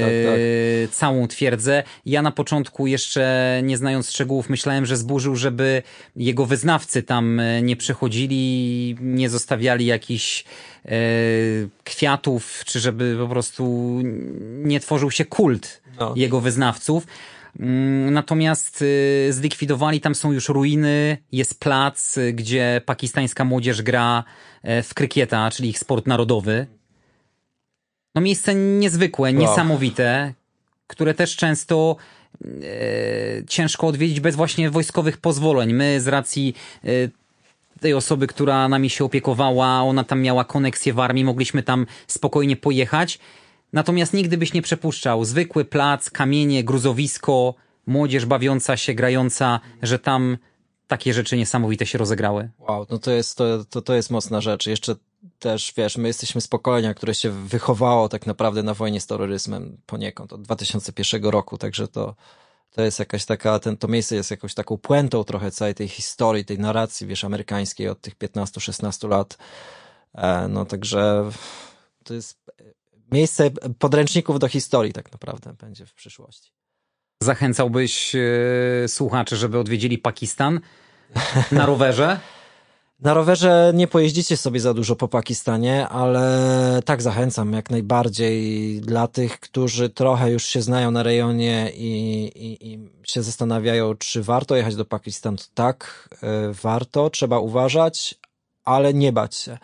tak, 0.00 0.12
tak. 0.24 0.38
E, 0.84 0.88
całą 0.88 1.28
twierdzę. 1.28 1.82
Ja 2.06 2.22
na 2.22 2.30
początku 2.30 2.86
jeszcze 2.86 3.60
nie 3.62 3.76
znając 3.76 4.10
szczegółów 4.10 4.50
myślałem, 4.50 4.86
że 4.86 4.96
zburzył, 4.96 5.36
żeby 5.36 5.82
jego 6.16 6.46
wyznawcy 6.46 7.02
tam 7.02 7.40
e, 7.40 7.62
nie 7.62 7.76
przychodzili, 7.76 8.96
nie 9.00 9.30
zostawiali 9.30 9.86
jakichś 9.86 10.44
e, 10.84 10.90
kwiatów, 11.84 12.62
czy 12.64 12.80
żeby 12.80 13.16
po 13.18 13.28
prostu 13.28 13.94
nie 14.42 14.80
tworzył 14.80 15.10
się 15.10 15.24
kult 15.24 15.82
no. 16.00 16.14
jego 16.16 16.40
wyznawców. 16.40 17.06
Mm, 17.60 18.12
natomiast 18.12 18.84
zlikwidowali, 19.30 20.00
tam 20.00 20.14
są 20.14 20.32
już 20.32 20.48
ruiny, 20.48 21.18
jest 21.32 21.60
plac, 21.60 22.18
gdzie 22.32 22.80
pakistańska 22.86 23.44
młodzież 23.44 23.82
gra 23.82 24.24
w 24.64 24.94
krykieta, 24.94 25.50
czyli 25.50 25.68
ich 25.68 25.78
sport 25.78 26.06
narodowy. 26.06 26.66
No 28.16 28.22
miejsce 28.22 28.54
niezwykłe, 28.54 29.32
wow. 29.32 29.40
niesamowite, 29.40 30.34
które 30.86 31.14
też 31.14 31.36
często 31.36 31.96
e, 32.44 32.46
ciężko 33.48 33.86
odwiedzić 33.86 34.20
bez 34.20 34.36
właśnie 34.36 34.70
wojskowych 34.70 35.18
pozwoleń. 35.18 35.72
My 35.72 36.00
z 36.00 36.08
racji 36.08 36.54
e, 36.84 36.88
tej 37.80 37.94
osoby, 37.94 38.26
która 38.26 38.68
nami 38.68 38.90
się 38.90 39.04
opiekowała, 39.04 39.82
ona 39.82 40.04
tam 40.04 40.22
miała 40.22 40.44
koneksję 40.44 40.92
w 40.92 41.00
armii, 41.00 41.24
mogliśmy 41.24 41.62
tam 41.62 41.86
spokojnie 42.06 42.56
pojechać. 42.56 43.18
Natomiast 43.72 44.14
nigdy 44.14 44.38
byś 44.38 44.52
nie 44.52 44.62
przepuszczał. 44.62 45.24
Zwykły 45.24 45.64
plac, 45.64 46.10
kamienie, 46.10 46.64
gruzowisko, 46.64 47.54
młodzież 47.86 48.26
bawiąca 48.26 48.76
się, 48.76 48.94
grająca, 48.94 49.60
że 49.82 49.98
tam 49.98 50.38
takie 50.88 51.14
rzeczy 51.14 51.36
niesamowite 51.36 51.86
się 51.86 51.98
rozegrały. 51.98 52.48
Wow, 52.58 52.86
no 52.90 52.98
to 52.98 53.10
jest, 53.10 53.38
to, 53.38 53.64
to, 53.64 53.82
to 53.82 53.94
jest 53.94 54.10
mocna 54.10 54.40
rzecz. 54.40 54.66
Jeszcze 54.66 54.94
też, 55.38 55.72
wiesz, 55.76 55.96
my 55.96 56.08
jesteśmy 56.08 56.40
z 56.40 56.48
pokolenia, 56.48 56.94
które 56.94 57.14
się 57.14 57.30
wychowało 57.30 58.08
tak 58.08 58.26
naprawdę 58.26 58.62
na 58.62 58.74
wojnie 58.74 59.00
z 59.00 59.06
terroryzmem 59.06 59.76
poniekąd 59.86 60.32
od 60.32 60.42
2001 60.42 61.24
roku, 61.24 61.58
także 61.58 61.88
to, 61.88 62.14
to 62.70 62.82
jest 62.82 62.98
jakaś 62.98 63.24
taka, 63.24 63.58
ten, 63.58 63.76
to 63.76 63.88
miejsce 63.88 64.14
jest 64.14 64.30
jakąś 64.30 64.54
taką 64.54 64.78
puentą 64.78 65.24
trochę 65.24 65.50
całej 65.50 65.74
tej 65.74 65.88
historii, 65.88 66.44
tej 66.44 66.58
narracji, 66.58 67.06
wiesz, 67.06 67.24
amerykańskiej 67.24 67.88
od 67.88 68.00
tych 68.00 68.18
15-16 68.18 69.08
lat. 69.08 69.38
E, 70.14 70.48
no 70.48 70.64
także 70.64 71.30
to 72.04 72.14
jest 72.14 72.38
miejsce 73.12 73.50
podręczników 73.78 74.38
do 74.38 74.48
historii 74.48 74.92
tak 74.92 75.12
naprawdę 75.12 75.52
będzie 75.52 75.86
w 75.86 75.94
przyszłości. 75.94 76.52
Zachęcałbyś 77.22 78.14
e, 78.14 78.88
słuchaczy, 78.88 79.36
żeby 79.36 79.58
odwiedzili 79.58 79.98
Pakistan 79.98 80.60
na 81.52 81.66
rowerze? 81.66 82.20
Na 83.00 83.14
rowerze 83.14 83.72
nie 83.74 83.88
pojeździcie 83.88 84.36
sobie 84.36 84.60
za 84.60 84.74
dużo 84.74 84.96
po 84.96 85.08
Pakistanie, 85.08 85.88
ale 85.88 86.80
tak 86.84 87.02
zachęcam 87.02 87.52
jak 87.52 87.70
najbardziej 87.70 88.80
dla 88.80 89.08
tych, 89.08 89.40
którzy 89.40 89.90
trochę 89.90 90.30
już 90.30 90.44
się 90.44 90.62
znają 90.62 90.90
na 90.90 91.02
rejonie 91.02 91.72
i, 91.74 92.22
i, 92.34 92.72
i 92.72 92.88
się 93.02 93.22
zastanawiają, 93.22 93.94
czy 93.94 94.22
warto 94.22 94.56
jechać 94.56 94.76
do 94.76 94.84
Pakistanu. 94.84 95.36
Tak, 95.54 96.08
y, 96.12 96.52
warto, 96.62 97.10
trzeba 97.10 97.38
uważać, 97.38 98.14
ale 98.64 98.94
nie 98.94 99.12
bać 99.12 99.36
się. 99.36 99.58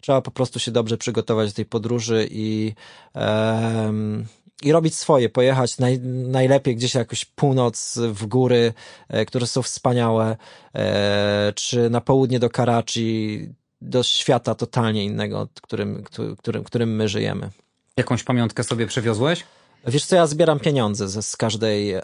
Trzeba 0.00 0.20
po 0.22 0.30
prostu 0.30 0.58
się 0.58 0.70
dobrze 0.70 0.98
przygotować 0.98 1.50
do 1.50 1.56
tej 1.56 1.66
podróży 1.66 2.28
i, 2.30 2.74
em, 3.14 4.26
i 4.62 4.72
robić 4.72 4.94
swoje, 4.94 5.28
pojechać 5.28 5.78
naj, 5.78 6.00
najlepiej 6.28 6.76
gdzieś 6.76 6.94
jakoś 6.94 7.24
północ 7.24 7.98
w 7.98 8.26
góry, 8.26 8.72
e, 9.08 9.24
które 9.24 9.46
są 9.46 9.62
wspaniałe, 9.62 10.36
e, 10.74 11.52
czy 11.56 11.90
na 11.90 12.00
południe 12.00 12.38
do 12.38 12.50
Karachi, 12.50 13.48
do 13.80 14.02
świata 14.02 14.54
totalnie 14.54 15.04
innego, 15.04 15.48
którym, 15.62 16.04
którym, 16.38 16.64
którym 16.64 16.96
my 16.96 17.08
żyjemy. 17.08 17.50
Jakąś 17.96 18.22
pamiątkę 18.22 18.64
sobie 18.64 18.86
przewiozłeś? 18.86 19.44
Wiesz 19.86 20.04
co, 20.04 20.16
ja 20.16 20.26
zbieram 20.26 20.60
pieniądze 20.60 21.08
z, 21.08 21.26
z, 21.26 21.36
każdej, 21.36 21.92
e, 21.92 22.02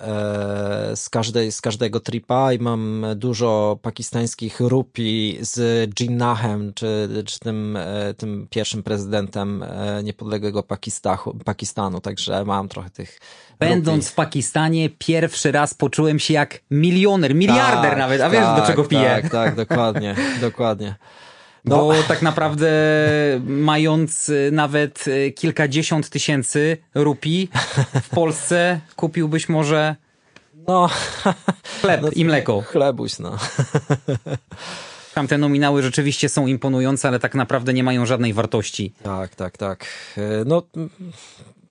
z, 0.95 1.09
każdej, 1.11 1.53
z 1.53 1.61
każdego 1.61 2.01
tripa 2.01 2.53
i 2.53 2.59
mam 2.59 3.07
dużo 3.17 3.79
pakistańskich 3.83 4.61
rupi 4.61 5.39
z 5.41 5.91
Jinnahem, 6.01 6.73
czy, 6.75 7.09
czy 7.27 7.39
tym, 7.39 7.77
e, 7.77 8.15
tym 8.15 8.47
pierwszym 8.51 8.83
prezydentem 8.83 9.63
e, 9.63 10.03
niepodległego 10.03 10.63
Pakistachu, 10.63 11.39
Pakistanu, 11.45 12.01
także 12.01 12.45
mam 12.45 12.69
trochę 12.69 12.91
tych 12.91 13.19
Będąc 13.59 14.05
rupi. 14.05 14.13
w 14.13 14.15
Pakistanie, 14.15 14.91
pierwszy 14.99 15.53
raz 15.53 15.75
poczułem 15.75 16.19
się 16.19 16.35
jak 16.35 16.61
milioner, 16.71 17.35
miliarder 17.35 17.91
Tak, 17.91 17.99
nawet, 17.99 18.21
a 18.21 18.31
wiesz 18.31 18.41
do 18.41 18.57
tak, 18.57 18.67
czego 18.67 18.85
piję. 18.85 19.19
Tak, 19.23 19.31
tak, 19.31 19.57
dokładnie, 19.57 20.17
dokładnie. 20.41 20.95
No. 21.65 21.77
Bo 21.77 21.95
tak 22.09 22.23
naprawdę 22.23 22.71
mając 23.47 24.29
y, 24.29 24.51
nawet 24.53 25.09
y, 25.09 25.33
kilkadziesiąt 25.33 26.11
tysięcy 26.11 26.77
rupi 26.95 27.49
w 28.03 28.09
Polsce 28.09 28.81
kupiłbyś 28.97 29.49
może 29.49 29.97
No, 30.69 30.89
chleb 31.81 32.03
i 32.17 32.25
mleko. 32.25 32.61
chlebuś, 32.61 33.19
no. 33.19 33.39
Tamte 35.15 35.39
nominały 35.39 35.83
rzeczywiście 35.83 36.29
są 36.29 36.47
imponujące, 36.47 37.09
ale 37.09 37.19
tak 37.19 37.35
naprawdę 37.35 37.73
nie 37.73 37.85
mają 37.85 38.07
żadnej 38.07 38.33
wartości. 38.33 38.93
Tak, 39.03 39.35
tak, 39.35 39.57
tak. 39.59 39.87
E, 40.17 40.21
No, 40.47 40.63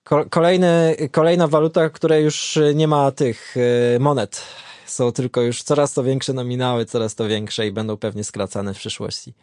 ko- 0.04 0.24
kolejny, 0.30 0.96
kolejna 1.12 1.48
waluta, 1.48 1.90
której 1.90 2.24
już 2.24 2.58
nie 2.74 2.88
ma 2.88 3.10
tych 3.10 3.54
monet. 4.00 4.42
Są 4.86 5.12
tylko 5.12 5.40
już 5.42 5.62
coraz 5.62 5.92
to 5.92 6.02
większe 6.04 6.32
nominały, 6.32 6.84
coraz 6.84 7.14
to 7.14 7.28
większe 7.28 7.66
i 7.66 7.72
będą 7.72 7.96
pewnie 7.96 8.24
skracane 8.24 8.74
w 8.74 8.78
przyszłości. 8.78 9.34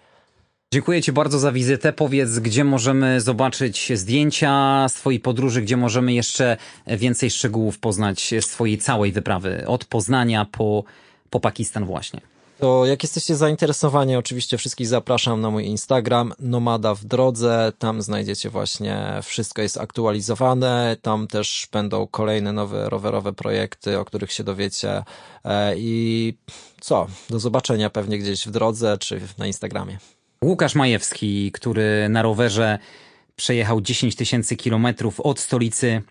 Dziękuję 0.73 1.01
Ci 1.01 1.11
bardzo 1.11 1.39
za 1.39 1.51
wizytę. 1.51 1.93
Powiedz, 1.93 2.39
gdzie 2.39 2.63
możemy 2.63 3.21
zobaczyć 3.21 3.91
zdjęcia 3.95 4.85
z 4.89 4.93
Twojej 4.93 5.19
podróży, 5.19 5.61
gdzie 5.61 5.77
możemy 5.77 6.13
jeszcze 6.13 6.57
więcej 6.87 7.29
szczegółów 7.29 7.79
poznać 7.79 8.33
z 8.41 8.47
Twojej 8.47 8.77
całej 8.77 9.11
wyprawy, 9.11 9.63
od 9.67 9.85
Poznania 9.85 10.45
po, 10.45 10.83
po 11.29 11.39
Pakistan 11.39 11.85
właśnie. 11.85 12.21
To 12.59 12.85
jak 12.85 13.03
jesteście 13.03 13.35
zainteresowani, 13.35 14.15
oczywiście 14.15 14.57
wszystkich 14.57 14.87
zapraszam 14.87 15.41
na 15.41 15.51
mój 15.51 15.65
Instagram, 15.65 16.33
Nomada 16.39 16.95
w 16.95 17.05
drodze. 17.05 17.71
Tam 17.79 18.01
znajdziecie 18.01 18.49
właśnie, 18.49 19.19
wszystko 19.23 19.61
jest 19.61 19.77
aktualizowane. 19.77 20.97
Tam 21.01 21.27
też 21.27 21.67
będą 21.71 22.07
kolejne 22.07 22.53
nowe 22.53 22.89
rowerowe 22.89 23.33
projekty, 23.33 23.99
o 23.99 24.05
których 24.05 24.31
się 24.31 24.43
dowiecie. 24.43 25.03
E, 25.45 25.73
I 25.77 26.33
co? 26.81 27.07
Do 27.29 27.39
zobaczenia 27.39 27.89
pewnie 27.89 28.19
gdzieś 28.19 28.47
w 28.47 28.51
drodze 28.51 28.97
czy 28.97 29.21
na 29.37 29.47
Instagramie. 29.47 29.97
Łukasz 30.43 30.75
Majewski, 30.75 31.51
który 31.51 32.09
na 32.09 32.21
rowerze 32.21 32.79
przejechał 33.35 33.81
10 33.81 34.15
tysięcy 34.15 34.55
kilometrów 34.55 35.19
od 35.19 35.39
stolicy 35.39 36.01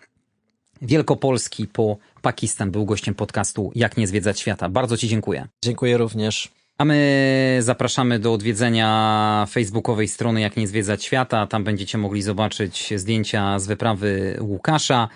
Wielkopolski 0.81 1.67
po 1.67 1.97
Pakistan, 2.21 2.71
był 2.71 2.85
gościem 2.85 3.15
podcastu 3.15 3.71
Jak 3.75 3.97
nie 3.97 4.07
zwiedzać 4.07 4.39
świata. 4.39 4.69
Bardzo 4.69 4.97
Ci 4.97 5.07
dziękuję. 5.07 5.47
Dziękuję 5.63 5.97
również. 5.97 6.51
A 6.77 6.85
my 6.85 7.57
zapraszamy 7.61 8.19
do 8.19 8.33
odwiedzenia 8.33 9.45
facebookowej 9.49 10.07
strony 10.07 10.41
Jak 10.41 10.57
nie 10.57 10.67
zwiedzać 10.67 11.03
świata. 11.03 11.47
Tam 11.47 11.63
będziecie 11.63 11.97
mogli 11.97 12.21
zobaczyć 12.21 12.93
zdjęcia 12.95 13.59
z 13.59 13.67
wyprawy 13.67 14.37
Łukasza. 14.41 15.09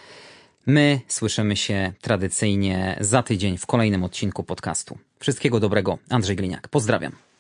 My 0.65 0.99
słyszymy 1.07 1.55
się 1.55 1.93
tradycyjnie 2.01 2.97
za 2.99 3.23
tydzień 3.23 3.57
w 3.57 3.65
kolejnym 3.65 4.03
odcinku 4.03 4.43
podcastu. 4.43 4.97
Wszystkiego 5.19 5.59
dobrego. 5.59 5.97
Andrzej 6.09 6.35
Gliniak. 6.35 6.67
Pozdrawiam. 6.67 7.30